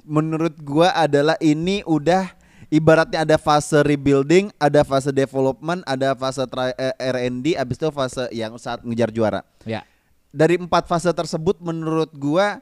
menurut 0.08 0.56
gua 0.58 0.96
adalah 0.96 1.36
ini 1.38 1.84
udah 1.84 2.32
ibaratnya 2.70 3.26
ada 3.26 3.38
fase 3.38 3.82
rebuilding 3.82 4.54
ada 4.58 4.86
fase 4.86 5.10
development 5.10 5.82
ada 5.86 6.14
fase 6.14 6.46
tri- 6.46 6.78
eh, 6.78 6.94
R&D 6.98 7.58
abis 7.58 7.78
itu 7.78 7.90
fase 7.90 8.24
yang 8.34 8.54
saat 8.58 8.82
ngejar 8.86 9.10
juara 9.10 9.42
Ya. 9.66 9.84
dari 10.30 10.58
empat 10.58 10.86
fase 10.86 11.10
tersebut 11.10 11.58
menurut 11.62 12.10
gua 12.14 12.62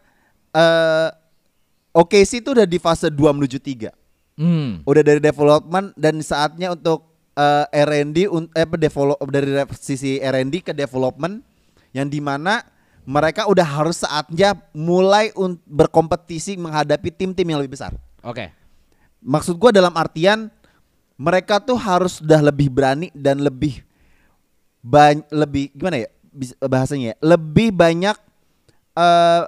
eh 0.51 1.09
OKC 1.97 2.45
itu 2.45 2.53
udah 2.53 2.69
di 2.69 2.77
fase 2.77 3.09
2 3.09 3.17
menuju 3.33 3.57
3. 3.57 3.89
Hmm. 4.37 4.85
Udah 4.85 5.01
dari 5.01 5.17
development 5.17 5.97
dan 5.97 6.21
saatnya 6.21 6.77
untuk 6.77 7.09
eh, 7.33 7.65
R&D 7.73 8.29
eh 8.53 8.65
apa, 8.69 8.77
develop 8.77 9.17
dari 9.33 9.49
sisi 9.81 10.21
R&D 10.21 10.61
ke 10.61 10.77
development 10.77 11.41
yang 11.97 12.05
di 12.05 12.21
mana 12.21 12.61
mereka 13.01 13.49
udah 13.49 13.65
harus 13.65 14.05
saatnya 14.05 14.53
mulai 14.77 15.33
berkompetisi 15.65 16.53
menghadapi 16.53 17.09
tim-tim 17.09 17.49
yang 17.49 17.57
lebih 17.65 17.73
besar. 17.73 17.97
Oke. 18.21 18.53
Maksud 19.27 19.59
gua 19.59 19.75
dalam 19.75 19.91
artian 19.99 20.47
mereka 21.19 21.59
tuh 21.59 21.75
harus 21.75 22.23
sudah 22.23 22.39
lebih 22.39 22.71
berani 22.71 23.11
dan 23.11 23.43
lebih 23.43 23.83
ban 24.79 25.19
lebih 25.27 25.67
gimana 25.75 26.07
ya 26.07 26.09
bahasanya 26.63 27.11
ya? 27.11 27.15
Lebih 27.19 27.75
banyak 27.75 28.15
eh 28.95 29.43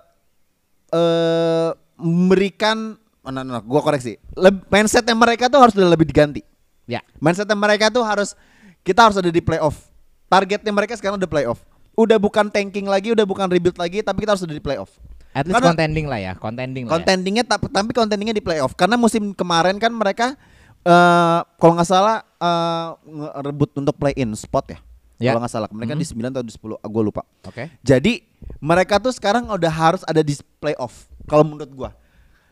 eh 0.91 1.69
memberikan 1.95 2.99
oh, 3.23 3.31
no, 3.31 3.39
no, 3.39 3.55
no, 3.55 3.61
gua 3.63 3.79
koreksi. 3.79 4.19
Leb- 4.35 4.67
mindsetnya 4.67 5.15
mereka 5.15 5.47
tuh 5.47 5.63
harus 5.63 5.71
udah 5.79 5.95
lebih 5.95 6.11
diganti. 6.11 6.43
Ya. 6.83 6.99
Mindsetnya 7.23 7.55
mereka 7.55 7.87
tuh 7.87 8.03
harus 8.03 8.35
kita 8.83 9.07
harus 9.07 9.15
ada 9.15 9.31
di 9.31 9.39
playoff. 9.39 9.87
Targetnya 10.27 10.75
mereka 10.75 10.99
sekarang 10.99 11.15
udah 11.15 11.29
playoff. 11.29 11.63
Udah 11.95 12.15
bukan 12.15 12.47
tanking 12.47 12.87
lagi, 12.87 13.11
udah 13.11 13.27
bukan 13.27 13.47
rebuild 13.51 13.75
lagi, 13.75 13.99
tapi 13.99 14.23
kita 14.23 14.35
harus 14.35 14.43
ada 14.43 14.55
di 14.55 14.63
playoff. 14.63 14.91
At 15.39 15.47
least 15.47 15.55
Karena- 15.55 15.71
contending 15.71 16.05
lah 16.11 16.19
ya, 16.19 16.33
contending 16.35 16.83
lah. 16.83 16.89
ya. 16.89 16.93
Contendingnya 16.99 17.43
tapi 17.47 17.71
tapi 17.71 17.95
contendingnya 17.95 18.35
di 18.35 18.43
playoff 18.43 18.75
karena 18.75 18.99
musim 18.99 19.31
kemarin 19.31 19.79
kan 19.79 19.95
mereka 19.95 20.35
eh 20.83 21.39
kalau 21.55 21.79
nggak 21.79 21.87
salah 21.87 22.27
eh 22.35 22.87
ngerebut 23.07 23.79
untuk 23.79 23.95
play 23.95 24.11
in 24.19 24.35
spot 24.35 24.75
ya. 24.75 24.79
Ya. 25.19 25.31
Kalau 25.31 25.43
nggak 25.43 25.51
salah 25.51 25.69
mereka 25.71 25.95
di 25.95 26.07
9 26.07 26.31
atau 26.31 26.43
di 26.43 26.51
10 26.51 26.79
gue 26.79 27.03
lupa. 27.03 27.23
Oke. 27.47 27.71
Jadi 27.83 28.23
mereka 28.59 28.99
tuh 28.99 29.11
sekarang 29.11 29.47
udah 29.47 29.71
harus 29.71 30.03
ada 30.07 30.19
di 30.19 30.35
playoff 30.59 31.07
kalau 31.27 31.43
menurut 31.47 31.71
gua. 31.71 31.89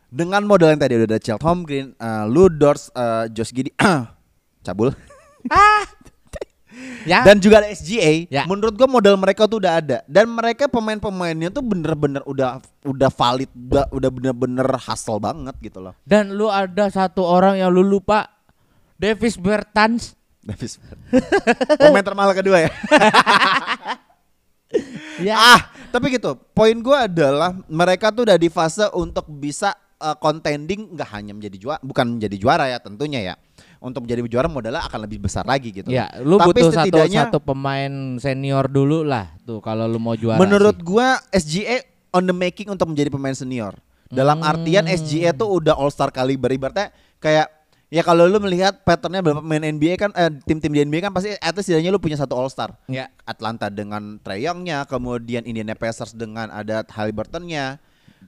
Dengan 0.08 0.40
modal 0.44 0.72
yang 0.72 0.80
tadi 0.80 0.96
udah 0.96 1.04
ada 1.04 1.20
Chelt 1.20 1.44
Holmgren, 1.44 1.92
uh, 2.00 2.24
Lou 2.24 2.48
Dors, 2.48 2.88
uh, 2.96 3.28
Josh 3.28 3.52
Giddy, 3.52 3.72
cabul. 4.64 4.92
Ya. 7.06 7.24
Dan 7.24 7.40
juga 7.40 7.64
ada 7.64 7.68
SGA. 7.72 8.28
Ya. 8.28 8.44
Menurut 8.44 8.74
gua 8.76 8.88
modal 8.90 9.16
mereka 9.16 9.48
tuh 9.48 9.62
udah 9.62 9.80
ada 9.80 9.98
dan 10.04 10.28
mereka 10.28 10.68
pemain-pemainnya 10.68 11.48
tuh 11.48 11.64
bener-bener 11.64 12.20
udah 12.28 12.60
udah 12.84 13.10
valid, 13.12 13.50
udah 13.54 13.84
udah 13.92 14.10
bener-bener 14.12 14.68
hustle 14.82 15.22
banget 15.22 15.54
gitu 15.62 15.78
loh. 15.80 15.94
Dan 16.04 16.34
lu 16.34 16.52
ada 16.52 16.90
satu 16.92 17.24
orang 17.24 17.56
yang 17.56 17.72
lu 17.72 17.80
lupa, 17.80 18.28
Davis 19.00 19.38
Bertans. 19.40 20.18
Davis. 20.44 20.80
Pemain 21.76 22.04
termahal 22.04 22.32
kedua 22.36 22.68
ya. 22.68 22.70
Ya. 25.18 25.34
Ah, 25.34 25.60
tapi 25.90 26.14
gitu. 26.14 26.38
Poin 26.54 26.76
gua 26.78 27.10
adalah 27.10 27.56
mereka 27.66 28.14
tuh 28.14 28.28
udah 28.28 28.38
di 28.38 28.46
fase 28.52 28.86
untuk 28.94 29.26
bisa 29.26 29.74
uh, 29.98 30.14
contending 30.18 30.94
nggak 30.94 31.10
hanya 31.10 31.32
menjadi 31.34 31.56
juara, 31.58 31.80
bukan 31.82 32.06
menjadi 32.18 32.36
juara 32.38 32.64
ya 32.70 32.78
tentunya 32.78 33.20
ya. 33.32 33.34
Untuk 33.78 34.02
menjadi 34.02 34.26
juara 34.26 34.46
modalnya 34.46 34.82
akan 34.82 35.06
lebih 35.06 35.22
besar 35.22 35.42
lagi 35.42 35.70
gitu. 35.70 35.86
Ya, 35.86 36.10
lu 36.18 36.34
Tapi 36.34 36.50
butuh 36.50 36.74
satu 36.74 36.82
setidaknya- 36.82 37.30
satu 37.30 37.38
pemain 37.38 37.90
senior 38.16 38.66
dulu 38.66 39.06
lah 39.06 39.30
tuh 39.42 39.62
kalau 39.62 39.86
lu 39.86 39.96
mau 39.96 40.12
juara. 40.12 40.34
Menurut 40.36 40.74
sih. 40.74 40.84
gua 40.84 41.08
SGA 41.30 41.86
on 42.10 42.22
the 42.22 42.32
making 42.32 42.66
untuk 42.66 42.86
menjadi 42.86 43.06
pemain 43.08 43.32
senior. 43.32 43.78
Dalam 44.08 44.40
Hmm. 44.40 44.50
artian 44.50 44.84
SGA 44.84 45.30
tuh 45.30 45.46
udah 45.46 45.74
all 45.74 45.88
star 45.88 46.08
kaliber 46.08 46.48
ibaratnya 46.48 46.90
kayak 47.18 47.46
ya 47.86 48.02
kalau 48.02 48.24
lu 48.24 48.36
melihat 48.38 48.82
patternnya 48.82 49.20
beberapa 49.20 49.40
pemain 49.40 49.62
NBA 49.62 49.94
kan 49.94 50.10
eh, 50.10 50.32
tim-tim 50.42 50.68
di 50.68 50.80
NBA 50.80 51.00
kan 51.00 51.12
pasti 51.12 51.32
at 51.32 51.52
least 51.52 51.68
setidaknya 51.68 51.88
lu 51.88 52.00
punya 52.00 52.16
satu 52.16 52.32
all 52.32 52.48
star. 52.48 52.74
ya. 52.84 53.06
Atlanta 53.22 53.68
dengan 53.68 54.18
Trae 54.18 54.42
Young-nya, 54.42 54.84
kemudian 54.84 55.44
Indiana 55.44 55.72
Pacers 55.72 56.12
dengan 56.12 56.48
ada 56.48 56.82
Halliburton-nya, 56.82 57.78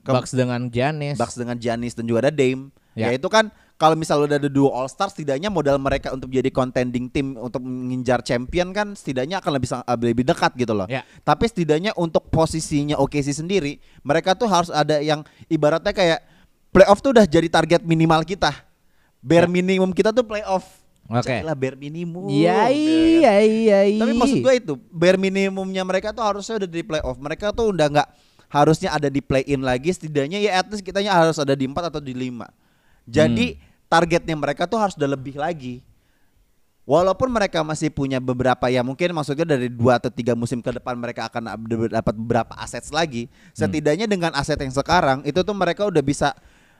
Bucks 0.01 0.31
dengan 0.31 0.65
Giannis. 0.65 1.17
Bucks 1.17 1.35
dengan 1.35 1.57
Giannis 1.57 1.93
dan 1.93 2.05
juga 2.05 2.23
ada 2.23 2.31
Dame. 2.31 2.71
Ya. 2.91 3.07
Ya, 3.07 3.15
itu 3.15 3.25
kan 3.25 3.49
kalau 3.81 3.97
misal 3.97 4.21
udah 4.21 4.37
ada 4.37 4.45
dua 4.45 4.69
All 4.77 4.85
Star 4.85 5.09
setidaknya 5.09 5.49
modal 5.49 5.81
mereka 5.81 6.13
untuk 6.13 6.29
jadi 6.29 6.53
contending 6.53 7.09
tim 7.09 7.33
untuk 7.33 7.65
mengincar 7.65 8.21
champion 8.21 8.69
kan 8.69 8.93
setidaknya 8.93 9.41
akan 9.41 9.57
lebih 9.57 9.69
lebih 10.05 10.25
dekat 10.29 10.53
gitu 10.53 10.77
loh. 10.77 10.85
Ya. 10.85 11.01
Tapi 11.25 11.49
setidaknya 11.49 11.89
untuk 11.97 12.29
posisinya 12.29 13.01
OKC 13.01 13.33
sendiri, 13.33 13.81
mereka 14.05 14.37
tuh 14.37 14.45
harus 14.45 14.69
ada 14.69 15.01
yang 15.01 15.25
ibaratnya 15.49 15.89
kayak 15.97 16.21
playoff 16.69 17.01
tuh 17.01 17.17
udah 17.17 17.25
jadi 17.25 17.49
target 17.49 17.81
minimal 17.81 18.21
kita. 18.21 18.53
Bare 19.17 19.49
minimum 19.49 19.89
kita 19.97 20.13
tuh 20.13 20.29
playoff. 20.29 20.61
Oke. 21.09 21.41
Cailah 21.41 21.57
bare 21.57 21.73
minimum. 21.73 22.29
Iya 22.29 22.45
ya 22.45 22.53
kan? 22.53 22.69
iya 22.69 23.33
iya. 23.41 23.79
iya. 23.97 24.01
Tapi 24.05 24.13
maksud 24.13 24.37
gue 24.45 24.53
itu 24.61 24.73
bare 24.93 25.17
minimumnya 25.17 25.81
mereka 25.81 26.13
tuh 26.13 26.21
harusnya 26.21 26.61
udah 26.61 26.69
di 26.69 26.85
playoff. 26.85 27.17
Mereka 27.17 27.49
tuh 27.49 27.73
udah 27.73 27.89
nggak 27.89 28.09
harusnya 28.45 28.93
ada 28.93 29.09
di 29.09 29.25
play 29.25 29.41
in 29.49 29.65
lagi. 29.65 29.89
Setidaknya 29.89 30.37
ya 30.37 30.61
at 30.61 30.69
least 30.69 30.85
kitanya 30.85 31.17
harus 31.17 31.41
ada 31.41 31.57
di 31.57 31.65
4 31.65 31.89
atau 31.89 31.97
di 31.97 32.13
5 32.13 32.45
Jadi 33.09 33.57
Hmm. 33.57 33.70
Targetnya 33.91 34.39
mereka 34.39 34.63
tuh 34.63 34.79
harus 34.79 34.95
udah 34.95 35.11
lebih 35.11 35.35
lagi. 35.35 35.83
Walaupun 36.87 37.29
mereka 37.29 37.61
masih 37.61 37.93
punya 37.93 38.17
beberapa 38.17 38.71
ya 38.71 38.81
mungkin 38.81 39.13
maksudnya 39.13 39.45
dari 39.45 39.69
dua 39.69 40.01
atau 40.01 40.09
tiga 40.09 40.33
musim 40.33 40.63
ke 40.63 40.71
depan 40.73 40.97
mereka 40.97 41.29
akan 41.29 41.59
dapat 41.91 42.15
beberapa 42.15 42.55
aset 42.55 42.87
lagi. 42.89 43.27
Hmm. 43.27 43.67
Setidaknya 43.67 44.07
dengan 44.07 44.31
aset 44.33 44.57
yang 44.57 44.73
sekarang 44.73 45.21
itu 45.27 45.43
tuh 45.43 45.53
mereka 45.53 45.85
udah 45.85 46.01
bisa 46.01 46.33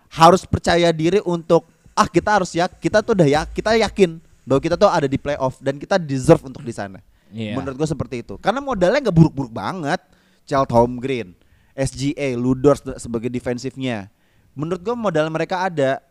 harus 0.10 0.48
percaya 0.48 0.90
diri 0.96 1.20
untuk 1.22 1.68
ah 1.94 2.08
kita 2.08 2.40
harus 2.42 2.56
ya 2.56 2.66
kita 2.72 3.04
tuh 3.04 3.14
udah 3.14 3.28
ya 3.28 3.42
kita 3.46 3.76
yakin 3.78 4.18
bahwa 4.48 4.60
kita 4.64 4.76
tuh 4.80 4.90
ada 4.90 5.06
di 5.06 5.20
playoff 5.22 5.62
dan 5.62 5.78
kita 5.78 6.02
deserve 6.02 6.42
untuk 6.50 6.66
di 6.66 6.74
sana. 6.74 7.00
Iya. 7.32 7.56
Menurut 7.56 7.78
gue 7.80 7.88
seperti 7.88 8.16
itu. 8.26 8.36
Karena 8.42 8.60
modalnya 8.60 9.08
nggak 9.08 9.16
buruk-buruk 9.16 9.54
banget. 9.54 10.02
Child 10.50 10.74
Holmgren, 10.74 11.38
SGA, 11.78 12.36
Ludors 12.36 12.82
sebagai 13.00 13.30
defensifnya. 13.30 14.10
Menurut 14.58 14.82
gue 14.82 14.96
modal 14.98 15.30
mereka 15.32 15.70
ada. 15.70 16.04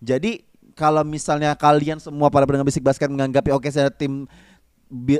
Jadi 0.00 0.44
kalau 0.76 1.00
misalnya 1.02 1.56
kalian 1.56 1.96
semua 1.96 2.28
para 2.28 2.44
pendengar 2.44 2.68
bisik 2.68 2.84
basket 2.84 3.08
menganggap 3.08 3.48
oke 3.48 3.68
saya 3.72 3.88
tim 3.88 4.28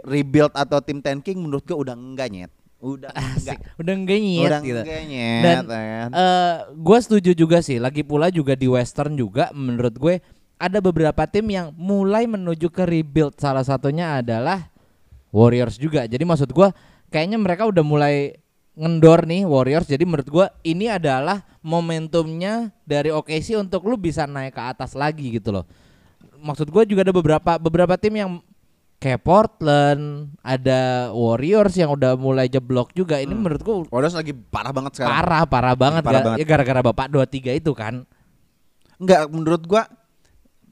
rebuild 0.04 0.52
atau 0.54 0.78
tim 0.78 1.00
tanking 1.02 1.40
menurut 1.42 1.64
gue 1.64 1.74
udah 1.74 1.96
enggak 1.96 2.28
nyet. 2.30 2.52
Udah 2.76 3.10
enggak. 3.16 3.56
Asik. 3.56 3.58
Udah 3.80 3.94
enggak 3.96 4.18
nyet 4.20 4.46
Udah 4.46 4.60
gitu. 4.62 4.82
enggak 4.84 5.02
nyet. 5.08 5.42
Dan 5.42 5.62
kan. 5.66 6.08
eh 6.12 6.54
gue 6.76 6.98
setuju 7.00 7.30
juga 7.32 7.58
sih. 7.64 7.80
Lagi 7.80 8.04
pula 8.04 8.28
juga 8.28 8.52
di 8.54 8.68
Western 8.68 9.16
juga 9.16 9.50
menurut 9.56 9.94
gue 9.96 10.14
ada 10.56 10.78
beberapa 10.80 11.24
tim 11.28 11.48
yang 11.52 11.72
mulai 11.76 12.28
menuju 12.28 12.68
ke 12.68 12.84
rebuild. 12.84 13.36
Salah 13.40 13.64
satunya 13.64 14.20
adalah 14.20 14.68
Warriors 15.32 15.76
juga. 15.76 16.04
Jadi 16.04 16.22
maksud 16.24 16.52
gue 16.52 16.68
kayaknya 17.08 17.36
mereka 17.40 17.64
udah 17.68 17.84
mulai 17.84 18.36
ngendor 18.76 19.24
nih 19.24 19.42
Warriors. 19.42 19.88
Jadi 19.88 20.04
menurut 20.04 20.24
gue 20.24 20.46
ini 20.62 20.86
adalah 20.86 21.40
momentumnya 21.60 22.70
dari 22.84 23.08
OKC 23.08 23.56
untuk 23.56 23.82
lu 23.82 23.96
bisa 23.96 24.24
naik 24.24 24.52
ke 24.52 24.62
atas 24.62 24.92
lagi 24.92 25.32
gitu 25.32 25.50
loh. 25.50 25.64
Maksud 26.36 26.68
gue 26.68 26.82
juga 26.86 27.00
ada 27.00 27.10
beberapa 27.10 27.56
beberapa 27.56 27.96
tim 27.96 28.14
yang 28.14 28.30
kayak 28.96 29.20
Portland, 29.20 30.28
ada 30.40 31.08
Warriors 31.10 31.72
yang 31.74 31.88
udah 31.90 32.14
mulai 32.14 32.46
jeblok 32.46 32.92
juga. 32.92 33.16
Ini 33.16 33.32
menurut 33.32 33.58
gue 33.58 33.74
Warriors 33.88 34.12
lagi 34.12 34.32
parah 34.32 34.70
banget 34.70 34.92
sekarang. 34.94 35.12
parah 35.16 35.42
parah 35.44 35.74
banget 35.74 36.02
Parah 36.02 36.20
Ga- 36.20 36.26
banget. 36.30 36.38
ya 36.38 36.46
gara-gara 36.46 36.80
bapak 36.82 37.06
dua 37.08 37.24
tiga 37.24 37.50
itu 37.50 37.72
kan 37.72 38.04
Enggak 38.96 39.28
menurut 39.28 39.60
gua 39.62 39.84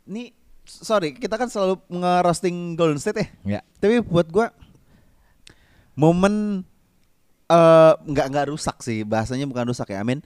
nih 0.05 0.32
sorry 0.62 1.12
kita 1.12 1.36
kan 1.36 1.44
selalu 1.44 1.76
nge-roasting 1.86 2.72
Golden 2.72 2.96
State 2.96 3.16
ya. 3.16 3.28
ya 3.44 3.61
Tapi 3.76 4.00
buat 4.00 4.28
gua 4.28 4.48
momen 5.94 6.64
eh 7.47 7.92
nggak 8.03 8.26
nggak 8.26 8.47
rusak 8.49 8.80
sih 8.80 9.03
bahasanya 9.03 9.45
bukan 9.45 9.66
rusak 9.66 9.88
ya. 9.88 9.99
I 9.99 10.07
mean 10.07 10.20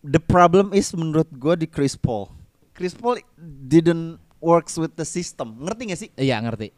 the 0.00 0.18
problem 0.18 0.70
is 0.70 0.90
menurut 0.90 1.28
gua 1.32 1.54
di 1.54 1.64
Chris 1.64 1.92
Paul. 1.92 2.32
Chris 2.72 2.92
Paul 2.92 3.18
didn't 3.64 4.16
works 4.38 4.74
with 4.74 4.92
the 4.92 5.02
system. 5.02 5.58
Ngerti 5.60 5.82
gak 5.86 5.98
sih? 5.98 6.10
iya 6.14 6.38
ngerti 6.38 6.70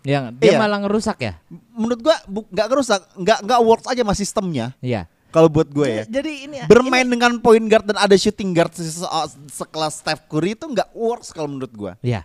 yang 0.00 0.32
dia 0.32 0.54
Iya. 0.54 0.58
malah 0.58 0.80
ngerusak 0.80 1.16
ya 1.18 1.36
Menurut 1.70 2.00
gua 2.00 2.16
bu- 2.24 2.44
nggak 2.46 2.66
ngerusak, 2.66 3.00
nggak 3.14 3.38
nggak 3.42 3.60
works 3.60 3.86
aja 3.86 4.00
sama 4.00 4.14
sistemnya. 4.14 4.72
iya 4.80 5.04
Kalau 5.28 5.46
buat 5.46 5.68
gue 5.68 5.84
ya. 5.86 6.04
jadi 6.10 6.32
ini 6.42 6.56
Bermain 6.66 7.04
dengan 7.04 7.36
point 7.36 7.62
guard 7.62 7.84
dan 7.84 8.00
ada 8.00 8.16
shooting 8.16 8.50
guard 8.50 8.72
se- 8.72 8.82
se- 8.82 9.12
sekelas 9.52 10.00
Steph 10.00 10.24
Curry 10.26 10.52
itu 10.52 10.64
nggak 10.64 10.90
works 10.90 11.30
kalau 11.30 11.48
menurut 11.48 11.70
gua. 11.70 11.92
iya 12.00 12.24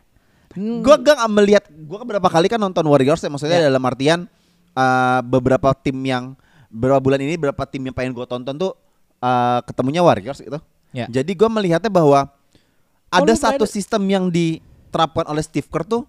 Hmm, 0.52 0.80
Gua 0.80 0.96
gak 0.96 1.20
melihat 1.28 1.68
gua 1.84 2.00
kan 2.00 2.08
berapa 2.10 2.30
kali 2.30 2.48
kan 2.48 2.56
nonton 2.58 2.84
Warriors 2.84 3.20
ya 3.20 3.28
maksudnya 3.28 3.60
Ya. 3.60 3.68
dalam 3.68 3.84
artian 3.84 4.24
uh, 4.72 5.20
beberapa 5.22 5.76
tim 5.76 6.00
yang 6.00 6.32
beberapa 6.76 7.00
bulan 7.00 7.24
ini 7.24 7.40
beberapa 7.40 7.64
tim 7.64 7.88
yang 7.88 7.96
pengen 7.96 8.12
gua 8.12 8.28
tonton 8.28 8.52
tuh 8.60 8.76
uh, 9.24 9.64
ketemunya 9.64 10.04
Warriors 10.04 10.44
gitu. 10.44 10.60
Ya. 10.92 11.08
Jadi 11.08 11.32
gua 11.40 11.48
melihatnya 11.48 11.88
bahwa 11.88 12.28
Oh, 13.16 13.24
ada 13.24 13.32
satu 13.32 13.64
sistem 13.64 14.04
yang 14.12 14.28
diterapkan 14.28 15.24
oleh 15.32 15.40
Steve 15.40 15.64
Kerr 15.72 15.88
tuh 15.88 16.04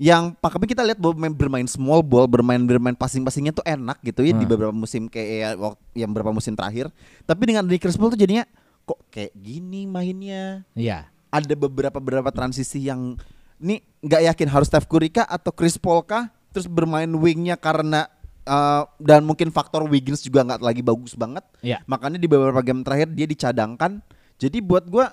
yang 0.00 0.34
Pak 0.34 0.58
Kami 0.58 0.66
kita 0.66 0.82
lihat 0.82 0.98
bahwa 0.98 1.30
bermain, 1.30 1.68
small 1.70 2.02
ball, 2.02 2.26
bermain 2.26 2.58
bermain 2.58 2.96
passing-passingnya 2.96 3.54
tuh 3.54 3.62
enak 3.62 4.02
gitu 4.02 4.26
ya 4.26 4.34
di 4.34 4.42
Hmm. 4.42 4.50
beberapa 4.50 4.74
musim 4.74 5.06
kayak 5.06 5.30
ya, 5.30 5.48
yang 5.94 6.10
beberapa 6.10 6.34
musim 6.34 6.58
terakhir. 6.58 6.90
Tapi 7.22 7.42
dengan 7.46 7.62
di 7.62 7.78
Chris 7.78 7.94
Paul 7.94 8.10
tuh 8.10 8.18
jadinya 8.18 8.42
kok 8.82 8.98
kayak 9.14 9.30
gini 9.38 9.86
mainnya 9.86 10.66
iya 10.74 11.06
ada 11.30 11.54
beberapa 11.54 12.02
beberapa 12.02 12.34
transisi 12.34 12.82
yang 12.82 13.14
ini 13.62 13.78
nggak 14.02 14.34
yakin 14.34 14.48
harus 14.50 14.66
Steph 14.66 14.90
Curry 14.90 15.06
kah 15.06 15.26
atau 15.30 15.54
Chris 15.54 15.78
Paul 15.78 16.02
kah 16.02 16.34
terus 16.50 16.66
bermain 16.66 17.06
wingnya 17.06 17.54
karena 17.54 18.10
uh, 18.44 18.82
dan 18.98 19.22
mungkin 19.22 19.48
faktor 19.48 19.84
Wiggins 19.86 20.20
juga 20.20 20.42
nggak 20.42 20.60
lagi 20.60 20.82
bagus 20.82 21.14
banget 21.14 21.42
iya 21.60 21.80
makanya 21.84 22.16
di 22.16 22.26
beberapa 22.26 22.60
game 22.60 22.82
terakhir 22.82 23.10
dia 23.10 23.26
dicadangkan 23.26 24.02
jadi 24.36 24.58
buat 24.58 24.86
gua 24.86 25.10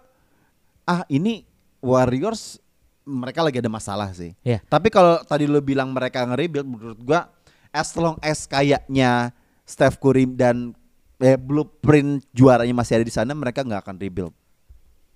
ah 0.84 1.06
ini 1.08 1.46
Warriors 1.80 2.58
mereka 3.04 3.42
lagi 3.42 3.58
ada 3.58 3.72
masalah 3.72 4.14
sih 4.14 4.34
Iya. 4.42 4.62
tapi 4.66 4.90
kalau 4.90 5.22
tadi 5.24 5.50
lo 5.50 5.60
bilang 5.60 5.90
mereka 5.90 6.26
nge-rebuild 6.26 6.68
menurut 6.68 7.00
gua 7.02 7.30
as 7.70 7.94
long 7.94 8.18
as 8.20 8.46
kayaknya 8.46 9.30
Steph 9.62 10.02
Curry 10.02 10.26
dan 10.26 10.74
eh, 11.20 11.38
blueprint 11.38 12.26
juaranya 12.34 12.74
masih 12.74 12.98
ada 12.98 13.06
di 13.06 13.14
sana, 13.14 13.38
mereka 13.38 13.62
nggak 13.62 13.86
akan 13.86 13.96
rebuild. 14.02 14.34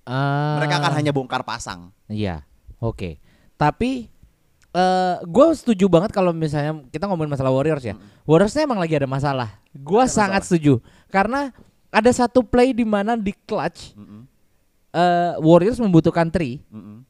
Ah, 0.03 0.59
Mereka 0.61 0.83
akan 0.83 0.93
hanya 0.99 1.09
bongkar 1.09 1.41
pasang. 1.41 1.89
Iya, 2.05 2.43
oke. 2.77 3.17
Tapi 3.55 4.11
eh 4.73 5.15
gue 5.21 5.45
setuju 5.53 5.85
banget 5.85 6.09
kalau 6.09 6.33
misalnya 6.33 6.81
kita 6.89 7.05
ngomongin 7.05 7.29
masalah 7.29 7.53
Warriors 7.53 7.85
ya. 7.85 7.93
Warriorsnya 8.25 8.65
emang 8.65 8.81
lagi 8.81 8.97
ada 8.97 9.05
masalah. 9.05 9.49
Gue 9.69 10.01
sangat 10.05 10.41
masalah. 10.41 10.47
setuju 10.49 10.73
karena 11.07 11.53
ada 11.93 12.09
satu 12.09 12.41
play 12.41 12.73
di 12.73 12.81
mana 12.81 13.13
di 13.13 13.37
clutch 13.45 13.93
Mm-mm, 13.93 14.25
eh, 14.89 15.33
Warriors 15.37 15.77
membutuhkan 15.77 16.25
three 16.27 16.57
mm-mm, 16.67 17.05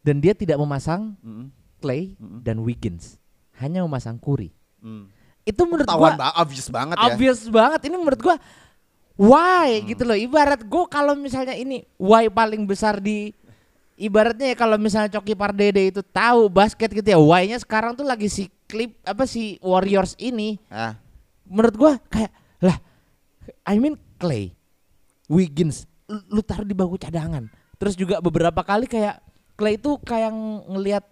dan 0.00 0.16
dia 0.18 0.32
tidak 0.32 0.56
memasang 0.56 1.12
mm-mm, 1.20 1.52
Clay 1.76 2.16
Mm-mm. 2.16 2.40
dan 2.40 2.56
Wiggins, 2.58 3.20
hanya 3.60 3.84
memasang 3.84 4.16
Curry. 4.16 4.48
mm. 4.80 5.12
Itu 5.44 5.62
menurut 5.62 5.84
gue 5.84 6.10
ba- 6.16 6.32
obvious 6.40 6.66
banget 6.66 6.96
ya. 6.96 7.04
obvious 7.06 7.40
banget. 7.46 7.80
Ini 7.86 7.96
menurut 8.00 8.18
gua 8.18 8.36
why 9.14 9.84
gitu 9.84 10.02
loh. 10.02 10.16
Ibarat 10.16 10.64
gua 10.64 10.88
kalau 10.88 11.14
misalnya 11.14 11.54
ini 11.54 11.84
why 11.96 12.26
paling 12.26 12.64
besar 12.64 12.98
di 12.98 13.30
ibaratnya 13.96 14.52
ya 14.52 14.56
kalau 14.56 14.76
misalnya 14.76 15.10
Coki 15.16 15.32
Pardede 15.32 15.90
itu 15.90 16.04
tahu 16.04 16.52
basket 16.52 16.92
gitu 16.92 17.08
ya, 17.08 17.18
why-nya 17.18 17.56
sekarang 17.56 17.96
tuh 17.96 18.04
lagi 18.04 18.28
si 18.28 18.52
klip 18.68 18.96
apa 19.02 19.24
si 19.24 19.56
Warriors 19.64 20.12
ini 20.20 20.60
Ah, 20.68 21.00
menurut 21.48 21.74
gua 21.74 21.92
kayak 22.12 22.30
lah 22.60 22.76
I 23.64 23.80
mean 23.80 23.96
Clay, 24.16 24.52
Wiggins 25.28 25.88
lu, 26.08 26.38
lu 26.38 26.40
taruh 26.44 26.64
di 26.64 26.76
bangku 26.76 26.96
cadangan. 26.96 27.50
Terus 27.76 27.92
juga 27.98 28.20
beberapa 28.22 28.64
kali 28.64 28.88
kayak 28.88 29.20
Clay 29.56 29.76
itu 29.80 29.96
kayak 30.00 30.32
ngelihat 30.70 31.04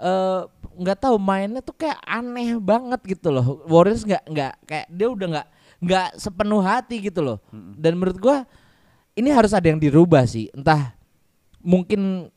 eh, 0.00 0.42
nggak 0.72 0.98
tahu 1.04 1.16
mainnya 1.20 1.60
tuh 1.60 1.76
kayak 1.76 2.00
aneh 2.04 2.56
banget 2.56 3.00
gitu 3.04 3.28
loh. 3.32 3.64
Warriors 3.68 4.04
nggak 4.04 4.24
nggak 4.28 4.52
kayak 4.64 4.86
dia 4.88 5.08
udah 5.08 5.26
nggak 5.38 5.48
nggak 5.82 6.08
sepenuh 6.16 6.62
hati 6.62 6.96
gitu 7.02 7.20
loh. 7.20 7.38
Dan 7.76 7.98
menurut 8.00 8.18
gua 8.20 8.36
ini 9.12 9.28
harus 9.28 9.52
ada 9.52 9.68
yang 9.68 9.80
dirubah 9.80 10.24
sih. 10.24 10.48
Entah 10.56 10.96
mungkin 11.62 12.30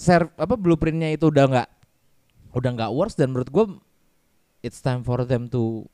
ser 0.00 0.32
apa 0.40 0.56
blueprintnya 0.56 1.12
itu 1.12 1.28
udah 1.28 1.44
nggak 1.46 1.68
udah 2.56 2.70
nggak 2.74 2.90
works 2.96 3.14
dan 3.14 3.30
menurut 3.30 3.52
gua 3.52 3.64
it's 4.64 4.80
time 4.80 5.04
for 5.04 5.22
them 5.24 5.46
to 5.46 5.86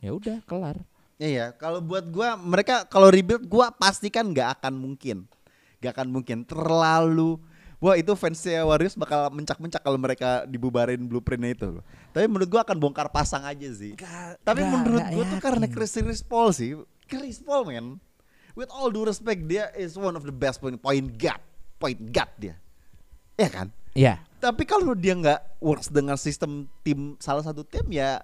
ya 0.00 0.16
udah 0.16 0.40
kelar. 0.48 0.80
Iya, 1.18 1.50
kalau 1.58 1.82
buat 1.82 2.08
gua 2.08 2.38
mereka 2.38 2.86
kalau 2.86 3.10
rebuild 3.10 3.46
gua 3.46 3.70
pastikan 3.74 4.30
nggak 4.32 4.60
akan 4.60 4.74
mungkin. 4.74 5.28
Gak 5.78 5.94
akan 5.94 6.10
mungkin 6.10 6.42
terlalu 6.42 7.38
Wah 7.78 7.94
itu 7.94 8.10
fansnya 8.18 8.66
Warriors 8.66 8.98
bakal 8.98 9.30
mencak-mencak 9.30 9.78
kalau 9.78 9.94
mereka 9.94 10.42
dibubarin 10.50 10.98
blueprintnya 11.06 11.54
itu 11.54 11.66
loh. 11.78 11.84
Tapi 12.10 12.26
menurut 12.26 12.50
gua 12.50 12.66
akan 12.66 12.74
bongkar 12.74 13.06
pasang 13.14 13.46
aja 13.46 13.70
sih. 13.70 13.94
Tapi 14.42 14.66
nggak- 14.66 14.74
menurut 14.74 14.98
nggak 14.98 15.14
gua 15.14 15.22
tuh 15.22 15.38
yakin. 15.38 15.46
karena 15.46 15.66
Chris, 15.70 15.94
Chris 15.94 16.22
Paul 16.26 16.50
sih. 16.50 16.74
Chris 17.06 17.38
Paul 17.38 17.70
man. 17.70 18.02
With 18.58 18.74
all 18.74 18.90
due 18.90 19.06
respect 19.06 19.46
dia 19.46 19.70
is 19.78 19.94
one 19.94 20.18
of 20.18 20.26
the 20.26 20.34
best 20.34 20.58
point 20.58 20.74
point 20.82 21.14
guard. 21.14 21.38
Point 21.78 21.98
guard 22.10 22.32
dia. 22.36 22.54
Ya 23.38 23.48
kan? 23.48 23.70
Iya. 23.94 24.18
Tapi 24.38 24.62
kalau 24.66 24.94
dia 24.94 25.14
nggak 25.14 25.62
works 25.62 25.90
dengan 25.90 26.14
sistem 26.14 26.70
tim 26.86 27.18
salah 27.18 27.42
satu 27.42 27.66
tim 27.66 27.86
ya 27.90 28.22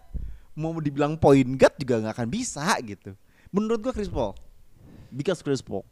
mau 0.55 0.71
dibilang 0.79 1.19
point 1.19 1.59
guard 1.59 1.75
juga 1.79 1.99
nggak 2.03 2.15
akan 2.15 2.29
bisa 2.31 2.63
gitu. 2.83 3.15
Menurut 3.51 3.83
gua 3.83 3.95
Chris 3.95 4.11
Paul. 4.11 4.35
Because 5.11 5.43
Chris 5.43 5.63
Paul. 5.63 5.83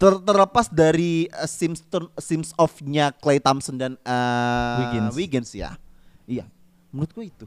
Ter- 0.00 0.20
terlepas 0.24 0.68
dari 0.72 1.28
uh, 1.32 1.48
Sims 1.48 1.84
Sims 2.20 2.50
off-nya 2.56 3.12
Clay 3.16 3.40
Thompson 3.40 3.76
dan 3.76 3.92
uh, 4.04 4.80
Wiggins. 4.80 5.12
Wiggins 5.16 5.50
ya. 5.52 5.76
Iya. 6.24 6.44
Menurut 6.92 7.12
gua 7.12 7.24
itu. 7.24 7.46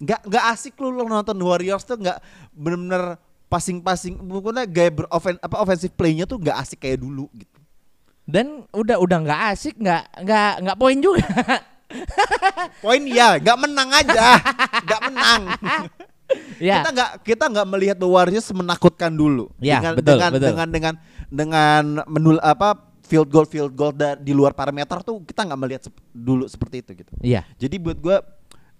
Nggak 0.00 0.26
nggak 0.26 0.44
asik 0.54 0.74
lu, 0.80 0.90
lu 0.90 1.04
nonton 1.06 1.36
Warriors 1.38 1.84
tuh 1.84 1.98
nggak 2.00 2.18
bener-bener 2.56 3.20
passing-passing 3.50 4.14
pokoknya 4.16 4.64
gaya 4.64 4.94
berofen 4.94 5.34
apa 5.42 5.58
offensive 5.58 5.90
play-nya 5.92 6.22
tuh 6.24 6.38
nggak 6.38 6.56
asik 6.56 6.86
kayak 6.86 7.02
dulu 7.02 7.26
gitu. 7.34 7.59
Dan 8.30 8.46
udah 8.70 8.96
udah 8.96 9.18
nggak 9.20 9.40
asik, 9.50 9.74
nggak 9.76 10.02
nggak 10.22 10.52
nggak 10.62 10.76
poin 10.78 10.98
juga. 10.98 11.26
Poin 12.78 13.02
ya, 13.02 13.34
nggak 13.36 13.58
menang 13.58 13.90
aja, 13.90 14.38
nggak 14.80 15.00
menang. 15.10 15.42
ya. 16.62 16.80
Kita 16.80 16.90
nggak 16.94 17.10
kita 17.26 17.44
nggak 17.50 17.66
melihat 17.66 17.96
bahwa 17.98 18.22
Warriors 18.22 18.46
menakutkan 18.52 19.10
dulu 19.10 19.50
Ya, 19.58 19.82
dengan 19.82 19.92
betul, 19.98 20.14
dengan, 20.14 20.30
betul. 20.30 20.46
dengan 20.46 20.68
dengan 20.70 20.94
dengan 21.26 21.82
menul 22.06 22.38
apa 22.38 22.78
field 23.02 23.26
goal 23.26 23.42
field 23.42 23.74
goal 23.74 23.90
da- 23.90 24.14
di 24.14 24.30
luar 24.30 24.54
parameter 24.54 25.02
tuh 25.02 25.18
kita 25.26 25.42
nggak 25.42 25.58
melihat 25.58 25.82
sep- 25.82 26.02
dulu 26.14 26.46
seperti 26.46 26.76
itu 26.78 26.90
gitu. 26.94 27.10
Iya. 27.18 27.42
Jadi 27.58 27.76
buat 27.76 27.98
gua 27.98 28.22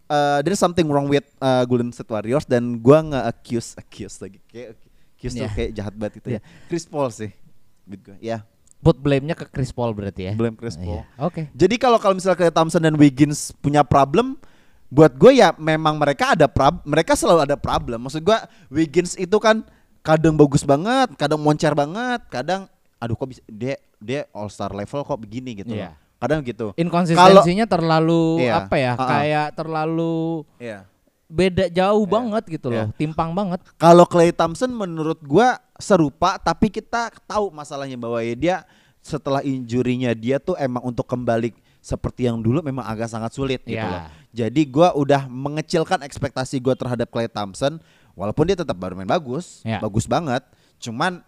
uh, 0.07 0.39
there's 0.47 0.63
something 0.63 0.87
wrong 0.87 1.11
with 1.11 1.27
uh, 1.43 1.67
Golden 1.67 1.91
State 1.91 2.07
Warriors 2.07 2.47
dan 2.47 2.79
gua 2.79 3.03
nggak 3.03 3.25
accuse 3.27 3.75
accuse 3.75 4.23
lagi 4.23 4.39
kayak 4.47 4.79
accuse 5.19 5.35
tuh 5.35 5.47
Ya. 5.47 5.51
kayak 5.51 5.71
jahat 5.75 5.95
banget 5.99 6.15
itu 6.23 6.29
ya. 6.39 6.41
Chris 6.71 6.87
Paul 6.87 7.11
sih. 7.11 7.35
Buat 7.83 8.01
gua. 8.07 8.17
Ya, 8.23 8.47
Put 8.81 8.97
blame-nya 8.97 9.37
ke 9.37 9.45
Chris 9.45 9.71
Paul 9.71 9.93
berarti 9.93 10.29
ya. 10.29 10.33
blame 10.33 10.57
Chris 10.57 10.81
Paul. 10.81 11.05
Iya. 11.05 11.05
Oke. 11.21 11.53
Jadi 11.53 11.75
kalau 11.77 12.01
kalau 12.01 12.17
misalnya 12.17 12.41
kayak 12.41 12.57
Thompson 12.57 12.81
dan 12.81 12.97
Wiggins 12.97 13.53
punya 13.61 13.85
problem, 13.85 14.41
buat 14.89 15.13
gue 15.15 15.39
ya 15.39 15.53
memang 15.55 16.01
mereka 16.01 16.33
ada 16.33 16.49
prob, 16.49 16.83
mereka 16.83 17.13
selalu 17.15 17.45
ada 17.45 17.61
problem. 17.61 18.09
Maksud 18.09 18.25
gue 18.25 18.39
Wiggins 18.73 19.15
itu 19.15 19.37
kan 19.37 19.63
kadang 20.01 20.33
bagus 20.35 20.65
banget, 20.65 21.13
kadang 21.15 21.39
moncer 21.39 21.77
banget, 21.77 22.25
kadang 22.33 22.67
aduh 22.97 23.17
kok 23.17 23.29
bisa 23.31 23.41
dia 23.49 23.77
dia 23.97 24.25
all 24.33 24.49
star 24.49 24.73
level 24.73 25.05
kok 25.05 25.21
begini 25.21 25.61
gitu. 25.61 25.77
Iya. 25.77 25.93
loh. 25.93 25.95
Kadang 26.21 26.45
gitu. 26.45 26.67
Inkonsistensinya 26.77 27.65
terlalu 27.65 28.45
Iya. 28.45 28.65
apa 28.65 28.77
ya? 28.77 28.93
Ha-ha. 28.93 29.09
Kayak 29.09 29.47
terlalu 29.57 30.45
Iya. 30.61 30.85
Beda 31.31 31.71
jauh 31.71 32.03
Iya. 32.03 32.11
banget 32.11 32.45
gitu 32.51 32.67
loh. 32.69 32.91
Iya. 32.91 32.97
Timpang 32.99 33.31
banget. 33.33 33.63
Kalau 33.79 34.05
Clay 34.05 34.35
Thompson 34.35 34.69
menurut 34.69 35.23
gua 35.23 35.57
serupa 35.79 36.37
tapi 36.37 36.69
kita 36.69 37.09
tahu 37.25 37.49
masalahnya 37.51 37.95
bahwa 37.95 38.19
ya 38.21 38.35
dia 38.35 38.57
setelah 39.01 39.41
injurinya 39.41 40.13
dia 40.13 40.37
tuh 40.37 40.59
emang 40.59 40.85
untuk 40.85 41.09
kembali 41.09 41.55
seperti 41.81 42.29
yang 42.29 42.37
dulu 42.37 42.61
memang 42.61 42.85
agak 42.85 43.09
sangat 43.09 43.33
sulit 43.33 43.63
gitu 43.65 43.81
Ya. 43.81 43.89
loh. 43.89 44.03
Jadi 44.31 44.63
gua 44.67 44.93
udah 44.93 45.25
mengecilkan 45.25 46.03
ekspektasi 46.03 46.59
gua 46.59 46.75
terhadap 46.75 47.09
Clay 47.09 47.31
Thompson 47.31 47.81
walaupun 48.13 48.45
dia 48.45 48.59
tetap 48.59 48.77
baru 48.77 48.99
main 48.99 49.09
bagus, 49.09 49.63
Ya. 49.63 49.81
bagus 49.81 50.05
banget. 50.05 50.45
Cuman 50.77 51.23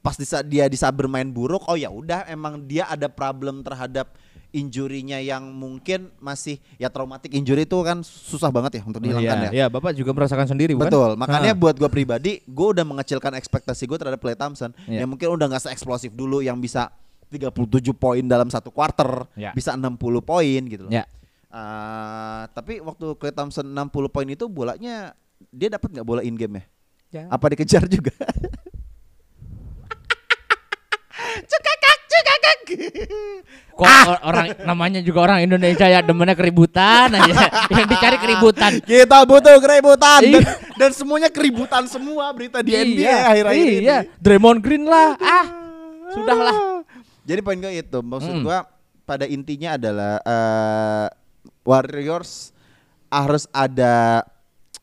pas 0.00 0.14
di 0.14 0.22
saat 0.22 0.46
dia 0.46 0.66
bisa 0.66 0.86
bermain 0.88 1.26
buruk, 1.26 1.66
oh 1.66 1.74
ya 1.74 1.90
udah 1.90 2.26
emang 2.26 2.62
dia 2.62 2.86
ada 2.86 3.06
problem 3.06 3.60
terhadap 3.60 4.14
injurinya 4.50 5.18
yang 5.18 5.50
mungkin 5.52 6.10
masih 6.16 6.56
ya 6.76 6.88
traumatic 6.88 7.34
injury 7.34 7.64
itu 7.64 7.78
kan 7.80 8.00
susah 8.02 8.48
banget 8.48 8.80
ya 8.80 8.82
untuk 8.86 9.02
dihilangkan 9.02 9.50
ya. 9.50 9.50
Iya, 9.52 9.66
Bapak 9.68 9.92
juga 9.92 10.14
merasakan 10.14 10.46
sendiri 10.48 10.72
bukan? 10.72 10.88
Betul, 10.88 11.10
makanya 11.14 11.52
Ha. 11.52 11.58
buat 11.58 11.76
gue 11.76 11.90
pribadi, 11.90 12.32
gue 12.42 12.66
udah 12.72 12.84
mengecilkan 12.86 13.34
ekspektasi 13.36 13.84
gue 13.84 13.98
terhadap 13.98 14.18
Clay 14.18 14.38
Thompson 14.38 14.70
Iya. 14.86 15.04
yang 15.04 15.08
mungkin 15.10 15.28
udah 15.32 15.46
nggak 15.50 15.62
se-eksplosif 15.68 16.14
dulu 16.14 16.40
yang 16.40 16.56
bisa 16.56 16.88
37 17.28 17.50
poin 17.92 18.22
dalam 18.22 18.46
satu 18.48 18.70
quarter, 18.70 19.26
Ya. 19.34 19.50
bisa 19.50 19.74
60 19.74 20.22
poin 20.22 20.60
gitu 20.64 20.86
loh. 20.86 20.92
Ya. 20.94 21.04
Ah, 21.50 22.46
tapi 22.52 22.78
waktu 22.80 23.16
Clay 23.16 23.32
Thompson 23.32 23.66
60 23.66 24.08
poin 24.08 24.26
itu 24.26 24.46
bolanya 24.46 25.12
dia 25.52 25.68
dapat 25.68 25.90
nggak 25.90 26.06
bola 26.06 26.22
in 26.22 26.36
game 26.36 26.60
ya? 26.60 26.64
Ya. 27.12 27.24
Apa 27.28 27.50
dikejar 27.50 27.84
juga? 27.86 28.12
cekakak. 31.46 31.95
Kok 33.76 33.84
or- 33.84 34.22
orang 34.24 34.46
namanya 34.64 35.00
juga 35.04 35.22
orang 35.22 35.44
Indonesia 35.44 35.84
ya 35.84 36.00
demennya 36.00 36.32
keributan 36.32 37.12
aja. 37.12 37.32
Yang 37.76 37.86
dicari 37.92 38.16
keributan. 38.16 38.70
Kita 38.80 39.18
butuh 39.22 39.60
keributan 39.60 40.20
dan, 40.24 40.42
Iya. 40.42 40.52
dan 40.74 40.90
semuanya 40.90 41.28
keributan 41.28 41.84
semua 41.84 42.32
berita 42.32 42.64
di 42.64 42.72
NBA 42.72 43.04
Iya, 43.04 43.16
akhir-akhir 43.28 43.62
ini. 43.62 43.76
Iya, 43.84 43.98
Draymond 44.16 44.60
Green 44.64 44.88
lah. 44.88 45.14
Ah, 45.20 45.46
sudahlah. 46.10 46.56
Jadi 47.26 47.40
poin 47.42 47.58
gue 47.58 47.72
itu, 47.74 47.98
maksud 48.00 48.32
Mm. 48.32 48.42
gua 48.42 48.58
pada 49.04 49.26
intinya 49.26 49.76
adalah 49.76 50.12
eh, 50.24 51.06
Warriors 51.62 52.54
harus 53.06 53.44
ada 53.50 54.22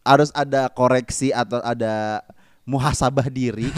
harus 0.03 0.29
ada 0.35 0.67
koreksi 0.67 1.31
atau 1.31 1.63
ada 1.63 2.21
muhasabah 2.63 3.27
diri. 3.27 3.71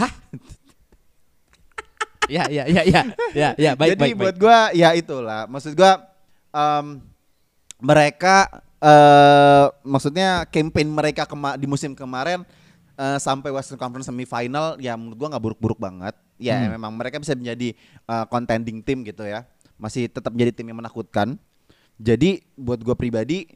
Ya, 2.26 2.44
ya, 2.50 2.64
ya, 2.66 2.82
ya, 2.82 3.02
ya, 3.34 3.48
ya, 3.54 3.70
baik, 3.78 3.94
Jadi 3.94 4.02
baik, 4.02 4.14
buat 4.18 4.36
gua 4.36 4.58
ya 4.74 4.90
itulah, 4.98 5.46
maksud 5.46 5.78
gua 5.78 6.02
em, 6.50 6.98
mereka 7.78 8.50
eh 8.76 9.66
maksudnya 9.82 10.44
campaign 10.52 10.88
mereka 10.92 11.24
kema- 11.24 11.56
di 11.56 11.64
musim 11.64 11.96
kemarin 11.96 12.44
eh, 12.96 13.18
sampai 13.22 13.48
Western 13.54 13.80
Conference 13.80 14.10
semifinal 14.10 14.76
ya 14.82 14.98
menurut 14.98 15.16
gua 15.16 15.28
nggak 15.32 15.44
buruk-buruk 15.44 15.78
banget. 15.80 16.14
Ya 16.36 16.60
Hmm. 16.60 16.76
memang 16.76 16.92
mereka 16.92 17.16
bisa 17.16 17.32
menjadi 17.32 17.72
eh, 18.04 18.24
contending 18.28 18.84
tim 18.84 19.00
gitu 19.06 19.24
ya. 19.24 19.46
Masih 19.80 20.08
tetap 20.10 20.32
jadi 20.36 20.52
tim 20.52 20.68
yang 20.68 20.80
menakutkan. 20.80 21.40
Jadi 21.96 22.44
buat 22.58 22.82
gua 22.84 22.92
pribadi 22.98 23.48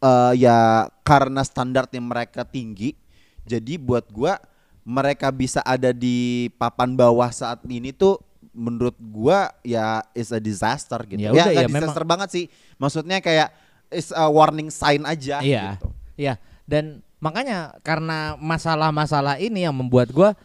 eh, 0.00 0.32
ya 0.38 0.88
karena 1.04 1.44
standarnya 1.44 2.00
mereka 2.00 2.46
tinggi, 2.48 2.96
jadi 3.44 3.76
buat 3.76 4.08
gua 4.08 4.40
mereka 4.84 5.32
bisa 5.32 5.64
ada 5.64 5.90
di 5.90 6.48
papan 6.54 6.92
bawah 6.92 7.28
saat 7.28 7.64
ini 7.66 7.90
tuh 7.90 8.20
menurut 8.52 8.94
gua 9.00 9.50
ya 9.60 10.04
is 10.12 10.30
a 10.30 10.38
disaster 10.38 11.00
gitu. 11.04 11.18
Ya 11.18 11.32
Ya, 11.32 11.32
udah, 11.32 11.46
ya 11.50 11.66
disaster 11.66 12.04
memang. 12.04 12.12
banget 12.14 12.28
sih. 12.30 12.44
Maksudnya 12.76 13.18
kayak 13.18 13.50
is 13.90 14.12
a 14.12 14.28
warning 14.28 14.68
sign 14.68 15.02
aja 15.02 15.40
Iya. 15.40 15.74
gitu. 15.74 15.88
Iya, 16.14 16.34
dan 16.62 17.02
makanya 17.18 17.74
karena 17.80 18.38
masalah-masalah 18.38 19.40
ini 19.40 19.64
yang 19.64 19.74
membuat 19.74 20.12
gua 20.12 20.36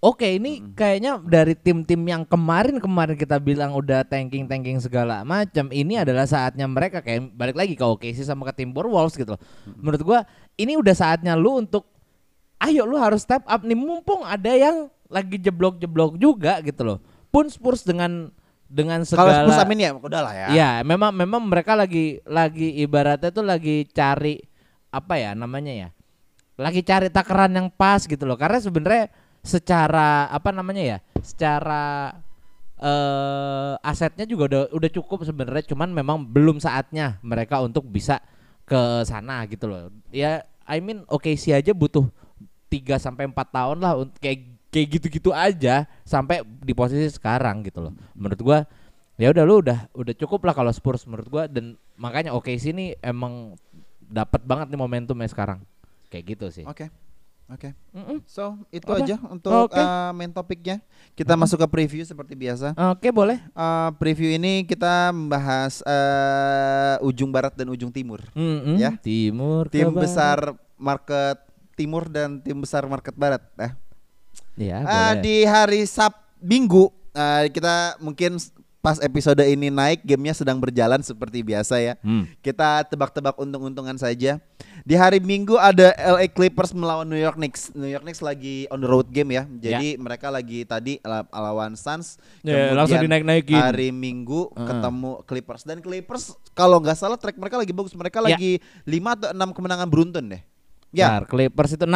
Oke 0.00 0.40
ini 0.40 0.64
kayaknya 0.72 1.20
dari 1.20 1.52
tim-tim 1.52 2.00
yang 2.08 2.24
kemarin-kemarin 2.24 3.20
kita 3.20 3.36
bilang 3.36 3.76
udah 3.76 4.00
tanking-tanking 4.00 4.80
segala 4.80 5.28
macam 5.28 5.68
ini 5.68 6.00
adalah 6.00 6.24
saatnya 6.24 6.64
mereka 6.64 7.04
kayak 7.04 7.28
balik 7.36 7.52
lagi 7.52 7.76
ke 7.76 7.84
OKC 7.84 8.24
sama 8.24 8.48
ke 8.48 8.64
Timberwolves 8.64 9.12
gitu 9.12 9.36
loh. 9.36 9.40
Menurut 9.76 10.00
gua 10.00 10.24
ini 10.56 10.80
udah 10.80 10.96
saatnya 10.96 11.36
lu 11.36 11.60
untuk 11.60 11.84
ayo 12.60 12.84
lu 12.84 13.00
harus 13.00 13.24
step 13.24 13.42
up 13.48 13.64
nih 13.64 13.76
mumpung 13.76 14.20
ada 14.22 14.52
yang 14.52 14.92
lagi 15.10 15.36
jeblok-jeblok 15.40 16.20
juga 16.20 16.60
gitu 16.62 16.86
loh. 16.86 16.98
Pun 17.32 17.50
Spurs 17.50 17.82
dengan 17.82 18.30
dengan 18.70 19.02
Kalau 19.02 19.26
segala 19.26 19.42
Spurs 19.42 19.58
amin 19.66 19.78
ya 19.82 19.90
udah 19.96 20.20
lah 20.22 20.34
ya. 20.34 20.46
Ya, 20.54 20.70
memang 20.86 21.10
memang 21.10 21.42
mereka 21.42 21.74
lagi 21.74 22.22
lagi 22.22 22.78
ibaratnya 22.78 23.34
tuh 23.34 23.42
lagi 23.42 23.88
cari 23.90 24.38
apa 24.94 25.18
ya 25.18 25.34
namanya 25.34 25.72
ya? 25.74 25.88
Lagi 26.54 26.86
cari 26.86 27.10
takaran 27.10 27.50
yang 27.50 27.68
pas 27.74 28.06
gitu 28.06 28.22
loh. 28.22 28.38
Karena 28.38 28.62
sebenarnya 28.62 29.10
secara 29.42 30.30
apa 30.30 30.54
namanya 30.54 30.82
ya? 30.96 30.98
Secara 31.18 32.14
eh 32.80 33.74
asetnya 33.84 34.24
juga 34.24 34.48
udah 34.48 34.62
udah 34.72 34.90
cukup 34.94 35.26
sebenarnya, 35.26 35.68
cuman 35.68 35.92
memang 35.92 36.22
belum 36.22 36.62
saatnya 36.62 37.20
mereka 37.20 37.60
untuk 37.60 37.84
bisa 37.90 38.22
ke 38.64 39.02
sana 39.04 39.44
gitu 39.50 39.66
loh. 39.66 39.90
Ya, 40.14 40.46
I 40.64 40.78
mean 40.78 41.02
OKC 41.10 41.52
aja 41.52 41.74
butuh 41.74 42.08
3 42.70 43.02
sampai 43.02 43.26
4 43.26 43.34
tahun 43.34 43.76
lah 43.82 43.92
kayak 44.22 44.38
kayak 44.70 44.86
gitu-gitu 44.96 45.34
aja 45.34 45.84
sampai 46.06 46.46
di 46.62 46.72
posisi 46.72 47.10
sekarang 47.10 47.66
gitu 47.66 47.82
loh. 47.82 47.92
Menurut 48.14 48.40
gua 48.40 48.58
ya 49.18 49.28
udah 49.34 49.44
lu 49.44 49.60
udah 49.60 49.78
udah 49.92 50.14
cukup 50.16 50.46
lah 50.46 50.54
kalau 50.54 50.70
Spurs 50.70 51.04
menurut 51.04 51.26
gua 51.26 51.44
dan 51.50 51.74
makanya 51.98 52.32
OKC 52.32 52.72
ini 52.72 52.94
emang 53.02 53.58
dapat 54.00 54.40
banget 54.46 54.70
nih 54.70 54.78
momentumnya 54.78 55.26
sekarang. 55.26 55.60
Kayak 56.08 56.38
gitu 56.38 56.46
sih. 56.54 56.64
Oke. 56.66 56.88
Oke. 57.50 57.74
Mm-mm. 57.90 58.22
So, 58.30 58.54
itu 58.70 58.86
Apa? 58.86 59.02
aja 59.02 59.18
untuk 59.26 59.50
Oke. 59.50 59.74
uh, 59.74 60.14
main 60.14 60.30
topiknya. 60.30 60.78
Kita 61.18 61.34
masuk 61.34 61.58
ke 61.58 61.66
preview 61.66 62.06
seperti 62.06 62.38
biasa. 62.38 62.78
Oke, 62.94 63.10
boleh. 63.10 63.42
Uh, 63.58 63.90
preview 63.98 64.30
ini 64.30 64.62
kita 64.62 65.10
membahas 65.10 65.82
uh, 65.82 67.02
ujung 67.02 67.34
barat 67.34 67.50
dan 67.58 67.66
ujung 67.74 67.90
timur. 67.90 68.22
Mm-mm. 68.38 68.78
Ya. 68.78 68.94
Timur 69.02 69.66
ke 69.66 69.82
Tim 69.82 69.90
besar 69.90 70.54
market 70.78 71.42
timur 71.80 72.04
dan 72.06 72.36
tim 72.38 72.60
besar 72.60 72.84
market 72.84 73.16
barat. 73.16 73.40
Nah, 73.56 73.72
Ya, 74.54 74.84
boleh. 74.84 75.24
di 75.24 75.36
hari 75.42 75.80
Sab 75.84 76.12
Minggu 76.38 76.92
ah, 77.10 77.48
kita 77.48 77.96
mungkin 77.96 78.36
pas 78.80 78.96
episode 78.98 79.40
ini 79.42 79.68
naik 79.68 80.00
gamenya 80.02 80.32
sedang 80.34 80.56
berjalan 80.56 81.00
seperti 81.00 81.40
biasa 81.42 81.76
ya. 81.78 81.94
Hmm. 82.00 82.24
Kita 82.40 82.80
tebak-tebak 82.82 83.36
untung-untungan 83.36 83.96
saja. 83.96 84.40
Di 84.80 84.96
hari 84.96 85.20
Minggu 85.20 85.52
ada 85.54 85.92
LA 85.92 86.24
Clippers 86.26 86.72
melawan 86.72 87.04
New 87.04 87.20
York 87.20 87.36
Knicks. 87.36 87.72
New 87.74 87.84
York 87.86 88.00
Knicks 88.00 88.20
lagi 88.20 88.64
on 88.68 88.80
the 88.80 88.88
road 88.88 89.08
game 89.08 89.28
ya. 89.30 89.44
Jadi 89.44 90.00
mereka 90.00 90.32
lagi 90.32 90.64
tadi 90.64 90.96
la- 91.02 91.28
lawan 91.30 91.76
Suns. 91.76 92.16
Ya, 92.40 92.72
langsung 92.72 92.96
dinaik-naikin. 92.98 93.52
Hari 93.54 93.92
Minggu 93.92 94.48
Heeh. 94.50 94.64
ketemu 94.64 95.10
Clippers 95.24 95.62
dan 95.62 95.78
Clippers 95.78 96.24
kalau 96.52 96.80
nggak 96.80 96.96
salah 96.96 97.20
track 97.20 97.36
mereka 97.36 97.60
lagi 97.60 97.72
bagus. 97.72 97.92
Mereka 97.92 98.20
Ya. 98.22 98.32
lagi 98.32 98.52
5 98.84 99.12
atau 99.12 99.28
6 99.30 99.52
kemenangan 99.52 99.88
beruntun 99.88 100.24
deh. 100.26 100.40
Ya. 100.90 101.06
Bentar, 101.18 101.24
Clippers 101.30 101.70
itu 101.74 101.86
6. 101.86 101.94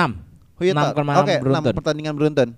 Oh 0.55 0.63
iya, 0.63 0.73
6 0.73 0.79
tak? 0.79 0.93
kemenangan 0.95 1.23
Oke, 1.27 1.35
enam 1.35 1.43
beruntun. 1.43 1.75
pertandingan 1.75 2.15
beruntun. 2.15 2.49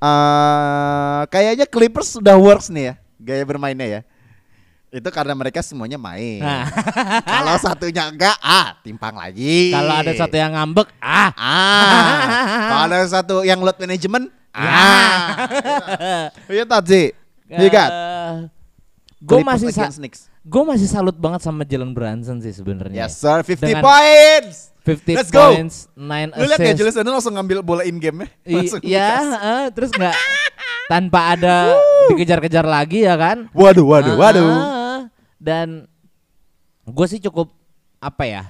Eh, 0.00 1.20
kayaknya 1.28 1.66
Clippers 1.68 2.08
sudah 2.16 2.38
works 2.38 2.72
nih 2.72 2.84
ya, 2.88 2.94
gaya 3.20 3.44
bermainnya 3.44 3.86
ya. 3.86 4.00
Itu 4.90 5.06
karena 5.14 5.38
mereka 5.38 5.62
semuanya 5.62 6.00
main. 6.00 6.42
Nah, 6.42 6.66
Kalau 7.30 7.54
satunya 7.62 8.10
enggak, 8.10 8.34
ah 8.42 8.74
timpang 8.82 9.14
lagi. 9.14 9.70
kalau 9.70 9.94
ada 10.02 10.10
satu 10.18 10.34
yang 10.34 10.50
ngambek, 10.50 10.88
ah. 10.98 11.30
ah, 11.38 12.18
kalau 12.66 12.84
ada 12.90 13.06
satu 13.06 13.36
yang 13.46 13.62
load 13.62 13.78
management, 13.78 14.34
ah. 14.50 15.46
Iya 16.54 16.66
tadi. 16.66 17.14
Got 17.50 17.92
Gue 19.20 19.44
masih 19.44 19.68
gue 20.40 20.62
masih 20.64 20.88
salut 20.88 21.12
banget 21.20 21.44
sama 21.44 21.62
Jalen 21.68 21.92
Brunson 21.92 22.40
sih 22.40 22.56
sebenarnya. 22.56 23.04
Yes 23.04 23.20
sir, 23.20 23.44
50 23.44 23.60
Dengan- 23.60 23.84
points. 23.84 24.69
50 24.80 25.12
Let's 25.12 25.28
go. 25.28 25.52
points, 25.52 25.86
9 25.92 26.32
Lu 26.32 26.44
lihat 26.46 26.58
ya. 26.58 26.72
Julius 26.72 26.96
Randle 26.96 27.14
langsung 27.14 27.34
ngambil 27.34 27.58
bola 27.60 27.82
in 27.82 27.96
game 27.96 28.24
ya. 28.24 28.28
Iya, 28.80 29.08
heeh, 29.20 29.62
terus 29.74 29.90
nggak 29.90 30.16
tanpa 30.92 31.36
ada 31.36 31.76
dikejar-kejar 32.08 32.64
lagi 32.64 33.04
ya 33.04 33.14
kan? 33.14 33.46
Waduh, 33.50 33.84
waduh, 33.86 34.14
Ah, 34.14 34.18
waduh. 34.18 34.46
ah. 34.46 35.00
Dan 35.36 35.84
gue 36.82 37.06
sih 37.06 37.20
cukup 37.20 37.52
apa 37.98 38.24
ya? 38.24 38.44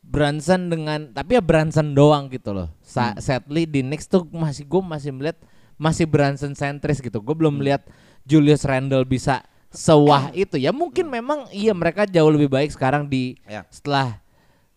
Brunson 0.00 0.66
dengan 0.66 1.06
tapi 1.08 1.38
ya 1.38 1.42
Brunson 1.42 1.92
doang 1.92 2.26
gitu 2.26 2.50
loh. 2.50 2.68
Sa 2.80 3.12
Hmm. 3.12 3.20
Sadly 3.20 3.62
di 3.62 3.80
Knicks 3.80 4.04
tuh 4.04 4.26
masih 4.26 4.64
gue 4.64 4.82
masih 4.82 5.12
melihat 5.12 5.38
masih 5.76 6.04
Brunson 6.04 6.52
sentris 6.52 6.98
gitu. 6.98 7.20
Gue 7.20 7.30
Hmm. 7.30 7.40
belum 7.40 7.54
melihat 7.56 7.86
Julius 8.24 8.66
Randle 8.66 9.04
bisa 9.04 9.44
sewah 9.70 10.32
itu. 10.34 10.56
Ya 10.56 10.74
mungkin 10.74 11.06
memang 11.06 11.46
iya 11.50 11.70
mereka 11.70 12.04
jauh 12.04 12.26
lebih 12.28 12.50
baik 12.50 12.72
sekarang 12.72 13.06
di 13.06 13.38
Ya. 13.46 13.62
setelah 13.70 14.18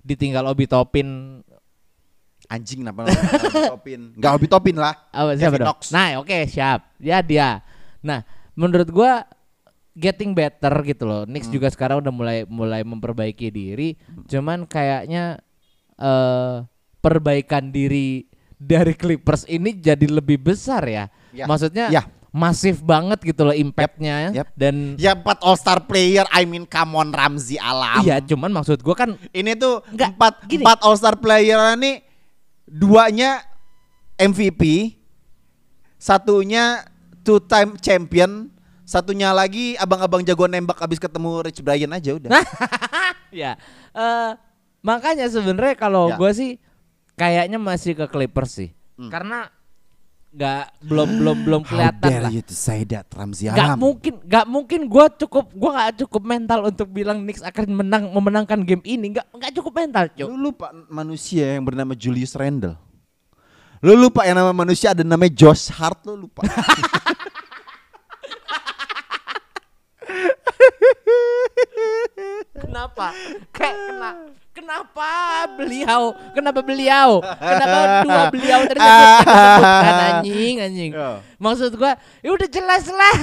ditinggal 0.04 0.44
Obi 0.46 0.68
Topin 0.68 1.40
Anjing 2.46 2.84
kenapa 2.84 3.08
Obi 3.08 3.16
Topin? 3.72 4.02
Enggak 4.20 4.32
Obi 4.38 4.48
Topin 4.52 4.76
lah. 4.76 4.94
Apa 5.10 5.32
siapa 5.34 5.56
dong? 5.58 5.80
Nah, 5.90 6.20
oke, 6.20 6.38
siap. 6.46 6.92
Ya 7.00 7.24
dia. 7.24 7.64
Nah, 8.04 8.22
menurut 8.54 8.92
gua 8.92 9.24
getting 9.96 10.36
better 10.36 10.74
gitu 10.84 11.08
loh. 11.08 11.24
Knicks 11.24 11.48
Hmm. 11.48 11.56
juga 11.56 11.72
sekarang 11.72 12.04
udah 12.04 12.12
mulai 12.12 12.38
mulai 12.46 12.84
memperbaiki 12.84 13.48
diri. 13.48 13.96
Cuman 14.28 14.68
kayaknya 14.68 15.40
eh 15.96 16.56
perbaikan 17.00 17.72
diri 17.72 18.28
dari 18.56 18.92
Clippers 18.92 19.48
ini 19.48 19.76
jadi 19.76 20.04
lebih 20.04 20.44
besar 20.44 20.84
ya. 20.84 21.06
Ya. 21.32 21.48
Maksudnya 21.48 21.88
Ya. 21.90 22.04
Masif 22.34 22.82
banget 22.82 23.22
gitu 23.22 23.46
loh 23.46 23.54
impactnya 23.54 24.34
Yep. 24.34 24.48
dan 24.54 24.76
Ya 24.98 25.14
empat 25.14 25.38
All 25.40 25.54
Star 25.54 25.78
player, 25.80 26.26
I 26.28 26.44
mean 26.44 26.66
come 26.66 26.98
on 26.98 27.10
Ramzi 27.10 27.56
Alam. 27.56 28.02
iya 28.02 28.18
cuman 28.20 28.50
maksud 28.52 28.82
gua 28.82 28.98
kan 28.98 29.14
Ini 29.30 29.54
tuh 29.54 29.86
Enggak, 29.88 30.18
empat 30.18 30.34
gini. 30.44 30.66
empat 30.66 30.80
All 30.82 30.98
Star 30.98 31.14
player 31.16 31.62
nih 31.76 32.02
duanya 32.66 33.38
MVP, 34.16 34.94
satunya 35.96 36.84
two 37.22 37.38
time 37.40 37.78
champion, 37.78 38.50
satunya 38.84 39.30
lagi 39.30 39.74
abang-abang 39.76 40.22
jago 40.22 40.46
nembak 40.46 40.80
abis 40.80 40.98
ketemu 40.98 41.44
Rich 41.44 41.62
Brian 41.62 41.92
aja 41.92 42.12
udah. 42.14 42.30
ya 43.32 43.58
eh 43.92 44.32
makanya 44.82 45.26
sebenarnya 45.26 45.76
kalau 45.76 46.10
Ya. 46.10 46.18
gue 46.18 46.32
sih 46.32 46.52
kayaknya 47.14 47.58
masih 47.58 47.94
ke 47.94 48.06
Clippers 48.08 48.54
sih 48.54 48.70
Hmm. 48.94 49.10
karena 49.10 49.50
nggak 50.34 50.66
belum 50.82 51.10
belum 51.22 51.38
belum 51.46 51.62
kelihatan 51.62 52.10
lah 52.26 52.32
to 52.42 52.58
say 52.58 52.82
that 52.90 53.06
Ramzi 53.14 53.54
nggak 53.54 53.78
mungkin 53.78 54.14
nggak 54.26 54.46
mungkin 54.50 54.82
gue 54.90 55.06
cukup 55.22 55.54
gue 55.54 55.70
nggak 55.70 55.94
cukup 56.06 56.24
mental 56.26 56.60
untuk 56.66 56.90
bilang 56.90 57.22
Knicks 57.22 57.46
akan 57.46 57.70
menang 57.70 58.10
memenangkan 58.10 58.66
game 58.66 58.82
ini 58.82 59.14
nggak 59.14 59.30
nggak 59.30 59.52
cukup 59.62 59.74
mental 59.78 60.10
cuk 60.10 60.26
Lu 60.34 60.50
lupa 60.50 60.74
manusia 60.90 61.54
yang 61.54 61.64
bernama 61.64 61.94
Julius 61.94 62.34
Randle. 62.34 62.74
Lu 63.84 63.94
lupa 63.94 64.26
yang 64.26 64.40
nama 64.40 64.56
manusia 64.56 64.96
ada 64.96 65.06
namanya 65.06 65.36
Josh 65.36 65.70
Hart 65.70 66.08
lu 66.08 66.26
lupa. 66.26 66.42
kenapa? 72.64 73.08
Kayak 73.52 73.78
kena 73.92 74.12
kenapa 74.54 75.10
beliau 75.58 76.02
kenapa 76.32 76.60
beliau? 76.62 77.20
Kenapa 77.22 77.78
dua 78.06 78.24
beliau 78.34 78.60
tadi 78.64 78.80
disebutkan 78.80 79.98
anjing 80.00 80.56
anjing. 80.62 80.92
Ya. 80.94 81.12
maksud 81.38 81.76
gue 81.76 81.92
ya 82.24 82.30
udah 82.32 82.50
jelas 82.50 82.84
lah. 82.88 83.16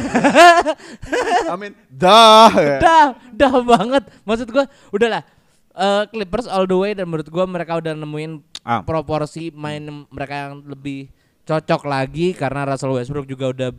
I 1.53 1.57
mean, 1.57 1.73
dah. 1.89 2.51
dah 2.79 3.07
dah 3.33 3.55
banget. 3.63 4.05
Maksud 4.23 4.51
gua 4.51 4.69
udahlah. 4.93 5.23
Eh, 5.71 6.03
Clippers 6.11 6.51
all 6.51 6.67
the 6.67 6.77
way 6.77 6.93
dan 6.93 7.07
menurut 7.09 7.31
gua 7.31 7.47
mereka 7.49 7.79
udah 7.79 7.95
nemuin 7.97 8.43
Ah. 8.61 8.85
proporsi 8.85 9.49
main 9.57 10.05
mereka 10.13 10.37
yang 10.37 10.61
lebih 10.69 11.09
cocok 11.49 11.89
lagi 11.89 12.37
karena 12.37 12.69
Russell 12.69 12.93
Westbrook 12.93 13.25
juga 13.25 13.49
udah 13.57 13.71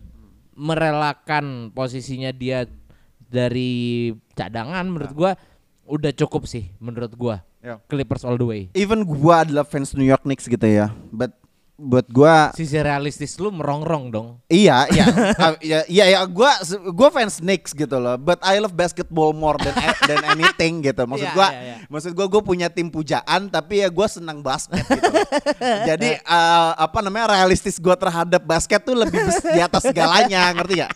merelakan 0.58 1.70
posisinya 1.70 2.34
dia 2.34 2.66
dari 3.22 4.10
cadangan 4.34 4.90
menurut 4.90 5.14
gua 5.14 5.32
udah 5.92 6.12
cukup 6.16 6.48
sih 6.48 6.72
menurut 6.80 7.12
gua 7.14 7.44
Ya. 7.62 7.78
Clippers 7.86 8.26
all 8.26 8.42
the 8.42 8.48
way 8.48 8.62
Even 8.74 9.06
gua 9.06 9.46
adalah 9.46 9.62
fans 9.62 9.94
New 9.94 10.02
York 10.02 10.26
Knicks 10.26 10.50
gitu 10.50 10.66
ya. 10.66 10.90
But 11.14 11.30
buat 11.78 12.06
gua 12.10 12.54
sisi 12.54 12.78
realistis 12.78 13.38
lu 13.38 13.50
merongrong 13.50 14.10
dong 14.10 14.28
iya 14.46 14.86
iya 14.90 15.06
Ah, 15.42 15.54
iya 15.58 15.82
iya 15.86 16.06
ya, 16.14 16.20
gua 16.26 16.54
gua 16.90 17.10
fans 17.10 17.38
Knicks 17.38 17.74
gitu 17.74 17.98
loh. 17.98 18.18
But 18.18 18.38
I 18.42 18.58
love 18.58 18.74
basketball 18.74 19.34
more 19.34 19.58
than 19.58 19.74
than 20.10 20.22
anything 20.26 20.82
gitu. 20.82 21.06
Maksud 21.06 21.26
Iya, 21.26 21.34
gua 21.34 21.48
iya, 21.50 21.62
iya. 21.62 21.76
maksud 21.86 22.12
gua 22.14 22.26
gua 22.30 22.42
punya 22.42 22.70
tim 22.70 22.90
pujaan 22.90 23.50
tapi 23.50 23.82
ya 23.82 23.90
gua 23.90 24.06
senang 24.06 24.42
basket 24.42 24.82
gitu. 24.82 25.10
Jadi 25.90 26.18
eh, 26.18 26.72
apa 26.78 26.98
namanya 27.02 27.34
realistis 27.34 27.78
gua 27.78 27.98
terhadap 27.98 28.42
basket 28.42 28.82
tuh 28.82 28.94
lebih 28.94 29.18
di 29.54 29.62
atas 29.62 29.82
segalanya, 29.86 30.54
ngerti 30.54 30.86
gak? 30.86 30.92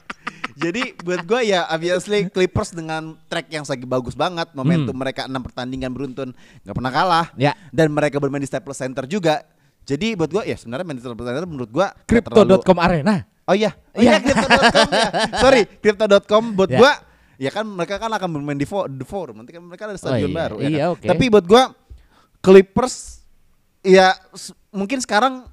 Jadi 0.56 0.96
buat 1.04 1.22
gue 1.28 1.42
ya 1.52 1.68
obviously 1.68 2.32
Clippers 2.32 2.72
dengan 2.72 3.20
track 3.28 3.52
yang 3.52 3.68
lagi 3.68 3.84
bagus 3.84 4.16
banget, 4.16 4.48
momentum 4.56 4.96
mereka 4.96 5.28
enam 5.28 5.44
pertandingan 5.44 5.92
beruntun 5.92 6.32
nggak 6.64 6.76
pernah 6.76 6.92
kalah. 6.96 7.26
Ya. 7.36 7.52
Dan 7.76 7.92
mereka 7.92 8.24
bermain 8.24 8.40
di 8.40 8.48
Staples 8.48 8.80
Center 8.80 9.04
juga. 9.04 9.44
Jadi 9.86 10.16
buat 10.16 10.32
gue 10.32 10.44
ya 10.48 10.56
sebenarnya 10.56 10.86
main 10.88 10.98
di 10.98 11.04
Staples 11.04 11.28
Center 11.28 11.44
menurut 11.44 11.70
gue 11.70 11.88
Crypto.com 12.08 12.78
Arena. 12.80 13.28
Oh 13.46 13.54
iya, 13.54 13.78
oh 13.94 14.02
Iya. 14.02 14.18
iya 14.18 14.26
crypto.com 14.26 14.90
ya. 14.90 15.10
Sorry, 15.38 15.62
crypto.com 15.86 16.44
buat 16.58 16.70
Ya. 16.74 16.80
gua 16.82 16.92
ya 17.38 17.52
kan 17.54 17.68
mereka 17.68 18.02
kan 18.02 18.10
akan 18.10 18.30
bermain 18.34 18.58
di 18.58 18.66
the 18.66 19.06
forum. 19.06 19.38
Nanti 19.38 19.54
kan 19.54 19.62
mereka 19.62 19.86
ada 19.86 20.00
stadion 20.02 20.34
iya. 20.34 20.38
baru 20.40 20.56
ya 20.58 20.66
Iya, 20.66 20.82
kan? 20.82 20.94
oke. 20.98 21.08
Tapi 21.14 21.26
buat 21.30 21.46
gua 21.46 21.64
Clippers 22.42 23.22
ya 23.86 24.18
mungkin 24.74 24.98
sekarang 24.98 25.46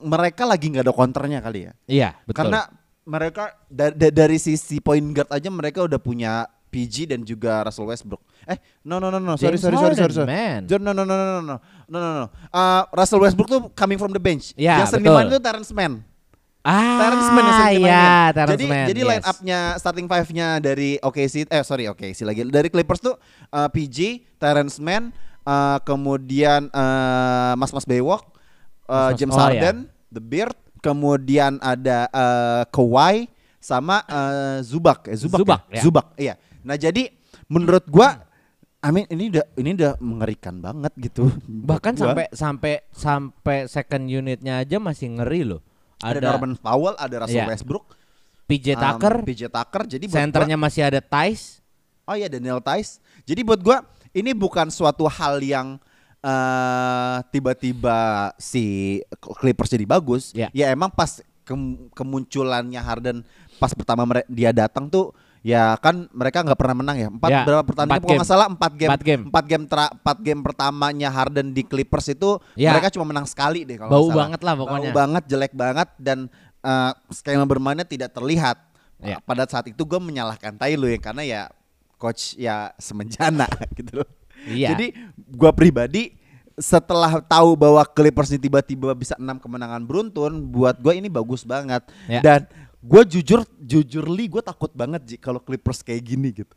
mereka 0.00 0.48
lagi 0.48 0.72
nggak 0.72 0.84
ada 0.88 0.94
counternya 0.96 1.44
kali 1.44 1.68
ya. 1.68 1.72
Iya, 1.84 2.08
betul. 2.24 2.36
Karena 2.40 2.60
mereka 3.06 3.54
da- 3.70 3.94
da- 3.94 4.10
dari 4.10 4.36
sisi 4.36 4.82
point 4.82 5.06
guard 5.14 5.30
aja 5.30 5.46
mereka 5.46 5.86
udah 5.86 5.96
punya 5.96 6.44
PG 6.66 7.08
dan 7.08 7.22
juga 7.22 7.62
Russell 7.64 7.86
Westbrook. 7.88 8.20
Eh, 8.44 8.58
no 8.82 8.98
no 8.98 9.08
no 9.08 9.16
no, 9.16 9.38
sorry 9.38 9.54
James 9.56 9.62
sorry 9.64 9.78
sorry 9.78 9.94
sorry. 9.96 10.12
Sorry. 10.12 10.28
man. 10.28 10.60
Jo- 10.66 10.82
No 10.82 10.90
no 10.90 11.06
no 11.06 11.14
no 11.14 11.24
no 11.24 11.40
no 11.40 11.56
no 11.88 11.96
no 11.96 12.10
no. 12.20 12.26
Uh, 12.50 12.82
Russell 12.92 13.22
Westbrook 13.22 13.48
tuh 13.48 13.60
coming 13.72 13.96
from 13.96 14.10
the 14.10 14.20
bench. 14.20 14.52
Ya, 14.58 14.82
yang 14.84 15.00
dimainin 15.00 15.32
tuh 15.32 15.40
Terrence 15.40 15.70
Mann. 15.72 16.02
ah, 16.66 16.98
Terrence 16.98 17.30
Mann 17.30 17.44
yang 17.46 17.54
iya, 17.54 17.70
dimainin. 17.70 18.34
Terrence 18.34 18.52
jadi 18.52 18.64
Mann, 18.66 18.86
jadi 18.90 19.00
yes. 19.00 19.08
line 19.08 19.24
up-nya 19.24 19.58
starting 19.78 20.06
five-nya 20.10 20.46
dari 20.58 20.90
OKC 20.98 21.46
eh 21.46 21.62
sorry 21.62 21.86
OKC 21.86 22.26
lagi 22.26 22.42
dari 22.42 22.68
Clippers 22.68 22.98
tuh 22.98 23.14
uh, 23.54 23.68
PG, 23.70 24.26
Terrence 24.36 24.82
Mann, 24.82 25.14
uh, 25.46 25.78
kemudian 25.86 26.66
uh, 26.74 27.54
Mas 27.54 27.70
Mas 27.70 27.86
Baywalk, 27.86 28.26
uh, 28.90 29.14
James 29.14 29.32
oh, 29.32 29.38
Harden, 29.38 29.86
The 30.10 30.18
Beard, 30.18 30.58
kemudian 30.86 31.58
ada 31.58 32.06
uh, 32.14 32.62
Kawhi 32.70 33.26
sama 33.58 34.06
uh, 34.06 34.62
Zubak, 34.62 35.10
eh, 35.10 35.18
Zubak, 35.18 35.38
Zubak, 35.42 35.60
ya? 35.66 35.74
ya. 35.74 35.82
Zubak, 35.82 36.06
iya. 36.14 36.34
Nah 36.62 36.78
jadi 36.78 37.10
menurut 37.50 37.82
gua, 37.90 38.22
I 38.78 38.94
mean 38.94 39.10
ini 39.10 39.34
udah 39.34 39.44
ini 39.58 39.74
udah 39.74 39.92
mengerikan 39.98 40.62
banget 40.62 40.94
gitu. 41.02 41.26
Bahkan 41.66 41.98
gua. 41.98 42.02
sampai 42.06 42.24
sampai 42.30 42.74
sampai 42.94 43.56
second 43.66 44.06
unitnya 44.06 44.62
aja 44.62 44.78
masih 44.78 45.18
ngeri 45.18 45.42
loh. 45.42 45.62
ada, 45.96 46.20
Ada, 46.20 46.28
Norman 46.36 46.54
Powell, 46.60 46.94
ada 47.00 47.24
Russell 47.24 47.42
Iya. 47.42 47.50
Westbrook, 47.56 47.96
PJ 48.44 48.76
um, 48.76 48.78
Tucker, 48.78 49.14
PJ 49.24 49.42
Tucker. 49.50 49.82
Jadi 49.90 50.04
gua- 50.06 50.16
centernya 50.22 50.56
masih 50.60 50.82
ada 50.86 51.00
Tice. 51.02 51.64
Oh 52.06 52.14
iya 52.14 52.30
Daniel 52.30 52.62
Tice. 52.62 53.02
Jadi 53.26 53.40
buat 53.42 53.58
gua 53.58 53.82
ini 54.14 54.30
bukan 54.30 54.70
suatu 54.70 55.10
hal 55.10 55.42
yang 55.42 55.82
eh 56.26 57.16
tiba-tiba 57.30 57.98
si 58.36 58.98
Clippers 59.20 59.70
jadi 59.70 59.86
bagus. 59.86 60.34
Ya. 60.34 60.50
Ya 60.50 60.68
emang 60.68 60.90
pas 60.90 61.22
kem- 61.46 61.86
kemunculannya 61.94 62.82
Harden 62.82 63.22
pas 63.56 63.70
pertama 63.70 64.02
dia 64.26 64.50
datang 64.50 64.90
tuh 64.90 65.14
ya 65.40 65.78
kan 65.78 66.10
mereka 66.10 66.42
nggak 66.42 66.58
pernah 66.58 66.74
menang 66.74 66.96
ya. 66.98 67.08
Empat 67.08 67.30
Ya, 67.30 67.40
berapa 67.46 67.62
pertandingan 67.62 67.96
kalau 67.96 68.10
game. 68.10 68.18
nggak 68.18 68.28
salah 68.28 68.46
empat 68.50 68.72
game. 68.74 68.90
Empat 68.90 69.02
game. 69.02 69.22
Empat 69.24 69.44
game 69.46 69.64
tra- 69.64 69.92
empat 69.94 70.18
game 70.18 70.40
pertamanya 70.42 71.08
Harden 71.08 71.54
di 71.54 71.62
Clippers 71.62 72.10
itu 72.10 72.42
Ya. 72.52 72.74
mereka 72.74 72.90
cuma 72.90 73.06
menang 73.06 73.24
sekali 73.24 73.62
deh 73.62 73.78
kalau 73.78 73.90
Bau 73.92 74.06
salah. 74.10 74.18
banget 74.26 74.40
lah 74.42 74.54
pokoknya. 74.56 74.90
Bau 74.90 74.98
banget, 74.98 75.22
jelek 75.26 75.52
banget 75.54 75.88
dan 75.96 76.18
eh, 76.60 76.92
skema 77.08 77.46
bermainnya 77.46 77.86
tidak 77.86 78.10
terlihat. 78.10 78.58
Ya. 78.98 79.22
Pada 79.22 79.46
saat 79.46 79.68
itu 79.68 79.78
gue 79.78 80.00
menyalahkan 80.00 80.58
Tai 80.58 80.74
Lu 80.74 80.88
ya 80.88 80.98
karena 80.98 81.22
ya 81.22 81.42
coach 81.94 82.34
ya 82.34 82.74
semenjana 82.76 83.46
gitu 83.78 84.02
loh. 84.02 84.08
Iya. 84.46 84.72
Jadi 84.72 84.86
gua 85.34 85.50
pribadi 85.50 86.14
setelah 86.56 87.20
tahu 87.20 87.52
bahwa 87.52 87.84
Clippers 87.84 88.32
ini 88.32 88.40
tiba-tiba 88.40 88.96
bisa 88.96 89.12
enam 89.20 89.36
kemenangan 89.36 89.84
beruntun, 89.84 90.40
buat 90.48 90.78
gua 90.80 90.96
ini 90.96 91.10
bagus 91.10 91.44
banget. 91.44 91.84
Ya. 92.08 92.24
Dan 92.24 92.40
gue 92.86 93.02
jujur 93.18 93.42
jujur 93.58 94.06
li 94.06 94.30
gue 94.30 94.38
takut 94.38 94.70
banget 94.70 95.02
Ji 95.02 95.16
kalau 95.18 95.42
Clippers 95.42 95.82
kayak 95.82 96.06
gini 96.06 96.30
gitu. 96.30 96.54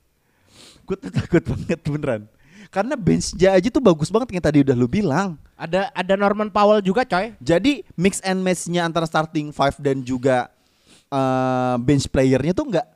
Gue 0.85 0.93
tuh 0.93 1.09
takut 1.09 1.41
banget 1.41 1.81
beneran. 1.89 2.21
Karena 2.69 2.93
benchnya 2.93 3.57
aja 3.57 3.65
tuh 3.73 3.81
bagus 3.81 4.13
banget 4.13 4.37
yang 4.37 4.45
tadi 4.45 4.61
udah 4.61 4.75
lu 4.77 4.85
bilang. 4.85 5.41
Ada 5.57 5.89
ada 5.89 6.13
Norman 6.13 6.53
Powell 6.53 6.85
juga, 6.85 7.01
coy. 7.01 7.33
Jadi 7.41 7.81
mix 7.97 8.21
and 8.21 8.45
match-nya 8.45 8.85
antara 8.85 9.09
starting 9.09 9.49
five 9.49 9.73
dan 9.81 10.05
juga 10.05 10.53
eh, 11.09 11.75
bench 11.81 12.05
playernya 12.05 12.53
tuh 12.53 12.69
nggak 12.69 12.87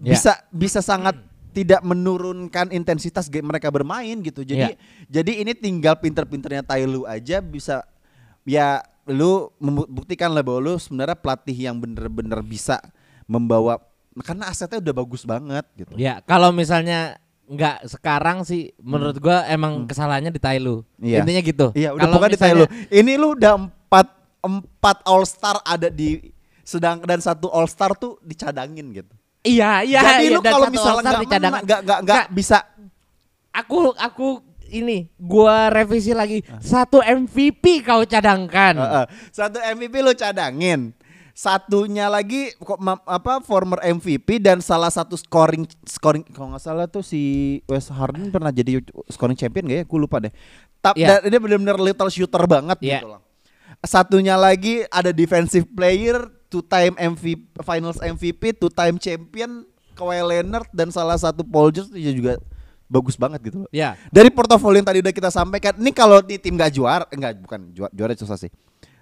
Ya. 0.00 0.16
bisa 0.16 0.32
bisa 0.48 0.80
sangat 0.80 1.12
tidak 1.50 1.82
menurunkan 1.82 2.70
intensitas 2.70 3.26
game 3.26 3.50
mereka 3.50 3.68
bermain 3.68 4.18
gitu. 4.20 4.42
Jadi 4.42 4.72
Ya. 4.72 4.78
jadi 5.10 5.42
ini 5.42 5.52
tinggal 5.52 5.98
pinter-pinternya 5.98 6.62
Tai 6.62 6.82
Lu 6.84 7.04
aja 7.04 7.38
bisa 7.38 7.82
ya 8.42 8.80
lu 9.04 9.50
membuktikan 9.58 10.30
lah 10.30 10.40
bahwa 10.40 10.60
lu 10.62 10.74
sebenarnya 10.76 11.18
pelatih 11.18 11.56
yang 11.56 11.76
bener-bener 11.76 12.38
bisa 12.40 12.78
membawa 13.26 13.82
karena 14.16 14.46
asetnya 14.46 14.78
udah 14.78 14.94
bagus 14.96 15.22
banget 15.22 15.64
gitu. 15.74 15.94
Ya, 15.94 16.18
kalau 16.22 16.50
misalnya 16.50 17.18
nggak 17.46 17.90
sekarang 17.90 18.46
sih 18.46 18.70
menurut 18.78 19.18
gua 19.18 19.42
emang 19.46 19.86
kesalahannya 19.86 20.30
di 20.30 20.38
Tailu. 20.38 20.86
Hmm. 20.96 21.02
Iya. 21.02 21.18
Intinya 21.22 21.42
gitu. 21.42 21.66
Iya, 21.74 21.90
udah 21.90 22.02
Kalau 22.06 22.14
pokoknya 22.14 22.30
di 22.30 22.38
Tai 22.38 22.52
Lu. 22.52 22.64
misalnya- 22.64 22.88
Ini 22.94 23.12
lu 23.16 23.28
udah 23.34 23.52
empat 23.58 24.06
empat 24.40 24.96
All 25.04 25.24
Star 25.26 25.56
ada 25.62 25.88
di 25.90 26.30
sedang 26.62 27.02
dan 27.02 27.18
satu 27.18 27.50
All 27.50 27.66
Star 27.66 27.98
tuh 27.98 28.22
dicadangin 28.22 28.94
gitu. 28.94 29.10
Iya, 29.40 29.84
iya. 29.88 30.00
Jadi 30.04 30.24
iya, 30.28 30.36
lu 30.36 30.40
kalau 30.44 30.68
misalnya 30.68 31.12
nggak 31.16 31.64
nggak 31.64 31.80
nggak 31.84 32.00
nggak 32.04 32.24
bisa 32.36 32.60
Aku 33.50 33.90
aku 33.98 34.46
ini 34.70 35.10
gua 35.18 35.66
revisi 35.74 36.14
lagi. 36.14 36.46
Satu 36.62 37.02
MVP 37.02 37.82
kau 37.82 38.06
cadangkan. 38.06 38.74
Ah. 38.78 38.86
Heeh. 38.86 39.04
satu 39.34 39.58
MVP 39.58 39.94
lu 39.98 40.14
cadangin. 40.14 40.94
Satunya 41.34 42.06
lagi 42.12 42.52
apa 43.08 43.40
former 43.40 43.80
MVP 43.80 44.44
dan 44.44 44.60
salah 44.60 44.92
satu 44.92 45.16
scoring 45.16 45.64
scoring 45.88 46.20
kalau 46.36 46.52
nggak 46.52 46.62
salah 46.62 46.84
tuh 46.84 47.00
si 47.00 47.56
Wes 47.64 47.88
Harden 47.88 48.28
pernah 48.28 48.52
jadi 48.52 48.78
scoring 49.08 49.34
champion 49.34 49.66
gak 49.66 49.78
ya? 49.82 49.84
Gue 49.88 49.98
lupa 49.98 50.20
deh. 50.20 50.32
Tapi 50.78 51.00
Iya. 51.00 51.24
dia 51.24 51.40
benar-benar 51.40 51.80
little 51.80 52.12
shooter 52.12 52.44
banget 52.44 52.78
Iya. 52.84 53.00
gitu 53.02 53.08
loh. 53.16 53.20
Satunya 53.80 54.36
lagi 54.36 54.84
ada 54.92 55.10
defensive 55.16 55.64
player, 55.72 56.28
two 56.50 56.60
time 56.60 56.98
MVP, 56.98 57.46
Finals 57.62 58.02
MVP, 58.02 58.58
two 58.58 58.68
time 58.68 58.98
champion, 58.98 59.62
Kawhi 59.94 60.20
Leonard 60.20 60.66
dan 60.74 60.90
salah 60.90 61.14
satu 61.14 61.46
Paul 61.46 61.70
George 61.70 61.94
dia 61.94 62.10
juga 62.10 62.42
bagus 62.90 63.14
banget 63.14 63.38
gitu 63.46 63.64
loh. 63.64 63.70
Ya. 63.70 63.94
Dari 64.10 64.28
portofolio 64.34 64.82
yang 64.82 64.88
tadi 64.90 64.98
udah 64.98 65.14
kita 65.14 65.30
sampaikan, 65.30 65.78
ini 65.78 65.94
kalau 65.94 66.18
di 66.18 66.42
tim 66.42 66.58
gak 66.58 66.74
juara, 66.74 67.06
enggak 67.14 67.38
bukan 67.38 67.70
juara, 67.70 67.92
juara 67.94 68.12
susah 68.18 68.34
sih. 68.34 68.50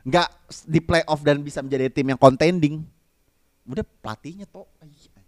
Enggak 0.04 0.28
di 0.68 0.78
playoff 0.84 1.24
dan 1.24 1.40
bisa 1.40 1.64
menjadi 1.64 1.88
tim 1.88 2.04
yang 2.04 2.20
contending. 2.20 2.84
Udah 3.64 3.84
pelatihnya 4.04 4.44
toh. 4.44 4.68
Iya. 4.84 5.20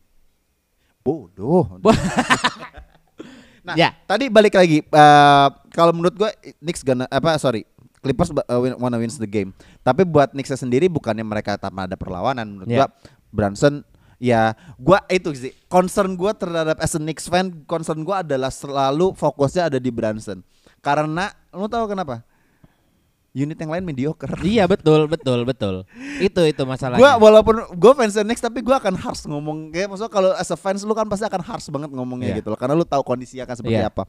Bodoh. 1.00 1.80
nah, 3.66 3.74
Ya. 3.76 3.96
tadi 4.04 4.28
balik 4.28 4.56
lagi 4.56 4.84
eh, 4.84 5.48
kalau 5.72 5.92
menurut 5.96 6.16
gua 6.16 6.30
Knicks 6.60 6.84
gonna 6.84 7.08
apa 7.08 7.36
sorry 7.40 7.64
Clippers 8.00 8.32
uh, 8.32 8.40
win, 8.58 8.72
wanna 8.80 8.96
wins 8.96 9.16
the 9.16 9.28
game. 9.28 9.52
Tapi 9.80 10.02
buat 10.02 10.32
Knicks 10.32 10.56
sendiri 10.56 10.88
bukannya 10.88 11.20
mereka 11.20 11.60
tanpa 11.60 11.84
ada 11.84 11.94
perlawanan 11.94 12.48
menurut 12.48 12.68
Ya. 12.68 12.84
gua 12.84 12.88
Brunson 13.28 13.84
ya 14.16 14.52
gua 14.76 15.04
itu 15.06 15.28
sih 15.32 15.52
concern 15.66 16.16
gua 16.16 16.32
terhadap 16.32 16.80
as 16.80 16.92
a 16.92 17.00
Knicks 17.00 17.28
fan 17.28 17.64
concern 17.64 18.00
gua 18.00 18.20
adalah 18.20 18.48
selalu 18.48 19.12
fokusnya 19.12 19.68
ada 19.68 19.76
di 19.76 19.92
Brunson. 19.92 20.40
Karena 20.80 21.28
lu 21.52 21.68
tahu 21.68 21.88
kenapa? 21.88 22.24
Unit 23.30 23.54
yang 23.54 23.70
lain 23.70 23.84
mediocre. 23.86 24.32
Iya 24.42 24.66
betul 24.66 25.06
betul 25.06 25.46
betul. 25.46 25.74
Itu 26.18 26.42
itu 26.42 26.62
masalahnya. 26.66 26.98
Gua 26.98 27.12
walaupun 27.20 27.62
gue 27.78 27.92
fans 27.94 28.16
Knicks 28.16 28.42
tapi 28.42 28.58
gua 28.58 28.82
akan 28.82 28.96
harus 28.96 29.22
ngomong 29.22 29.70
kayak 29.70 29.86
maksudnya 29.86 30.10
kalau 30.10 30.32
as 30.34 30.50
a 30.50 30.58
fans 30.58 30.82
lu 30.82 30.96
kan 30.96 31.06
pasti 31.06 31.28
akan 31.28 31.38
harus 31.44 31.68
banget 31.70 31.92
ngomongnya 31.94 32.34
Iya. 32.34 32.38
gitu 32.42 32.48
loh 32.50 32.58
karena 32.58 32.74
lu 32.74 32.82
tahu 32.82 33.04
kondisinya 33.06 33.46
akan 33.46 33.56
seperti 33.60 33.76
Iya. 33.78 33.86
apa. 33.86 34.02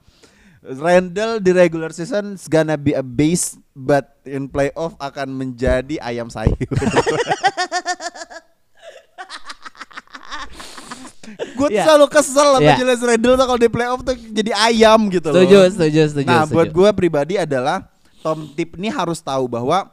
Randall 0.62 1.42
di 1.42 1.52
regular 1.52 1.90
season 1.90 2.38
is 2.38 2.46
gonna 2.46 2.78
be 2.78 2.94
a 2.94 3.02
base 3.02 3.58
but 3.74 4.22
in 4.24 4.46
playoff 4.46 4.94
akan 4.98 5.34
menjadi 5.34 5.98
ayam 5.98 6.30
sayur. 6.30 6.54
gue 11.32 11.68
Iya. 11.70 11.84
selalu 11.86 12.06
kesel 12.10 12.48
sama 12.52 12.62
Iya. 12.62 12.76
Julius 12.78 13.02
Randle 13.02 13.36
tuh 13.36 13.46
kalau 13.46 13.60
di 13.60 13.70
playoff 13.70 14.02
tuh 14.02 14.16
jadi 14.18 14.52
ayam 14.54 15.00
gitu 15.08 15.30
loh. 15.30 15.38
setuju 15.38 15.58
setuju 15.72 16.02
setuju. 16.10 16.28
Nah, 16.28 16.44
setuju. 16.44 16.54
buat 16.54 16.68
gue 16.70 16.90
pribadi 16.94 17.36
adalah 17.38 17.88
Tom 18.22 18.50
Tip 18.54 18.78
ini 18.78 18.90
harus 18.90 19.18
tahu 19.18 19.46
bahwa 19.48 19.90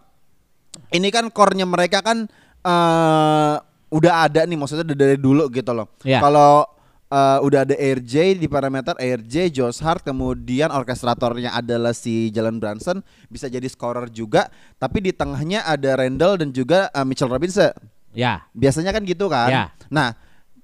ini 0.90 1.08
kan 1.08 1.28
core-nya 1.28 1.64
mereka 1.64 2.00
kan 2.00 2.28
eh 2.60 3.54
udah 3.88 4.14
ada 4.22 4.44
nih 4.44 4.56
maksudnya 4.56 4.84
dari 4.86 5.16
dulu 5.16 5.48
gitu 5.48 5.72
loh. 5.72 5.88
Iya. 6.02 6.20
Kalau 6.20 6.68
eh, 7.08 7.38
udah 7.42 7.64
ada 7.64 7.76
RJ 7.76 8.38
di 8.38 8.46
parameter 8.46 8.94
RJ, 8.96 9.52
Josh 9.52 9.80
Hart, 9.80 10.04
kemudian 10.04 10.68
orkestratornya 10.68 11.56
adalah 11.56 11.96
si 11.96 12.28
Jalen 12.28 12.60
Brunson 12.60 13.00
bisa 13.32 13.48
jadi 13.48 13.64
scorer 13.66 14.12
juga, 14.12 14.52
tapi 14.76 15.00
di 15.04 15.12
tengahnya 15.12 15.64
ada 15.64 15.98
Randall 15.98 16.40
dan 16.40 16.52
juga 16.52 16.92
eh, 16.92 17.04
Mitchell 17.04 17.32
Robinson. 17.32 17.72
Ya. 18.12 18.44
Biasanya 18.56 18.92
kan 18.92 19.02
gitu 19.04 19.28
kan. 19.28 19.50
Ya. 19.50 19.64
Nah, 19.92 20.16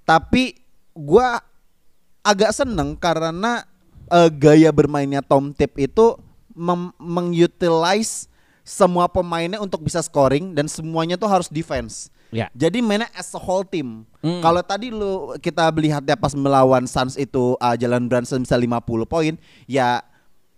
tapi 0.05 0.61
gua 0.93 1.41
agak 2.25 2.57
seneng 2.57 2.97
karena 2.97 3.65
eh, 4.09 4.31
gaya 4.33 4.71
bermainnya 4.73 5.21
Tom 5.25 5.53
Tip 5.53 5.77
itu 5.81 6.17
mengutilize 6.99 8.31
semua 8.65 9.11
pemainnya 9.11 9.61
untuk 9.61 9.85
bisa 9.85 10.01
scoring 10.01 10.57
dan 10.57 10.65
semuanya 10.71 11.21
tuh 11.21 11.29
harus 11.29 11.53
defense. 11.53 12.09
Ya. 12.31 12.47
Jadi 12.53 12.81
mainnya 12.81 13.09
as 13.13 13.33
a 13.33 13.41
whole 13.41 13.63
team. 13.63 14.07
Mm. 14.21 14.41
Kalau 14.41 14.63
tadi 14.63 14.89
lu 14.89 15.35
kita 15.39 15.69
melihat 15.71 16.01
ya 16.03 16.17
pas 16.17 16.33
melawan 16.33 16.85
Suns 16.85 17.15
itu 17.15 17.55
uh, 17.57 17.75
Jalen 17.75 18.07
Brunson 18.07 18.43
bisa 18.43 18.57
50 18.57 18.81
poin, 19.05 19.35
ya 19.65 20.01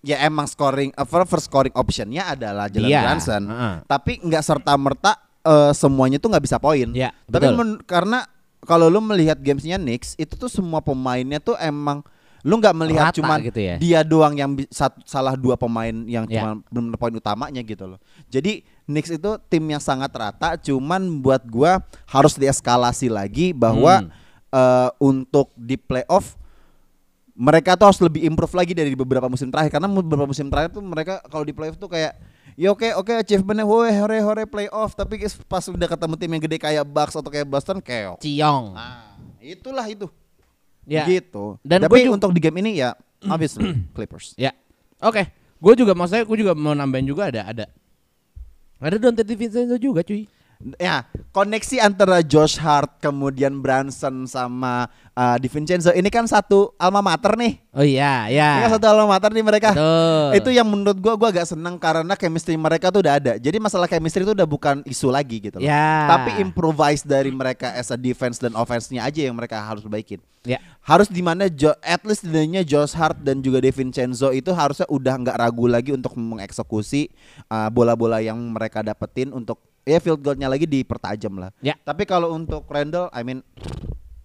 ya 0.01 0.23
emang 0.23 0.47
scoring 0.47 0.95
uh, 0.95 1.03
first 1.05 1.51
scoring 1.51 1.75
optionnya 1.75 2.31
adalah 2.31 2.71
Jalen 2.71 2.89
Iya. 2.89 3.01
Brunson. 3.05 3.43
Heeh. 3.51 3.75
Tapi 3.85 4.12
nggak 4.23 4.43
serta 4.43 4.73
merta 4.77 5.12
semuanya 5.73 6.19
tuh 6.19 6.27
nggak 6.27 6.43
bisa 6.43 6.59
poin. 6.59 6.91
Ya, 6.91 7.14
Tapi 7.31 7.55
men- 7.55 7.79
karena 7.87 8.27
kalau 8.67 8.91
lu 8.91 8.99
melihat 8.99 9.39
gamesnya 9.39 9.79
Knicks 9.79 10.19
itu 10.19 10.35
tuh 10.35 10.51
semua 10.51 10.83
pemainnya 10.83 11.39
tuh 11.39 11.55
emang 11.55 12.03
lu 12.47 12.55
nggak 12.57 12.76
melihat 12.76 13.11
Rata 13.11 13.18
cuman 13.18 13.38
gitu 13.42 13.59
ya. 13.59 13.74
dia 13.76 14.01
doang 14.01 14.30
yang 14.32 14.55
bi- 14.55 14.70
sat- 14.70 15.03
salah 15.03 15.34
dua 15.34 15.59
pemain 15.59 15.90
yang 16.07 16.24
Ya. 16.24 16.47
cuma 16.47 16.62
benar 16.64 16.94
poin 16.94 17.11
utamanya 17.12 17.59
gitu 17.61 17.84
loh. 17.84 17.99
Jadi 18.26 18.62
Knicks 18.86 19.11
itu 19.11 19.30
tim 19.51 19.66
yang 19.66 19.82
sangat 19.82 20.14
rata, 20.14 20.55
cuman 20.57 21.03
buat 21.18 21.42
gua 21.44 21.82
harus 22.07 22.38
dieskalasi 22.38 23.11
lagi 23.11 23.51
bahwa 23.51 23.99
Hmm. 24.01 24.14
eh, 24.49 24.90
untuk 25.01 25.51
di 25.53 25.74
playoff 25.74 26.38
mereka 27.34 27.74
tuh 27.74 27.84
harus 27.84 28.01
lebih 28.01 28.24
improve 28.24 28.55
lagi 28.55 28.72
dari 28.72 28.94
beberapa 28.94 29.26
musim 29.26 29.51
terakhir 29.51 29.74
karena 29.74 29.90
beberapa 29.90 30.24
musim 30.24 30.47
terakhir 30.47 30.72
tuh 30.72 30.80
mereka 30.80 31.20
kalau 31.26 31.42
di 31.42 31.53
playoff 31.53 31.76
tuh 31.76 31.84
kayak 31.84 32.16
ya 32.55 32.70
oke 32.70 32.88
oke 32.94 33.12
achievementnya 33.12 33.66
hore 33.66 33.92
hore 33.92 34.16
hore 34.22 34.44
playoff 34.47 34.94
tapi 34.94 35.18
pas 35.44 35.61
udah 35.62 35.84
ketemu 35.84 36.14
tim 36.14 36.30
yang 36.30 36.42
gede 36.42 36.57
kayak 36.57 36.84
Bucks 36.86 37.12
atau 37.12 37.26
kayak 37.26 37.44
Boston 37.44 37.76
keok. 37.78 38.16
Ciong. 38.18 38.72
Nah, 38.72 39.18
itulah 39.38 39.84
itu. 39.84 40.09
Ya. 40.87 41.05
Gitu. 41.05 41.59
Dan 41.66 41.82
tapi 41.82 42.07
untuk 42.07 42.30
di 42.30 42.41
game 42.41 42.62
ini 42.62 42.80
ya 42.80 42.95
obviously 43.32 43.74
Clippers. 43.93 44.32
Ya. 44.39 44.55
Oke. 45.03 45.26
Gue 45.59 45.74
juga 45.74 45.93
maksudnya 45.93 46.22
gue 46.24 46.37
juga 46.39 46.53
mau 46.55 46.72
nambahin 46.72 47.07
juga 47.11 47.28
ada 47.28 47.43
ada. 47.51 47.66
Ada 48.78 48.97
Dante 49.01 49.24
DiVincenzo 49.24 49.76
juga 49.80 50.05
cuy. 50.07 50.28
Ya, 50.80 51.04
koneksi 51.36 51.84
antara 51.84 52.24
Josh 52.24 52.57
Hart 52.57 52.96
kemudian 53.04 53.61
Branson 53.61 54.24
sama 54.24 54.88
uh, 55.12 55.36
DiVincenzo 55.36 55.92
ini 55.92 56.09
kan 56.09 56.24
satu 56.24 56.72
alma 56.80 57.04
mater 57.04 57.36
nih. 57.36 57.61
Oh 57.76 57.84
iya, 57.84 58.24
Ini 58.24 58.40
kan 58.64 58.68
ya. 58.72 58.74
satu 58.80 58.88
alma 58.88 59.04
mater 59.04 59.36
nih 59.36 59.44
mereka. 59.44 59.76
Betul. 59.76 60.28
Itu 60.40 60.48
yang 60.57 60.64
menurut 60.64 60.96
gua 60.96 61.12
gua 61.20 61.28
agak 61.28 61.52
seneng 61.52 61.76
karena 61.76 62.16
chemistry 62.16 62.57
mereka 62.57 62.88
tuh 62.88 63.04
udah 63.04 63.20
ada. 63.20 63.32
Jadi 63.36 63.61
masalah 63.61 63.84
chemistry 63.84 64.24
itu 64.24 64.32
udah 64.32 64.48
bukan 64.48 64.80
isu 64.88 65.12
lagi 65.12 65.44
gitu 65.44 65.61
loh. 65.61 65.68
Ya. 65.68 66.09
Tapi 66.09 66.40
improvise 66.40 67.04
dari 67.04 67.28
mereka 67.28 67.76
as 67.76 67.92
a 67.92 67.98
defense 68.00 68.40
dan 68.40 68.57
offense-nya 68.57 69.04
aja 69.04 69.28
yang 69.28 69.36
mereka 69.36 69.61
harus 69.61 69.84
perbaikin. 69.84 70.24
Ya. 70.48 70.57
Harus 70.80 71.11
di 71.12 71.20
mana 71.20 71.52
Jo- 71.52 71.76
at 71.84 72.00
least 72.07 72.24
setidaknya 72.24 72.64
Josh 72.64 72.96
Hart 72.96 73.20
dan 73.20 73.44
juga 73.44 73.61
DiVincenzo 73.61 74.32
itu 74.32 74.54
harusnya 74.57 74.88
udah 74.88 75.14
nggak 75.20 75.36
ragu 75.36 75.66
lagi 75.68 75.90
untuk 75.92 76.16
mengeksekusi 76.16 77.12
uh, 77.52 77.68
bola-bola 77.68 78.24
yang 78.24 78.38
mereka 78.38 78.80
dapetin 78.80 79.34
untuk 79.34 79.59
ya 79.87 80.03
field 80.03 80.20
goal-nya 80.20 80.51
lagi 80.51 80.66
dipertajam 80.66 81.39
lah. 81.39 81.55
Ya. 81.62 81.78
Tapi 81.87 82.03
kalau 82.03 82.34
untuk 82.34 82.66
Randall, 82.66 83.07
I 83.14 83.22
mean, 83.22 83.47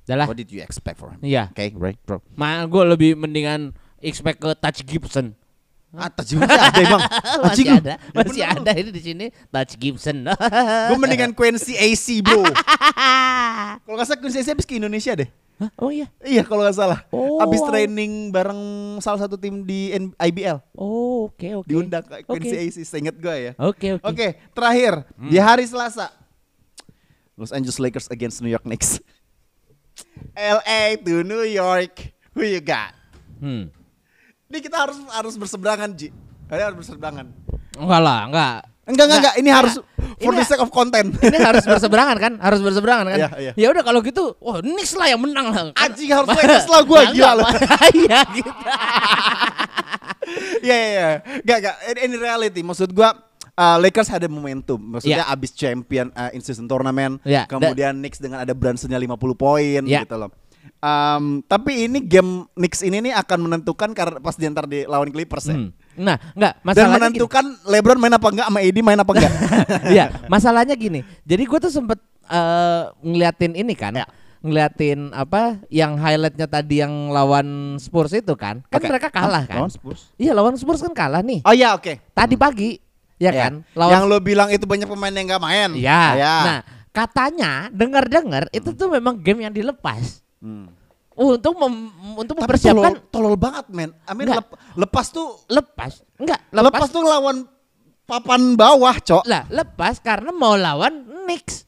Adalah. 0.09 0.25
what 0.25 0.35
did 0.35 0.49
you 0.49 0.59
expect 0.59 0.97
for 0.97 1.13
him? 1.13 1.21
Iya. 1.21 1.53
Oke, 1.53 1.71
right, 1.77 1.95
bro. 2.03 2.19
Ma 2.33 2.65
gue 2.65 2.83
lebih 2.83 3.13
mendingan 3.13 3.71
expect 4.01 4.41
ke 4.41 4.49
Touch 4.57 4.81
Gibson. 4.83 5.37
Ah, 5.91 6.07
terjun 6.07 6.39
ada 6.39 6.71
emang. 6.79 7.03
masih 7.51 7.67
ada, 7.67 7.99
masih 8.15 8.39
bener 8.47 8.55
ada 8.63 8.71
ini 8.79 8.89
di 8.95 9.01
sini 9.03 9.25
Touch 9.51 9.75
Gibson. 9.75 10.23
Gue 10.87 10.97
mendingan 10.97 11.35
Quincy 11.35 11.75
AC 11.75 12.23
bro 12.23 12.47
Kalau 13.83 13.95
nggak 13.99 14.07
salah 14.07 14.19
Quincy 14.23 14.39
AC 14.39 14.55
habis 14.55 14.63
ke 14.63 14.79
Indonesia 14.79 15.11
deh 15.19 15.27
Hah? 15.61 15.69
Oh 15.77 15.93
iya. 15.93 16.09
Iya 16.19 16.41
kalau 16.41 16.65
nggak 16.65 16.73
salah 16.73 17.05
Oh, 17.07 17.37
Habis 17.37 17.61
wow. 17.61 17.69
training 17.69 18.11
bareng 18.29 18.61
salah 18.97 19.21
satu 19.21 19.37
tim 19.37 19.61
di 19.61 19.93
N- 19.93 20.17
IBL 20.17 20.57
Oh, 20.73 21.29
oke 21.29 21.61
oke. 21.61 21.67
Diundang 21.69 22.01
ke 22.01 22.25
Quincy 22.25 22.49
Oke. 22.51 22.65
AC 22.65 22.77
Seinget 22.81 23.13
gue 23.15 23.35
ya 23.39 23.51
Oke 23.55 23.93
oke. 23.93 24.03
Oke 24.03 24.27
terakhir 24.51 25.05
Di 25.21 25.37
hari 25.37 25.63
Selasa 25.63 26.09
Los 27.35 27.49
Angeles 27.49 27.77
Lakers 27.77 28.09
against 28.09 28.41
New 28.41 28.49
York 28.49 28.63
Knicks 28.63 28.97
LA 30.33 30.97
to 30.97 31.21
New 31.21 31.45
York 31.45 32.09
Who 32.31 32.41
you 32.41 32.57
got? 32.57 32.97
Hmm. 33.37 33.69
Ini 34.47 34.57
kita 34.59 34.81
harus 34.81 34.97
harus 35.11 35.35
berseberangan 35.35 35.91
Ji 35.91 36.09
Ini 36.47 36.61
harus 36.63 36.77
berseberangan 36.79 37.29
Enggak 37.71 38.01
lah, 38.01 38.19
enggak. 38.25 38.59
Enggak 38.81 39.05
enggak 39.05 39.19
enggak 39.19 39.35
Ini 39.37 39.49
harus 39.49 39.73
For 40.17 40.31
Ini- 40.31 40.39
the 40.39 40.45
sake 40.45 40.61
of 40.61 40.69
content 40.69 41.13
Ini 41.17 41.37
harus 41.37 41.63
berseberangan 41.63 42.17
kan? 42.17 42.33
Harus 42.37 42.59
berseberangan 42.59 43.05
kan? 43.07 43.19
Iya. 43.37 43.51
Ya 43.53 43.67
udah 43.69 43.81
kalau 43.81 44.01
gitu, 44.01 44.33
wah 44.37 44.57
Knicks 44.59 44.93
lah 44.93 45.07
yang 45.07 45.21
menang 45.21 45.49
lah. 45.49 45.73
Anjing 45.75 46.09
harus 46.09 46.29
Lakers 46.29 46.67
lah 46.73 46.81
gue 46.81 46.97
Nah, 46.97 47.11
Gila 47.11 47.13
enggak, 47.13 47.33
lah 47.37 47.51
Iya 48.01 48.19
gitu. 48.31 48.51
Iya 50.61 50.75
iya 50.75 50.89
iya. 50.89 51.09
Gak 51.41 51.57
gak. 51.59 51.75
In, 51.97 52.11
reality 52.15 52.61
maksud 52.61 52.89
gua 52.91 53.17
uh, 53.53 53.77
Lakers 53.77 54.09
ada 54.09 54.27
momentum. 54.27 54.77
Maksudnya 54.79 55.25
Iya. 55.25 55.33
abis 55.33 55.51
champion 55.51 56.07
uh, 56.13 56.29
in 56.31 56.41
season 56.41 56.65
tournament. 56.65 57.17
Iya, 57.21 57.45
Kemudian 57.45 57.97
Knicks 57.97 58.17
dengan 58.17 58.41
ada 58.41 58.53
Brunsonnya 58.53 58.97
50 58.97 59.17
poin 59.35 59.81
Iya. 59.83 60.05
gitu 60.05 60.15
loh. 60.17 60.31
Um, 60.81 61.45
tapi 61.45 61.85
ini 61.85 62.01
game 62.01 62.49
Knicks 62.53 62.81
ini 62.81 63.01
nih 63.01 63.13
akan 63.13 63.45
menentukan 63.45 63.93
karena 63.93 64.17
pas 64.17 64.33
diantar 64.33 64.65
di 64.65 64.85
lawan 64.85 65.09
Clippers 65.09 65.45
ya. 65.45 65.57
Hmm. 65.91 66.03
Nah, 66.03 66.17
enggak, 66.33 66.53
Dan 66.55 66.63
masalahnya 66.63 66.89
gini. 66.89 67.03
menentukan 67.11 67.45
LeBron 67.65 67.99
main 67.99 68.13
apa 68.13 68.27
enggak 68.29 68.47
sama 68.47 68.59
AD 68.59 68.77
main 68.79 68.99
apa 68.99 69.11
enggak. 69.11 69.31
Iya, 69.93 70.05
masalahnya 70.25 70.75
gini. 70.75 70.99
Jadi 71.21 71.43
gue 71.43 71.59
tuh 71.59 71.69
sempet 71.69 71.99
eh, 72.23 72.81
ngeliatin 73.01 73.53
ini 73.53 73.73
kan, 73.73 73.91
Ya. 73.93 74.07
ngeliatin 74.39 75.11
apa 75.11 75.59
yang 75.67 75.95
highlightnya 75.95 76.45
tadi 76.45 76.79
yang 76.79 76.91
lawan 77.07 77.75
Spurs 77.77 78.11
itu 78.11 78.33
kan, 78.33 78.63
kan 78.65 78.79
Oke. 78.79 78.87
mereka 78.87 79.07
kalah 79.07 79.43
Hah? 79.43 79.47
kan? 79.47 79.57
Lawan 79.59 79.69
Spurs? 79.69 80.01
Iya 80.15 80.31
lawan 80.31 80.55
Spurs 80.55 80.79
kan 80.79 80.91
kalah 80.91 81.19
nih. 81.19 81.43
Oh 81.43 81.51
iya 81.51 81.71
oke. 81.71 81.99
Tadi 82.09 82.35
pagi, 82.35 82.79
ya 83.15 83.29
Ya. 83.29 83.41
kan? 83.45 83.61
Lawan 83.71 83.91
Yang 83.91 84.03
lo 84.07 84.17
bilang 84.19 84.49
itu 84.49 84.63
banyak 84.63 84.87
pemain 84.87 85.11
yang 85.11 85.27
enggak 85.27 85.41
main. 85.41 85.69
Iya. 85.75 86.01
Ya. 86.15 86.35
Nah, 86.41 86.59
katanya 86.89 87.51
dengar-dengar 87.69 88.49
itu 88.49 88.71
tuh 88.71 88.89
memang 88.89 89.15
game 89.15 89.43
yang 89.43 89.51
dilepas 89.51 90.23
Hmm. 90.39 90.73
Untuk 91.21 91.53
mem- 91.55 91.91
untuk 92.17 92.33
Tapi 92.33 92.41
mempersiapkan 92.43 92.91
tolol, 93.05 93.11
tolol 93.29 93.35
banget 93.35 93.65
men. 93.69 93.93
I 94.01 94.11
mean 94.11 94.25
Enggak. 94.25 94.41
lep- 94.41 94.57
lepas 94.75 95.05
tuh 95.07 95.27
lepas. 95.47 96.01
Enggak, 96.15 96.39
lepas, 96.49 96.65
lepas, 96.73 96.87
tuh 96.89 97.01
lawan 97.01 97.37
papan 98.03 98.41
bawah, 98.53 98.95
Cok. 98.97 99.23
lah 99.23 99.45
lepas 99.47 99.97
karena 99.97 100.29
mau 100.29 100.53
lawan 100.53 100.91
Knicks. 101.23 101.63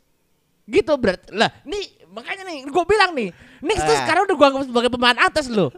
Gitu 0.63 0.89
berarti. 0.93 1.29
Lah, 1.31 1.53
nih 1.61 1.83
makanya 2.09 2.43
nih 2.43 2.65
gue 2.65 2.83
bilang 2.83 3.11
nih, 3.11 3.29
Knicks 3.59 3.81
tuh 3.81 3.91
Eh. 3.91 3.99
sekarang 3.99 4.25
udah 4.25 4.35
gua 4.35 4.47
anggap 4.49 4.63
sebagai 4.65 4.89
pemain 4.89 5.17
atas 5.17 5.45
loh. 5.47 5.69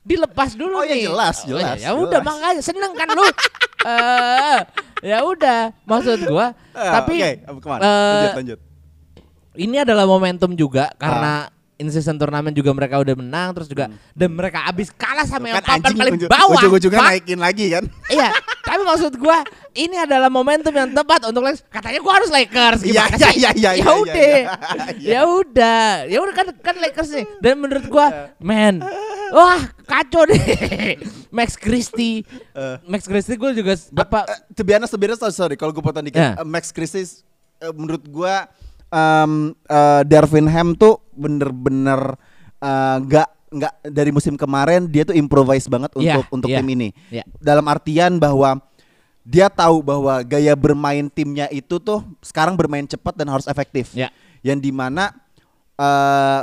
Dilepas 0.00 0.52
dulu 0.52 0.76
Oh, 0.76 0.84
iya, 0.84 0.94
nih. 0.94 1.04
jelas, 1.06 1.36
Oh, 1.40 1.48
jelas, 1.48 1.78
Ya 1.78 1.90
udah 1.92 2.18
jelas. 2.18 2.26
makanya 2.26 2.60
seneng 2.60 2.92
kan 2.92 3.08
lu. 3.08 3.22
Eh, 3.82 4.58
ya 5.02 5.18
udah, 5.22 5.74
maksud 5.82 6.22
gua. 6.24 6.54
Eh, 6.70 6.86
tapi 6.88 7.18
oke, 7.18 7.30
ke 7.58 7.66
mana? 7.66 7.82
eh, 7.82 7.90
lanjut 8.14 8.38
lanjut. 8.38 8.58
ini 9.54 9.76
adalah 9.76 10.06
momentum 10.06 10.54
juga 10.54 10.86
Ah. 10.86 10.94
karena 10.96 11.32
in 11.82 11.90
season 11.90 12.14
turnamen 12.14 12.54
juga 12.54 12.70
mereka 12.70 12.96
udah 12.96 13.12
menang 13.12 13.50
terus 13.50 13.66
juga 13.66 13.90
dan 14.14 14.30
mereka 14.30 14.62
abis 14.64 14.88
kalah 14.88 15.26
sama 15.26 15.50
yang 15.50 15.58
Kan 15.58 15.66
papan 15.66 15.78
anjing 15.82 15.98
paling 15.98 16.14
ujung- 16.16 16.30
bawah. 16.30 16.54
Ujung-ujungnya 16.56 17.00
naikin 17.02 17.38
lagi 17.38 17.66
kan. 17.68 17.84
Iya, 18.14 18.28
tapi 18.62 18.82
maksud 18.82 19.12
gua 19.16 19.42
ini 19.72 19.96
adalah 19.96 20.28
momentum 20.28 20.70
yang 20.70 20.86
tepat 20.88 21.24
untuk 21.24 21.42
Lakers. 21.42 21.64
Katanya 21.66 21.98
gua 21.98 22.12
harus 22.14 22.30
Lakers 22.30 22.80
Iya, 22.82 23.02
gimana 23.02 23.16
iya, 23.16 23.26
sih? 23.26 23.34
iya, 23.34 23.50
iya, 23.52 23.70
Ya 23.70 23.72
iya, 23.74 23.90
udah. 23.90 24.14
iya. 24.14 24.42
Ya 25.12 25.20
udah. 25.24 25.82
Ya 26.06 26.18
udah 26.20 26.34
kan 26.34 26.46
kan 26.54 26.74
Lakers 26.78 27.10
nih. 27.10 27.24
Dan 27.38 27.58
menurut 27.58 27.84
gua, 27.86 28.06
man, 28.38 28.84
wah 29.28 29.58
kacau 29.82 30.22
deh. 30.24 30.38
Max 31.28 31.56
Christie. 31.56 32.22
Eh. 32.52 32.76
Max 32.84 33.04
Christie 33.04 33.34
gua 33.34 33.50
juga 33.50 33.74
apa 33.96 34.24
Eh, 34.24 34.38
to 34.52 34.62
be 34.62 34.70
honest, 34.70 34.92
to 34.92 34.96
be 34.96 35.04
honest, 35.04 35.20
sorry, 35.20 35.34
sorry 35.34 35.56
kalau 35.56 35.72
gue 35.72 35.80
potong 35.80 36.04
dikit. 36.04 36.20
Ya. 36.20 36.36
Eh, 36.36 36.44
Max 36.44 36.70
Christie 36.70 37.02
eh, 37.58 37.72
menurut 37.72 38.04
gue 38.04 38.34
um, 38.88 39.32
eh, 39.64 40.02
Darvin 40.04 40.46
Ham 40.46 40.74
tuh 40.74 41.00
bener-bener 41.14 42.16
eh, 42.60 42.96
nggak 43.02 43.28
nggak 43.52 43.74
dari 43.92 44.10
musim 44.10 44.34
kemarin 44.34 44.88
dia 44.88 45.04
tuh 45.04 45.12
improvise 45.12 45.68
banget 45.68 45.92
Iya, 46.00 46.24
untuk 46.24 46.24
untuk 46.32 46.48
iya, 46.48 46.58
tim 46.64 46.68
ini. 46.72 46.88
iya. 47.12 47.24
Dalam 47.36 47.68
artian 47.68 48.16
bahwa 48.16 48.58
dia 49.22 49.46
tahu 49.52 49.84
bahwa 49.84 50.18
gaya 50.24 50.56
bermain 50.58 51.06
timnya 51.06 51.46
itu 51.52 51.78
tuh 51.78 52.02
sekarang 52.24 52.58
bermain 52.58 52.88
cepat 52.88 53.14
dan 53.14 53.28
harus 53.30 53.46
efektif. 53.46 53.92
Ya. 53.94 54.08
Yang 54.42 54.58
di 54.66 54.72
mana 54.74 55.14
eh 55.78 56.42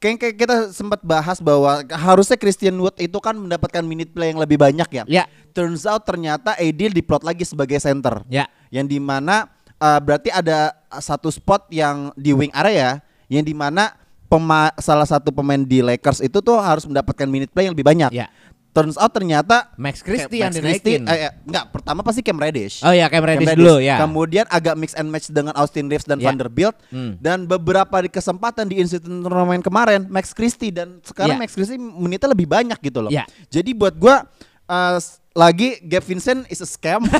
kayak 0.00 0.16
kayak 0.20 0.36
kita 0.36 0.54
sempat 0.72 1.00
bahas 1.04 1.38
bahwa 1.40 1.84
harusnya 1.86 2.36
Christian 2.36 2.76
Wood 2.80 2.96
itu 3.00 3.16
kan 3.22 3.36
mendapatkan 3.36 3.84
minute 3.84 4.10
play 4.12 4.34
yang 4.34 4.40
lebih 4.42 4.58
banyak 4.60 4.88
ya. 4.90 5.04
Ya. 5.06 5.24
Turns 5.54 5.86
out 5.88 6.04
ternyata 6.04 6.58
AD 6.58 6.92
diplot 6.92 7.22
lagi 7.24 7.46
sebagai 7.46 7.78
center. 7.80 8.26
Ya. 8.28 8.50
Yang 8.74 8.96
di 8.96 8.98
mana 9.00 9.48
uh, 9.80 10.00
berarti 10.02 10.28
ada 10.34 10.76
satu 11.00 11.30
spot 11.32 11.70
yang 11.72 12.10
di 12.18 12.34
wing 12.34 12.52
area 12.52 13.00
yang 13.30 13.46
di 13.46 13.54
mana 13.54 13.94
pema 14.30 14.70
salah 14.78 15.04
satu 15.04 15.28
pemain 15.28 15.58
di 15.58 15.82
Lakers 15.82 16.22
itu 16.22 16.38
tuh 16.38 16.54
harus 16.56 16.86
mendapatkan 16.86 17.26
minute 17.26 17.50
play 17.50 17.66
yang 17.66 17.74
lebih 17.74 17.82
banyak. 17.84 18.14
Ya. 18.14 18.30
Turns 18.70 18.94
out 18.94 19.10
ternyata 19.10 19.66
Max 19.74 19.98
Christie 19.98 20.38
Max 20.38 20.46
yang 20.46 20.54
Christie- 20.54 21.02
dinaikin. 21.02 21.10
eh, 21.10 21.26
eh, 21.26 21.32
enggak, 21.42 21.74
pertama 21.74 22.00
pasti 22.00 22.22
Cam 22.22 22.38
Reddish. 22.38 22.78
Oh 22.80 22.94
ya, 22.94 23.10
Cam 23.10 23.18
Cam 23.18 23.26
Reddish 23.26 23.58
dulu 23.58 23.82
ya. 23.82 23.98
Kemudian 23.98 24.46
agak 24.46 24.78
mix 24.78 24.94
and 24.94 25.10
match 25.10 25.26
dengan 25.26 25.50
Austin 25.52 25.90
Reeves 25.90 26.06
dan 26.06 26.16
Ya. 26.16 26.30
Vanderbilt 26.30 26.78
Hmm. 26.86 27.18
dan 27.18 27.44
beberapa 27.44 27.98
di 27.98 28.06
kesempatan 28.06 28.64
di 28.64 28.78
insiden 28.78 29.20
turnamen 29.20 29.58
kemarin 29.58 30.06
Max 30.06 30.30
Christie 30.30 30.70
dan 30.70 31.02
sekarang 31.02 31.34
Ya. 31.34 31.42
Max 31.42 31.50
Christie 31.50 31.76
menitnya 31.76 32.30
lebih 32.30 32.46
banyak 32.46 32.78
gitu 32.78 33.02
loh. 33.02 33.10
Ya. 33.10 33.26
Jadi 33.50 33.74
buat 33.74 33.98
gua 33.98 34.30
uh, 34.64 35.02
lagi 35.32 35.82
Gabe 35.82 36.06
Vincent 36.06 36.46
is 36.46 36.62
a 36.62 36.68
scam. 36.68 37.02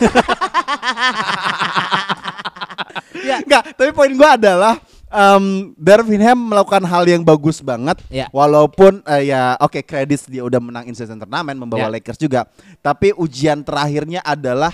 Ya. 3.21 3.43
Enggak, 3.43 3.77
tapi 3.77 3.91
poin 3.91 4.11
gua 4.11 4.35
adalah 4.35 4.75
um, 5.11 5.75
Darvin 5.77 6.23
Ham 6.23 6.39
melakukan 6.49 6.83
hal 6.83 7.05
yang 7.05 7.23
bagus 7.23 7.61
banget. 7.61 7.99
Ya. 8.09 8.31
Walaupun 8.31 9.03
eh, 9.05 9.31
ya 9.31 9.59
oke 9.59 9.83
kredit 9.83 10.25
dia 10.27 10.41
udah 10.41 10.59
menang 10.59 10.87
in-season 10.87 11.19
turnamen 11.19 11.55
membawa 11.55 11.87
Ya. 11.87 11.93
Lakers 11.93 12.17
juga. 12.17 12.47
Tapi 12.79 13.13
ujian 13.13 13.61
terakhirnya 13.61 14.23
adalah 14.23 14.73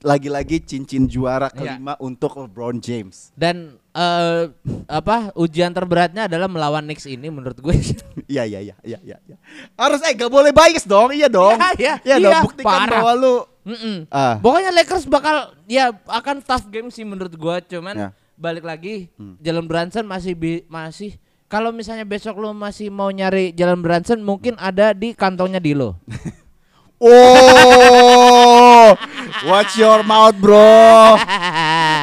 lagi-lagi 0.00 0.64
cincin 0.64 1.04
juara 1.04 1.52
Ya. 1.52 1.76
kelima 1.76 1.92
untuk 2.00 2.32
LeBron 2.34 2.80
James. 2.80 3.28
Dan 3.36 3.76
eh, 3.92 4.48
apa 4.88 5.28
ujian 5.36 5.68
terberatnya 5.70 6.24
adalah 6.24 6.48
melawan 6.48 6.80
Knicks 6.82 7.04
ini 7.04 7.28
menurut 7.28 7.60
gue. 7.60 7.76
Iya 8.30 8.46
iya 8.46 8.60
iya 8.62 8.76
iya 8.86 8.98
iya. 9.02 9.16
iya. 9.26 9.36
Harus 9.74 9.98
eh 10.06 10.14
gak 10.14 10.30
boleh 10.30 10.54
bias 10.54 10.86
dong. 10.86 11.10
Iya 11.10 11.26
dong. 11.26 11.58
Iya, 11.76 11.98
Iya 12.00 12.16
iya, 12.16 12.16
dong 12.22 12.32
iya, 12.32 12.40
buktikan 12.46 12.70
parah. 12.86 13.02
bahwa 13.02 13.12
lu 13.18 13.34
Mm-mm. 13.60 14.08
ah 14.08 14.40
Pokoknya 14.40 14.72
Lakers 14.72 15.04
bakal 15.04 15.52
ya 15.68 15.92
akan 16.08 16.40
tough 16.40 16.64
game 16.72 16.88
sih 16.88 17.04
menurut 17.04 17.34
gua 17.36 17.60
cuman 17.60 17.92
Ya. 17.92 18.08
Balik 18.40 18.64
lagi 18.64 19.12
Jalen 19.36 19.68
Brunson 19.68 20.02
masih 20.02 20.32
bi- 20.32 20.64
masih 20.66 21.20
kalau 21.46 21.70
misalnya 21.70 22.02
besok 22.02 22.34
lu 22.34 22.50
masih 22.50 22.88
mau 22.88 23.10
nyari 23.10 23.52
Jalen 23.52 23.78
Brunson 23.78 24.18
mungkin 24.18 24.56
ada 24.56 24.90
di 24.90 25.12
kantongnya 25.12 25.60
Dilo. 25.60 26.00
Oh, 27.02 28.92
watch 29.46 29.72
your 29.74 30.00
mouth, 30.02 30.36
bro. 30.36 30.60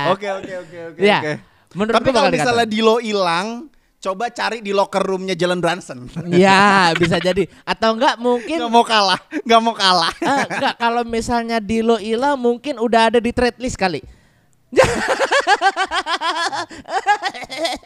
Oke, 0.10 0.26
oke, 0.26 0.54
oke, 0.58 0.78
oke, 0.90 1.00
Ya, 1.00 1.20
oke. 1.20 1.34
menurut 1.76 1.94
Tapi 1.94 2.10
kalau 2.10 2.30
misalnya 2.32 2.64
dikata. 2.64 2.74
Dilo 2.74 2.96
hilang, 2.98 3.70
coba 4.00 4.32
cari 4.32 4.58
di 4.60 4.72
locker 4.72 4.98
roomnya 4.98 5.36
Jalen 5.36 5.60
Brunson. 5.60 6.10
ya, 6.32 6.96
bisa 6.96 7.20
jadi 7.20 7.46
atau 7.62 7.94
enggak 7.94 8.18
mungkin 8.18 8.58
Gak 8.58 8.72
mau 8.72 8.82
kalah, 8.82 9.20
gak 9.44 9.62
mau 9.62 9.76
kalah. 9.76 10.10
Ah, 10.20 10.48
enggak 10.48 10.74
kalau 10.80 11.04
misalnya 11.04 11.60
Dilo 11.60 12.00
hilang 12.00 12.34
mungkin 12.36 12.80
udah 12.80 13.12
ada 13.12 13.20
di 13.20 13.30
trade 13.30 13.60
list 13.60 13.76
kali. 13.76 14.02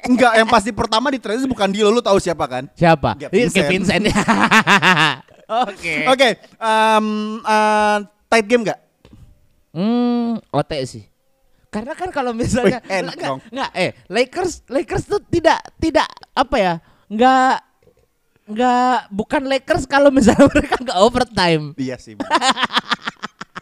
Enggak, 0.08 0.34
yang 0.38 0.50
pasti 0.50 0.72
pertama 0.74 1.14
di 1.14 1.20
trade 1.22 1.46
bukan 1.46 1.70
Dilo, 1.70 1.94
lu 1.94 2.02
tahu 2.02 2.18
siapa 2.18 2.46
kan? 2.50 2.64
Siapa? 2.74 3.16
Iya, 3.22 3.30
Vincent. 3.70 4.10
Oke. 5.68 5.96
Oke, 6.08 6.30
em, 6.40 7.08
eh, 7.44 7.98
tight 8.32 8.48
game 8.48 8.64
gak? 8.72 8.80
Hmm, 9.72 10.40
OT 10.52 10.72
sih. 10.88 11.04
Karena 11.72 11.96
kan 11.96 12.12
kalau 12.12 12.36
misalnya 12.36 12.84
Wih, 12.84 13.08
enggak, 13.08 13.32
enggak, 13.48 13.70
eh 13.72 13.96
Lakers 14.12 14.68
Lakers 14.68 15.08
tuh 15.08 15.24
tidak 15.24 15.64
tidak 15.80 16.04
apa 16.36 16.56
ya? 16.60 16.74
Enggak 17.08 17.64
enggak 18.44 18.98
bukan 19.08 19.42
Lakers 19.48 19.88
kalau 19.88 20.12
misalnya 20.12 20.48
mereka 20.52 20.76
enggak 20.84 21.00
overtime. 21.00 21.72
Iya 21.80 21.96
sih. 21.96 22.20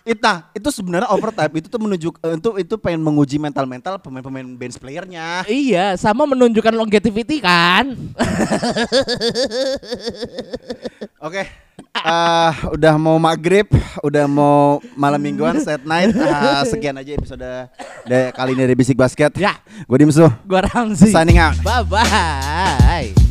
Ita, 0.10 0.50
itu 0.58 0.74
sebenarnya 0.74 1.06
overtime 1.14 1.62
itu 1.62 1.70
tuh 1.70 1.78
menunjuk 1.78 2.18
eh, 2.26 2.34
itu 2.34 2.50
itu 2.66 2.74
pengen 2.82 2.98
menguji 3.06 3.38
mental-mental 3.38 4.02
pemain-pemain 4.02 4.58
bench 4.58 4.82
playernya. 4.82 5.46
Iya, 5.46 5.94
sama 6.02 6.26
menunjukkan 6.26 6.74
longevity 6.74 7.38
kan. 7.38 7.94
Oke. 11.22 11.46
eh, 11.94 12.52
udah 12.74 12.94
mau 12.98 13.22
maghrib, 13.22 13.70
udah 14.02 14.26
mau 14.26 14.82
malam 14.98 15.22
mingguan 15.22 15.62
set 15.62 15.86
night. 15.86 16.10
Ah, 16.18 16.66
sekian 16.66 16.98
aja 16.98 17.14
episode 17.14 17.46
dari 18.10 18.34
kali 18.34 18.58
ini 18.58 18.62
dari 18.66 18.74
Bisik 18.74 18.98
Basket. 18.98 19.30
ya, 19.38 19.62
Gue 19.86 20.02
Dimsu. 20.02 20.26
gua 20.50 20.66
Ramzi. 20.66 21.14
Signing 21.14 21.38
out. 21.38 21.54
Bye 21.62 21.86
bye. 21.86 23.29